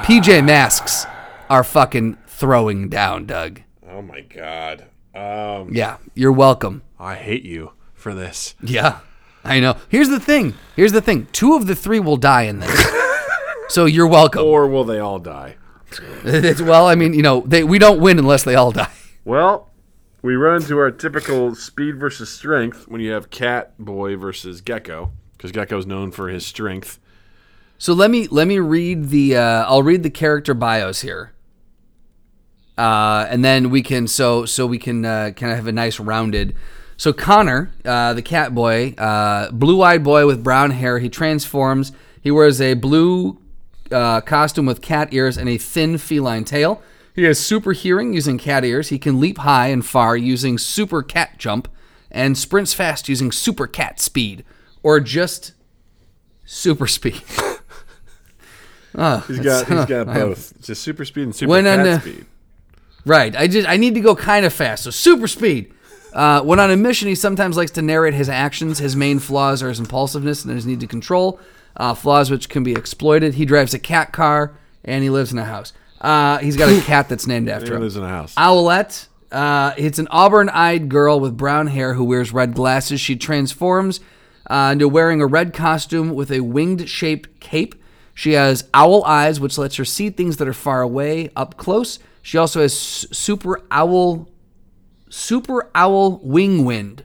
PJ 0.04 0.44
Masks 0.44 1.06
are 1.50 1.64
fucking 1.64 2.16
throwing 2.26 2.88
down, 2.88 3.26
Doug. 3.26 3.62
Oh 3.88 4.02
my 4.02 4.20
god. 4.20 4.86
Um, 5.14 5.74
Yeah, 5.74 5.96
you're 6.14 6.32
welcome. 6.32 6.82
I 6.98 7.16
hate 7.16 7.42
you 7.44 7.72
for 7.94 8.14
this. 8.14 8.54
Yeah, 8.62 9.00
I 9.44 9.58
know. 9.60 9.76
Here's 9.88 10.08
the 10.08 10.20
thing. 10.20 10.54
Here's 10.76 10.92
the 10.92 11.00
thing. 11.00 11.26
Two 11.32 11.54
of 11.54 11.66
the 11.66 11.74
three 11.74 11.98
will 11.98 12.16
die 12.16 12.42
in 12.42 12.60
this. 12.60 12.90
so 13.68 13.84
you're 13.86 14.06
welcome. 14.06 14.44
Or 14.44 14.68
will 14.68 14.84
they 14.84 14.98
all 15.00 15.18
die? 15.18 15.56
It's- 16.24 16.60
well, 16.60 16.86
I 16.86 16.94
mean, 16.94 17.14
you 17.14 17.22
know, 17.22 17.40
they, 17.46 17.64
we 17.64 17.78
don't 17.78 18.00
win 18.00 18.18
unless 18.18 18.44
they 18.44 18.54
all 18.54 18.72
die. 18.72 18.90
Well, 19.24 19.70
we 20.22 20.34
run 20.36 20.62
into 20.62 20.78
our 20.78 20.90
typical 20.90 21.54
speed 21.54 21.96
versus 21.96 22.30
strength 22.30 22.88
when 22.88 23.00
you 23.00 23.12
have 23.12 23.30
Cat 23.30 23.72
Boy 23.78 24.16
versus 24.16 24.60
Gecko, 24.60 25.12
because 25.36 25.52
Gecko 25.52 25.78
is 25.78 25.86
known 25.86 26.10
for 26.10 26.28
his 26.28 26.44
strength. 26.46 26.98
So 27.78 27.92
let 27.92 28.10
me 28.10 28.26
let 28.26 28.48
me 28.48 28.58
read 28.58 29.10
the 29.10 29.36
uh, 29.36 29.64
I'll 29.66 29.84
read 29.84 30.02
the 30.02 30.10
character 30.10 30.52
bios 30.54 31.02
here, 31.02 31.32
uh, 32.76 33.26
and 33.28 33.44
then 33.44 33.70
we 33.70 33.82
can 33.82 34.08
so 34.08 34.44
so 34.44 34.66
we 34.66 34.78
can 34.78 35.04
uh, 35.04 35.30
kind 35.36 35.52
of 35.52 35.58
have 35.58 35.66
a 35.68 35.72
nice 35.72 36.00
rounded. 36.00 36.56
So 36.96 37.12
Connor, 37.12 37.70
uh, 37.84 38.14
the 38.14 38.22
cat 38.22 38.52
boy, 38.54 38.94
uh, 38.98 39.52
blue-eyed 39.52 40.02
boy 40.02 40.26
with 40.26 40.42
brown 40.42 40.72
hair, 40.72 40.98
he 40.98 41.08
transforms. 41.08 41.92
He 42.20 42.32
wears 42.32 42.60
a 42.60 42.74
blue 42.74 43.40
uh, 43.90 44.20
costume 44.22 44.66
with 44.66 44.80
cat 44.82 45.12
ears 45.12 45.36
and 45.36 45.48
a 45.48 45.58
thin 45.58 45.98
feline 45.98 46.44
tail. 46.44 46.82
He 47.14 47.24
has 47.24 47.38
super 47.38 47.72
hearing 47.72 48.12
using 48.12 48.38
cat 48.38 48.64
ears. 48.64 48.88
He 48.90 48.98
can 48.98 49.18
leap 49.18 49.38
high 49.38 49.68
and 49.68 49.84
far 49.84 50.16
using 50.16 50.56
super 50.58 51.02
cat 51.02 51.38
jump, 51.38 51.66
and 52.10 52.38
sprints 52.38 52.72
fast 52.74 53.08
using 53.08 53.32
super 53.32 53.66
cat 53.66 53.98
speed, 54.00 54.44
or 54.82 55.00
just 55.00 55.52
super 56.44 56.86
speed. 56.86 57.20
Oh, 58.94 59.18
He's 59.28 59.38
got 59.40 59.66
he's 59.68 59.84
got 59.86 60.06
both, 60.06 60.60
just 60.62 60.82
super 60.82 61.04
speed 61.04 61.24
and 61.24 61.34
super 61.34 61.50
When 61.50 61.66
on 61.66 61.78
cat 61.78 61.84
the- 62.04 62.10
speed. 62.10 62.26
Right. 63.04 63.34
I 63.36 63.46
just 63.46 63.68
I 63.68 63.76
need 63.76 63.94
to 63.94 64.00
go 64.00 64.14
kind 64.14 64.44
of 64.44 64.52
fast. 64.52 64.84
So 64.84 64.90
super 64.90 65.28
speed. 65.28 65.72
Uh, 66.12 66.42
when 66.42 66.58
on 66.58 66.70
a 66.70 66.76
mission, 66.76 67.08
he 67.08 67.14
sometimes 67.14 67.56
likes 67.56 67.70
to 67.72 67.82
narrate 67.82 68.14
his 68.14 68.28
actions. 68.28 68.78
His 68.78 68.96
main 68.96 69.18
flaws 69.18 69.62
are 69.62 69.68
his 69.68 69.78
impulsiveness 69.80 70.44
and 70.44 70.54
his 70.54 70.66
need 70.66 70.80
to 70.80 70.86
control. 70.86 71.38
Uh, 71.78 71.94
flaws 71.94 72.30
which 72.30 72.48
can 72.48 72.62
be 72.64 72.72
exploited. 72.72 73.34
He 73.34 73.44
drives 73.46 73.72
a 73.72 73.78
cat 73.78 74.12
car 74.12 74.58
and 74.84 75.02
he 75.04 75.10
lives 75.10 75.32
in 75.32 75.38
a 75.38 75.44
house. 75.44 75.72
Uh, 76.00 76.38
he's 76.38 76.56
got 76.56 76.68
a 76.68 76.80
cat 76.84 77.08
that's 77.08 77.26
named 77.26 77.48
after 77.48 77.66
He 77.68 77.72
him. 77.74 77.80
lives 77.82 77.96
in 77.96 78.02
a 78.02 78.08
house. 78.08 78.34
Owlette. 78.34 79.06
Uh, 79.30 79.74
it's 79.76 79.98
an 79.98 80.08
auburn-eyed 80.10 80.88
girl 80.88 81.20
with 81.20 81.36
brown 81.36 81.66
hair 81.68 81.94
who 81.94 82.02
wears 82.04 82.32
red 82.32 82.54
glasses. 82.54 83.00
She 83.00 83.14
transforms 83.14 84.00
uh, 84.50 84.70
into 84.72 84.88
wearing 84.88 85.20
a 85.20 85.26
red 85.26 85.52
costume 85.54 86.14
with 86.14 86.30
a 86.32 86.40
winged-shaped 86.40 87.38
cape. 87.38 87.74
She 88.14 88.32
has 88.32 88.68
owl 88.74 89.04
eyes, 89.04 89.38
which 89.38 89.58
lets 89.58 89.76
her 89.76 89.84
see 89.84 90.10
things 90.10 90.38
that 90.38 90.48
are 90.48 90.52
far 90.54 90.80
away 90.82 91.30
up 91.36 91.56
close. 91.58 91.98
She 92.22 92.38
also 92.38 92.60
has 92.62 92.72
s- 92.72 93.06
super 93.12 93.60
owl, 93.70 94.28
super 95.10 95.70
owl 95.74 96.18
wing 96.24 96.64
wind. 96.64 97.04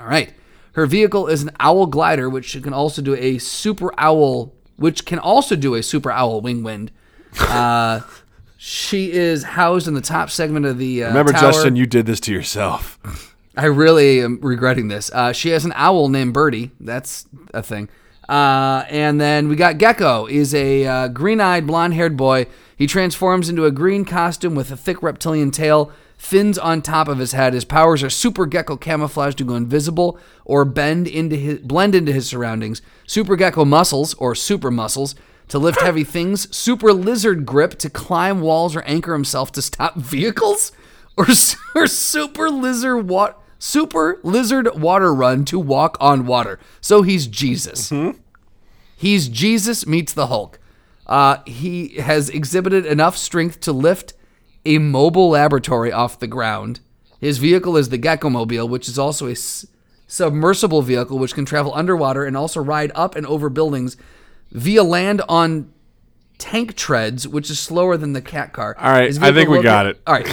All 0.00 0.06
right. 0.06 0.32
Her 0.74 0.86
vehicle 0.86 1.28
is 1.28 1.42
an 1.42 1.50
owl 1.60 1.86
glider, 1.86 2.28
which 2.28 2.46
she 2.46 2.60
can 2.60 2.72
also 2.72 3.00
do 3.00 3.14
a 3.14 3.38
super 3.38 3.92
owl, 3.98 4.52
which 4.76 5.04
can 5.04 5.18
also 5.18 5.56
do 5.56 5.74
a 5.74 5.82
super 5.82 6.10
owl 6.10 6.40
wing 6.40 6.62
wind. 6.62 6.90
Uh, 7.40 8.00
she 8.56 9.12
is 9.12 9.44
housed 9.44 9.86
in 9.86 9.94
the 9.94 10.00
top 10.00 10.30
segment 10.30 10.66
of 10.66 10.78
the 10.78 11.04
uh, 11.04 11.08
Remember, 11.08 11.32
tower. 11.32 11.52
Justin, 11.52 11.76
you 11.76 11.86
did 11.86 12.06
this 12.06 12.20
to 12.20 12.32
yourself. 12.32 12.98
I 13.56 13.66
really 13.66 14.20
am 14.20 14.40
regretting 14.42 14.88
this. 14.88 15.12
Uh, 15.12 15.32
she 15.32 15.50
has 15.50 15.64
an 15.64 15.72
owl 15.76 16.08
named 16.08 16.34
Birdie. 16.34 16.72
That's 16.80 17.26
a 17.52 17.62
thing. 17.62 17.88
Uh, 18.28 18.84
and 18.88 19.20
then 19.20 19.48
we 19.48 19.54
got 19.54 19.78
Gecko. 19.78 20.26
is 20.26 20.54
a 20.54 20.86
uh, 20.86 21.08
green-eyed, 21.08 21.66
blonde-haired 21.66 22.16
boy. 22.16 22.46
He 22.76 22.88
transforms 22.88 23.48
into 23.48 23.64
a 23.64 23.70
green 23.70 24.04
costume 24.04 24.56
with 24.56 24.72
a 24.72 24.76
thick 24.76 25.02
reptilian 25.02 25.52
tail, 25.52 25.92
fins 26.24 26.58
on 26.58 26.82
top 26.82 27.08
of 27.08 27.18
his 27.18 27.32
head. 27.32 27.52
His 27.54 27.64
powers 27.64 28.02
are 28.02 28.10
super 28.10 28.46
gecko 28.46 28.76
camouflage 28.76 29.34
to 29.36 29.44
go 29.44 29.54
invisible 29.54 30.18
or 30.44 30.64
bend 30.64 31.06
into 31.06 31.36
his 31.36 31.58
blend 31.60 31.94
into 31.94 32.12
his 32.12 32.28
surroundings. 32.28 32.82
Super 33.06 33.36
gecko 33.36 33.64
muscles 33.64 34.14
or 34.14 34.34
super 34.34 34.70
muscles 34.70 35.14
to 35.48 35.58
lift 35.58 35.80
heavy 35.80 36.04
things. 36.04 36.54
Super 36.54 36.92
lizard 36.92 37.44
grip 37.44 37.78
to 37.78 37.90
climb 37.90 38.40
walls 38.40 38.74
or 38.74 38.82
anchor 38.82 39.12
himself 39.12 39.52
to 39.52 39.62
stop 39.62 39.96
vehicles. 39.96 40.72
Or, 41.16 41.26
or 41.76 41.86
super 41.86 42.50
lizard 42.50 43.08
what 43.08 43.40
super 43.58 44.18
lizard 44.24 44.68
water 44.74 45.14
run 45.14 45.44
to 45.46 45.58
walk 45.60 45.96
on 46.00 46.26
water. 46.26 46.58
So 46.80 47.02
he's 47.02 47.26
Jesus. 47.26 47.88
He's 48.96 49.28
Jesus 49.28 49.86
meets 49.86 50.12
the 50.12 50.26
Hulk. 50.26 50.58
Uh, 51.06 51.38
he 51.46 51.96
has 51.96 52.30
exhibited 52.30 52.86
enough 52.86 53.16
strength 53.16 53.60
to 53.60 53.72
lift 53.72 54.14
a 54.64 54.78
mobile 54.78 55.30
laboratory 55.30 55.92
off 55.92 56.18
the 56.18 56.26
ground. 56.26 56.80
His 57.20 57.38
vehicle 57.38 57.76
is 57.76 57.88
the 57.88 57.98
Gecko 57.98 58.28
Mobile, 58.30 58.68
which 58.68 58.88
is 58.88 58.98
also 58.98 59.26
a 59.28 59.32
s- 59.32 59.66
submersible 60.06 60.82
vehicle 60.82 61.18
which 61.18 61.34
can 61.34 61.44
travel 61.44 61.72
underwater 61.74 62.24
and 62.24 62.36
also 62.36 62.60
ride 62.60 62.92
up 62.94 63.14
and 63.16 63.26
over 63.26 63.48
buildings 63.48 63.96
via 64.52 64.82
land 64.82 65.22
on 65.28 65.72
tank 66.38 66.74
treads, 66.76 67.26
which 67.26 67.50
is 67.50 67.58
slower 67.58 67.96
than 67.96 68.12
the 68.12 68.20
cat 68.22 68.52
car. 68.52 68.76
All 68.78 68.90
right, 68.92 69.06
His 69.08 69.18
I 69.22 69.32
think 69.32 69.48
we 69.48 69.56
loca- 69.56 69.64
got 69.64 69.86
it. 69.86 70.00
All 70.06 70.14
right. 70.14 70.26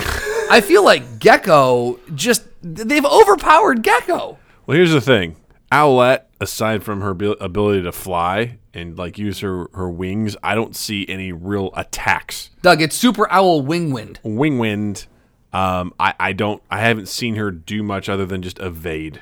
I 0.52 0.60
feel 0.62 0.84
like 0.84 1.20
Gecko 1.20 2.00
just 2.16 2.44
they've 2.62 3.06
overpowered 3.06 3.84
Gecko. 3.84 4.38
Well, 4.68 4.76
here's 4.76 4.92
the 4.92 5.02
thing. 5.02 5.36
Owlette, 5.72 6.24
aside 6.40 6.84
from 6.84 7.02
her 7.02 7.12
ability 7.12 7.84
to 7.84 7.92
fly 7.92 8.58
and 8.74 8.98
like 8.98 9.18
use 9.18 9.40
her, 9.40 9.68
her 9.74 9.90
wings, 9.90 10.36
I 10.44 10.56
don't 10.56 10.76
see 10.76 11.06
any 11.08 11.32
real 11.32 11.72
attacks. 11.76 12.50
Doug, 12.62 12.82
it's 12.82 12.96
Super 12.96 13.30
Owl 13.32 13.62
Wing 13.62 13.92
Wind. 13.92 14.20
Wing 14.24 14.60
wind, 14.60 15.06
um, 15.54 15.94
I, 16.00 16.14
I 16.20 16.34
don't 16.34 16.62
I 16.70 16.80
haven't 16.80 17.08
seen 17.08 17.36
her 17.36 17.52
do 17.52 17.84
much 17.84 18.10
other 18.10 18.26
than 18.26 18.42
just 18.42 18.60
evade. 18.60 19.22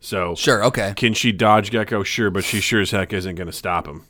So 0.00 0.34
Sure, 0.34 0.62
okay. 0.64 0.92
can 0.96 1.14
she 1.14 1.32
dodge 1.32 1.70
Gecko? 1.70 2.02
Sure, 2.02 2.30
but 2.30 2.44
she 2.44 2.60
sure 2.60 2.80
as 2.82 2.90
heck 2.90 3.12
isn't 3.12 3.34
going 3.34 3.46
to 3.48 3.52
stop 3.52 3.86
him. 3.88 4.04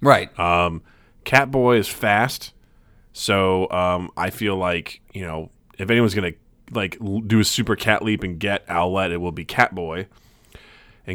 Right. 0.00 0.36
Um, 0.38 0.82
Catboy 1.24 1.78
is 1.78 1.88
fast, 1.88 2.52
so 3.12 3.70
um, 3.70 4.10
I 4.16 4.30
feel 4.30 4.56
like 4.56 5.00
you 5.12 5.22
know 5.22 5.50
if 5.78 5.90
anyone's 5.90 6.14
gonna 6.14 6.32
like 6.70 6.96
l- 7.00 7.20
do 7.20 7.40
a 7.40 7.44
super 7.44 7.76
cat 7.76 8.02
leap 8.02 8.22
and 8.22 8.38
get 8.38 8.66
Owlette, 8.68 9.10
it 9.10 9.18
will 9.18 9.32
be 9.32 9.44
Catboy. 9.44 10.06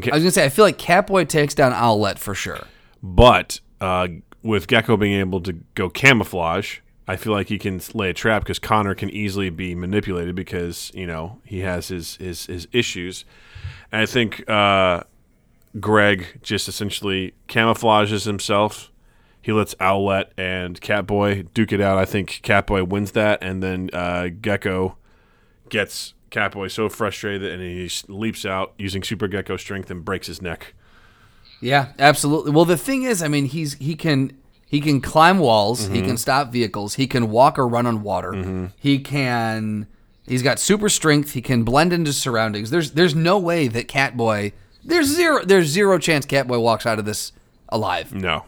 And 0.04 0.12
I 0.12 0.16
was 0.16 0.24
gonna 0.24 0.32
say 0.32 0.46
I 0.46 0.50
feel 0.50 0.66
like 0.66 0.78
Catboy 0.78 1.28
takes 1.28 1.54
down 1.54 1.72
Owlette 1.74 2.20
for 2.20 2.36
sure. 2.36 2.66
but 3.02 3.60
uh, 3.82 4.08
with 4.44 4.68
Gecko 4.68 4.98
being 4.98 5.20
able 5.20 5.42
to 5.42 5.54
go 5.74 5.90
camouflage, 5.90 6.80
I 7.08 7.16
feel 7.16 7.34
like 7.34 7.48
he 7.50 7.58
can 7.58 7.82
lay 7.94 8.10
a 8.10 8.14
trap 8.14 8.44
because 8.44 8.60
Connor 8.60 8.96
can 8.96 9.10
easily 9.10 9.50
be 9.50 9.76
manipulated 9.76 10.36
because 10.36 10.92
you 10.94 11.06
know 11.08 11.40
he 11.44 11.60
has 11.60 11.90
his 11.90 12.16
his, 12.18 12.46
his 12.46 12.68
issues. 12.72 13.26
And 13.92 14.02
I 14.02 14.06
think 14.06 14.48
uh, 14.50 15.04
Greg 15.80 16.40
just 16.42 16.68
essentially 16.68 17.34
camouflages 17.48 18.26
himself. 18.26 18.92
He 19.42 19.52
lets 19.52 19.76
Owlette 19.76 20.32
and 20.38 20.82
Catboy 20.82 21.48
duke 21.54 21.72
it 21.72 21.80
out. 21.80 22.00
I 22.00 22.06
think 22.06 22.42
Catboy 22.42 22.88
wins 22.88 23.12
that, 23.12 23.44
and 23.44 23.62
then 23.62 23.92
uh, 23.94 24.30
Gecko 24.42 24.98
gets 25.70 26.16
Catboy 26.36 26.70
so 26.72 26.90
frustrated 26.90 27.52
and 27.52 27.62
he 27.62 27.90
leaps 28.08 28.46
out 28.46 28.74
using 28.78 29.04
Super 29.04 29.28
Gekko 29.28 29.60
strength 29.60 29.90
and 29.90 30.04
breaks 30.04 30.28
his 30.28 30.42
neck. 30.42 30.74
Yeah, 31.62 31.94
absolutely. 31.98 32.52
Well, 32.52 32.66
the 32.66 32.78
thing 32.78 33.04
is, 33.04 33.24
I 33.24 33.28
mean, 33.28 33.46
he's 33.46 33.76
he 33.76 33.96
can 33.96 34.38
he 34.68 34.82
can 34.82 35.00
climb 35.02 35.40
walls, 35.40 35.88
he 35.88 35.98
Mm-hmm. 36.00 36.08
can 36.08 36.18
stop 36.18 36.52
vehicles, 36.52 36.96
he 36.96 37.08
can 37.08 37.30
walk 37.30 37.58
or 37.58 37.68
run 37.68 37.86
on 37.86 38.04
water. 38.04 38.72
He 38.78 39.00
can 39.00 39.88
he's 40.28 40.42
got 40.44 40.60
super 40.60 40.90
strength, 40.90 41.32
he 41.32 41.42
can 41.42 41.64
blend 41.64 41.94
into 41.94 42.12
surroundings. 42.12 42.70
There's 42.72 42.92
there's 42.92 43.16
no 43.16 43.38
way 43.40 43.68
that 43.70 43.88
Catboy 43.88 44.52
there's 44.84 45.08
zero 45.08 45.44
there's 45.46 45.68
zero 45.68 45.98
chance 45.98 46.26
Catboy 46.26 46.62
walks 46.62 46.86
out 46.86 47.00
of 47.00 47.06
this 47.06 47.32
alive. 47.70 48.14
No, 48.14 48.46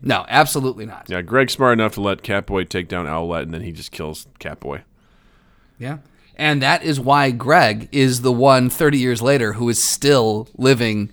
No, 0.00 0.24
absolutely 0.28 0.86
not. 0.86 1.06
Yeah, 1.08 1.20
Greg's 1.22 1.52
smart 1.54 1.72
enough 1.74 1.94
to 1.94 2.00
let 2.00 2.22
Catboy 2.22 2.68
take 2.68 2.88
down 2.88 3.06
Owlette, 3.06 3.42
and 3.42 3.52
then 3.52 3.62
he 3.62 3.72
just 3.72 3.90
kills 3.90 4.28
Catboy. 4.38 4.82
Yeah. 5.78 5.98
And 6.36 6.62
that 6.62 6.82
is 6.82 6.98
why 6.98 7.30
Greg 7.30 7.88
is 7.92 8.22
the 8.22 8.32
one 8.32 8.70
30 8.70 8.98
years 8.98 9.20
later 9.20 9.54
who 9.54 9.68
is 9.68 9.82
still 9.82 10.48
living 10.56 11.12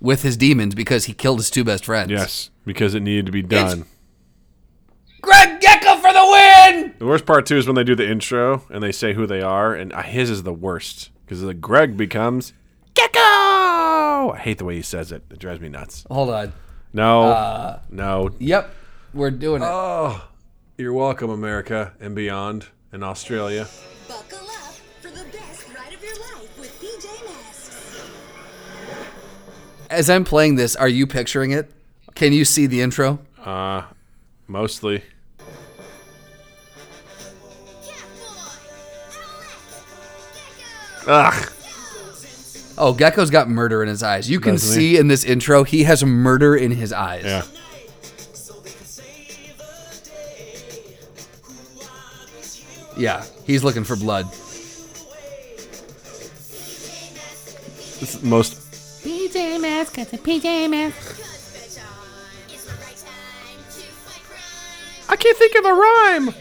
with 0.00 0.22
his 0.22 0.36
demons 0.36 0.74
because 0.74 1.06
he 1.06 1.12
killed 1.14 1.38
his 1.38 1.50
two 1.50 1.64
best 1.64 1.84
friends. 1.86 2.10
Yes, 2.10 2.50
because 2.64 2.94
it 2.94 3.00
needed 3.00 3.26
to 3.26 3.32
be 3.32 3.42
done. 3.42 3.86
Greg 5.20 5.60
Gekko 5.60 5.96
for 6.00 6.12
the 6.12 6.24
win! 6.72 6.94
The 6.98 7.06
worst 7.06 7.26
part 7.26 7.46
too 7.46 7.56
is 7.56 7.66
when 7.66 7.74
they 7.76 7.82
do 7.84 7.94
the 7.96 8.08
intro 8.08 8.62
and 8.70 8.82
they 8.82 8.92
say 8.92 9.14
who 9.14 9.26
they 9.26 9.40
are, 9.42 9.74
and 9.74 9.92
uh, 9.92 10.02
his 10.02 10.30
is 10.30 10.42
the 10.44 10.52
worst 10.52 11.10
because 11.24 11.40
the 11.40 11.54
Greg 11.54 11.96
becomes 11.96 12.52
Gekko. 12.94 14.34
I 14.34 14.38
hate 14.40 14.58
the 14.58 14.64
way 14.64 14.76
he 14.76 14.82
says 14.82 15.10
it. 15.12 15.22
It 15.30 15.38
drives 15.38 15.60
me 15.60 15.68
nuts. 15.68 16.04
Hold 16.10 16.30
on. 16.30 16.52
No, 16.92 17.22
Uh, 17.24 17.80
no. 17.90 18.30
Yep. 18.38 18.74
We're 19.14 19.30
doing 19.30 19.62
it. 19.62 19.66
Oh, 19.68 20.28
you're 20.76 20.92
welcome, 20.92 21.30
America 21.30 21.92
and 22.00 22.14
beyond, 22.14 22.66
and 22.92 23.02
Australia. 23.02 23.66
Buckle 24.06 24.38
As 29.90 30.10
I'm 30.10 30.24
playing 30.24 30.56
this, 30.56 30.76
are 30.76 30.88
you 30.88 31.06
picturing 31.06 31.50
it? 31.52 31.70
Can 32.14 32.32
you 32.32 32.44
see 32.44 32.66
the 32.66 32.80
intro? 32.80 33.20
Uh, 33.42 33.82
mostly. 34.46 35.02
Ugh. 41.06 41.52
Oh, 42.80 42.94
Gekko's 42.94 43.30
got 43.30 43.48
murder 43.48 43.82
in 43.82 43.88
his 43.88 44.02
eyes. 44.02 44.30
You 44.30 44.40
can 44.40 44.52
Doesn't 44.54 44.80
he? 44.80 44.90
see 44.92 44.98
in 44.98 45.08
this 45.08 45.24
intro, 45.24 45.64
he 45.64 45.82
has 45.84 46.04
murder 46.04 46.54
in 46.54 46.70
his 46.70 46.92
eyes. 46.92 47.24
Yeah. 47.24 47.42
Yeah, 52.96 53.24
he's 53.44 53.62
looking 53.62 53.84
for 53.84 53.94
blood. 53.96 54.26
This 58.00 58.14
is 58.14 58.20
the 58.20 58.26
most. 58.26 58.67
PJ 59.08 59.58
Masks, 59.62 59.96
got 59.96 60.08
the 60.10 60.18
PJ 60.18 60.68
Masks. 60.68 61.24
I 65.08 65.16
can't 65.16 65.38
think 65.38 65.54
of 65.54 65.64
a 65.64 65.72
rhyme. 65.72 66.34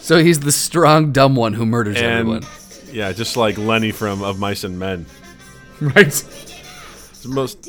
So 0.00 0.18
he's 0.22 0.38
the 0.40 0.52
strong, 0.52 1.10
dumb 1.10 1.34
one 1.34 1.54
who 1.54 1.66
murders 1.66 1.96
And 1.96 2.06
everyone. 2.06 2.42
yeah, 2.92 3.10
just 3.10 3.36
like 3.36 3.58
Lennie 3.58 3.90
from 3.90 4.22
Of 4.22 4.38
Mice 4.38 4.62
and 4.64 4.78
Men. 4.78 5.06
Right. 5.80 6.06
It's 6.06 6.22
the 7.24 7.28
most 7.30 7.68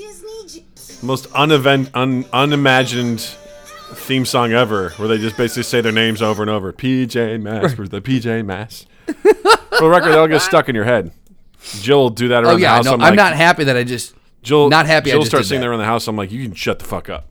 most 1.01 1.25
unevent, 1.33 1.89
un, 1.95 2.25
unimagined 2.31 3.21
theme 3.21 4.23
song 4.25 4.51
ever, 4.51 4.89
where 4.97 5.07
they 5.07 5.17
just 5.17 5.35
basically 5.35 5.63
say 5.63 5.81
their 5.81 5.91
names 5.91 6.21
over 6.21 6.43
and 6.43 6.49
over. 6.51 6.71
PJ 6.71 7.41
Masks 7.41 7.73
for 7.73 7.87
the 7.87 7.99
PJ 8.01 8.45
Masks. 8.45 8.85
for 9.07 9.23
the 9.23 9.89
record, 9.89 10.09
that'll 10.09 10.27
get 10.27 10.43
stuck 10.43 10.69
in 10.69 10.75
your 10.75 10.83
head. 10.83 11.11
Jill 11.81 11.99
will 11.99 12.09
do 12.09 12.27
that 12.29 12.43
around 12.43 12.53
Oh 12.53 12.57
yeah, 12.57 12.69
the 12.71 12.75
house. 12.75 12.85
no, 12.85 12.93
I'm, 12.93 12.99
like, 12.99 13.15
not 13.15 13.33
happy 13.35 13.63
that 13.65 13.75
I 13.77 13.83
just. 13.83 14.13
Jill, 14.41 14.69
not 14.69 14.85
happy 14.85 15.09
Jill 15.11 15.23
starts 15.25 15.45
did 15.45 15.49
singing 15.49 15.61
there 15.61 15.69
around 15.71 15.79
the 15.79 15.85
house. 15.85 16.07
I'm 16.07 16.17
like, 16.17 16.31
you 16.31 16.43
can 16.43 16.53
shut 16.53 16.79
the 16.79 16.85
fuck 16.85 17.09
up. 17.09 17.27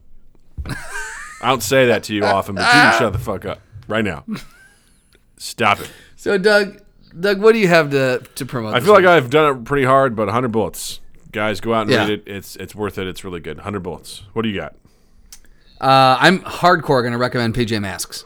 I 0.66 1.48
don't 1.48 1.62
say 1.62 1.86
that 1.86 2.04
to 2.04 2.14
you 2.14 2.24
often, 2.24 2.54
but 2.54 2.62
you 2.62 2.80
can 2.80 2.98
shut 2.98 3.12
the 3.12 3.18
fuck 3.18 3.44
up 3.44 3.60
right 3.88 4.04
now. 4.04 4.24
Stop 5.36 5.80
it. 5.80 5.90
So 6.16 6.38
Doug, 6.38 6.80
Doug, 7.18 7.40
what 7.40 7.52
do 7.52 7.58
you 7.58 7.68
have 7.68 7.90
to 7.90 8.22
to 8.36 8.46
promote? 8.46 8.74
I 8.74 8.80
feel 8.80 8.94
like? 8.94 9.04
I've 9.04 9.28
done 9.28 9.56
it 9.56 9.64
pretty 9.64 9.84
hard, 9.84 10.14
but 10.16 10.26
100 10.26 10.48
bullets. 10.48 11.00
Guys, 11.32 11.60
go 11.60 11.74
out 11.74 11.82
and 11.82 11.90
Yeah. 11.90 12.00
read 12.06 12.10
it. 12.10 12.22
It's 12.26 12.56
it's 12.56 12.74
worth 12.74 12.96
it. 12.98 13.06
It's 13.06 13.24
really 13.24 13.40
good. 13.40 13.56
100 13.58 13.80
bullets. 13.80 14.22
What 14.32 14.42
do 14.42 14.48
you 14.48 14.56
got? 14.58 14.74
uh, 15.80 16.16
I'm 16.20 16.38
hardcore 16.40 17.02
going 17.02 17.12
to 17.12 17.18
recommend 17.18 17.54
PJ 17.56 17.80
Masks. 17.82 18.24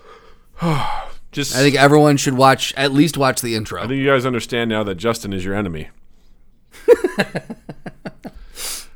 Just 1.33 1.55
I 1.57 1.59
think 1.61 1.75
everyone 1.77 2.17
should 2.19 2.35
watch 2.35 2.73
at 2.77 2.93
least 2.93 3.17
watch 3.19 3.41
the 3.43 3.55
intro. 3.57 3.83
I 3.83 3.87
think 3.87 3.99
you 3.99 4.07
guys 4.07 4.25
understand 4.27 4.69
now 4.71 4.83
that 4.85 4.95
Justin 4.97 5.33
is 5.33 5.45
your 5.45 5.55
enemy. 5.55 5.89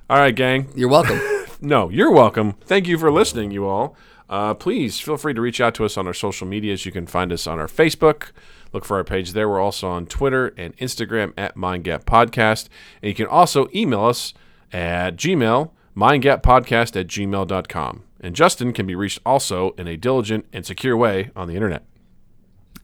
All 0.08 0.18
right, 0.18 0.34
gang. 0.34 0.68
You're 0.74 0.88
welcome. 0.88 1.20
No, 1.62 1.90
you're 1.90 2.10
welcome. 2.10 2.54
Thank 2.64 2.88
you 2.88 2.96
for 2.96 3.12
listening, 3.12 3.50
you 3.50 3.66
all. 3.66 3.94
Uh, 4.30 4.54
please 4.54 4.98
feel 4.98 5.18
free 5.18 5.34
to 5.34 5.42
reach 5.42 5.60
out 5.60 5.74
to 5.74 5.84
us 5.84 5.98
on 5.98 6.06
our 6.06 6.14
social 6.14 6.46
medias. 6.46 6.86
You 6.86 6.92
can 6.92 7.06
find 7.06 7.30
us 7.30 7.46
on 7.46 7.58
our 7.58 7.66
Facebook. 7.66 8.30
Look 8.72 8.86
for 8.86 8.96
our 8.96 9.04
page 9.04 9.32
there. 9.32 9.46
We're 9.46 9.60
also 9.60 9.88
on 9.88 10.06
Twitter 10.06 10.54
and 10.56 10.74
Instagram 10.78 11.34
at 11.36 11.56
MindGap 11.56 12.04
Podcast. 12.04 12.68
And 13.02 13.10
you 13.10 13.14
can 13.14 13.26
also 13.26 13.68
email 13.74 14.06
us 14.06 14.32
at 14.72 15.16
Gmail, 15.16 15.70
mindgappodcast 15.94 16.98
at 16.98 17.06
gmail.com. 17.08 18.04
And 18.20 18.34
Justin 18.34 18.72
can 18.72 18.86
be 18.86 18.94
reached 18.94 19.18
also 19.26 19.72
in 19.72 19.86
a 19.86 19.98
diligent 19.98 20.46
and 20.52 20.64
secure 20.64 20.96
way 20.96 21.30
on 21.36 21.46
the 21.46 21.56
internet. 21.56 21.84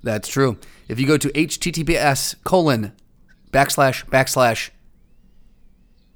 That's 0.02 0.28
true. 0.28 0.58
If 0.88 1.00
you 1.00 1.06
go 1.06 1.16
to 1.16 1.28
https 1.30 2.34
colon 2.44 2.92
backslash 3.52 4.04
backslash, 4.06 4.70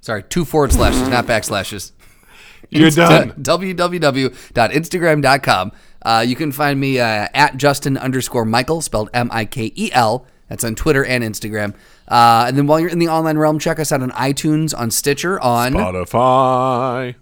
sorry, 0.01 0.23
two 0.23 0.43
forward 0.45 0.71
slashes, 0.73 1.07
not 1.07 1.25
backslashes. 1.25 1.91
You're 2.69 2.91
done. 2.91 3.31
www.instagram.com. 3.33 5.71
Uh, 6.03 6.25
you 6.27 6.35
can 6.35 6.51
find 6.51 6.79
me 6.79 6.99
uh, 6.99 7.27
at 7.33 7.57
Justin 7.57 7.97
underscore 7.97 8.45
Michael, 8.45 8.81
spelled 8.81 9.09
M 9.13 9.29
I 9.31 9.45
K 9.45 9.71
E 9.75 9.91
L. 9.93 10.25
That's 10.47 10.63
on 10.63 10.75
Twitter 10.75 11.03
and 11.05 11.23
Instagram. 11.23 11.73
Uh, 12.07 12.45
and 12.47 12.57
then 12.57 12.65
while 12.67 12.79
you're 12.79 12.89
in 12.89 12.99
the 12.99 13.07
online 13.07 13.37
realm, 13.37 13.57
check 13.59 13.79
us 13.79 13.91
out 13.91 14.01
on 14.01 14.11
iTunes, 14.11 14.77
on 14.77 14.91
Stitcher, 14.91 15.39
on 15.39 15.73
Spotify. 15.73 17.15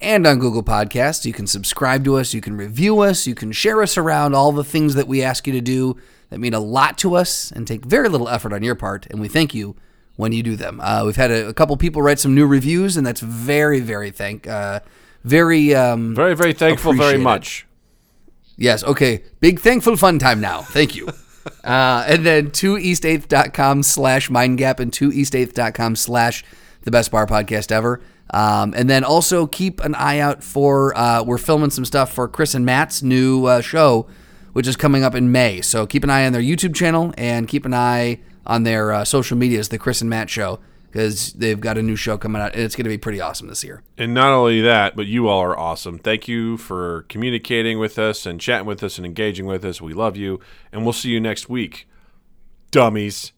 and 0.00 0.26
on 0.26 0.38
Google 0.38 0.62
Podcasts. 0.62 1.24
You 1.24 1.32
can 1.32 1.46
subscribe 1.48 2.04
to 2.04 2.16
us, 2.16 2.32
you 2.32 2.40
can 2.40 2.56
review 2.56 3.00
us, 3.00 3.26
you 3.26 3.34
can 3.34 3.50
share 3.50 3.82
us 3.82 3.98
around, 3.98 4.34
all 4.34 4.52
the 4.52 4.62
things 4.62 4.94
that 4.94 5.08
we 5.08 5.20
ask 5.22 5.48
you 5.48 5.52
to 5.52 5.60
do 5.60 5.96
that 6.30 6.38
mean 6.38 6.54
a 6.54 6.60
lot 6.60 6.96
to 6.98 7.16
us 7.16 7.50
and 7.50 7.66
take 7.66 7.84
very 7.84 8.08
little 8.08 8.28
effort 8.28 8.52
on 8.52 8.62
your 8.62 8.76
part. 8.76 9.06
And 9.10 9.20
we 9.20 9.26
thank 9.28 9.52
you 9.52 9.74
when 10.16 10.32
you 10.32 10.42
do 10.42 10.56
them. 10.56 10.80
Uh, 10.80 11.02
we've 11.04 11.16
had 11.16 11.30
a, 11.30 11.48
a 11.48 11.54
couple 11.54 11.76
people 11.76 12.02
write 12.02 12.18
some 12.18 12.34
new 12.34 12.46
reviews, 12.46 12.96
and 12.96 13.06
that's 13.06 13.20
very, 13.20 13.80
very 13.80 14.10
thank, 14.10 14.46
uh, 14.46 14.80
very, 15.24 15.74
um, 15.74 16.14
Very, 16.14 16.36
very 16.36 16.52
thankful 16.52 16.92
very 16.92 17.18
much. 17.18 17.66
Yes. 18.56 18.84
Okay. 18.84 19.24
Big 19.40 19.60
thankful 19.60 19.96
fun 19.96 20.18
time 20.18 20.40
now. 20.40 20.62
Thank 20.62 20.94
you. 20.94 21.08
uh, 21.64 22.04
and 22.06 22.24
then 22.24 22.50
2east8th.com 22.50 23.82
slash 23.82 24.28
mindgap 24.28 24.80
and 24.80 24.92
2east8th.com 24.92 25.96
slash 25.96 26.44
the 26.82 26.90
best 26.90 27.10
bar 27.10 27.26
podcast 27.26 27.72
ever. 27.72 28.00
Um, 28.30 28.74
and 28.76 28.88
then 28.88 29.04
also 29.04 29.46
keep 29.46 29.80
an 29.80 29.94
eye 29.94 30.18
out 30.18 30.42
for, 30.42 30.96
uh, 30.96 31.22
we're 31.22 31.38
filming 31.38 31.70
some 31.70 31.84
stuff 31.84 32.12
for 32.12 32.28
Chris 32.28 32.54
and 32.54 32.64
Matt's 32.64 33.02
new 33.02 33.46
uh, 33.46 33.60
show, 33.60 34.06
which 34.52 34.66
is 34.66 34.76
coming 34.76 35.04
up 35.04 35.14
in 35.14 35.32
May. 35.32 35.60
So 35.60 35.86
keep 35.86 36.04
an 36.04 36.10
eye 36.10 36.26
on 36.26 36.32
their 36.32 36.42
YouTube 36.42 36.74
channel 36.74 37.12
and 37.16 37.48
keep 37.48 37.64
an 37.64 37.74
eye 37.74 38.20
on 38.46 38.62
their 38.62 38.92
uh, 38.92 39.04
social 39.04 39.36
medias, 39.36 39.68
the 39.68 39.78
Chris 39.78 40.00
and 40.00 40.10
Matt 40.10 40.30
show, 40.30 40.60
because 40.90 41.32
they've 41.32 41.60
got 41.60 41.76
a 41.76 41.82
new 41.82 41.96
show 41.96 42.16
coming 42.16 42.40
out 42.40 42.54
and 42.54 42.62
it's 42.62 42.76
going 42.76 42.84
to 42.84 42.90
be 42.90 42.98
pretty 42.98 43.20
awesome 43.20 43.48
this 43.48 43.64
year. 43.64 43.82
And 43.98 44.14
not 44.14 44.28
only 44.28 44.60
that, 44.60 44.94
but 44.94 45.06
you 45.06 45.28
all 45.28 45.40
are 45.40 45.58
awesome. 45.58 45.98
Thank 45.98 46.28
you 46.28 46.56
for 46.56 47.02
communicating 47.08 47.78
with 47.78 47.98
us 47.98 48.26
and 48.26 48.40
chatting 48.40 48.66
with 48.66 48.82
us 48.82 48.96
and 48.96 49.04
engaging 49.04 49.46
with 49.46 49.64
us. 49.64 49.80
We 49.80 49.92
love 49.92 50.16
you. 50.16 50.40
And 50.72 50.84
we'll 50.84 50.92
see 50.92 51.10
you 51.10 51.20
next 51.20 51.48
week. 51.48 51.88
Dummies. 52.70 53.32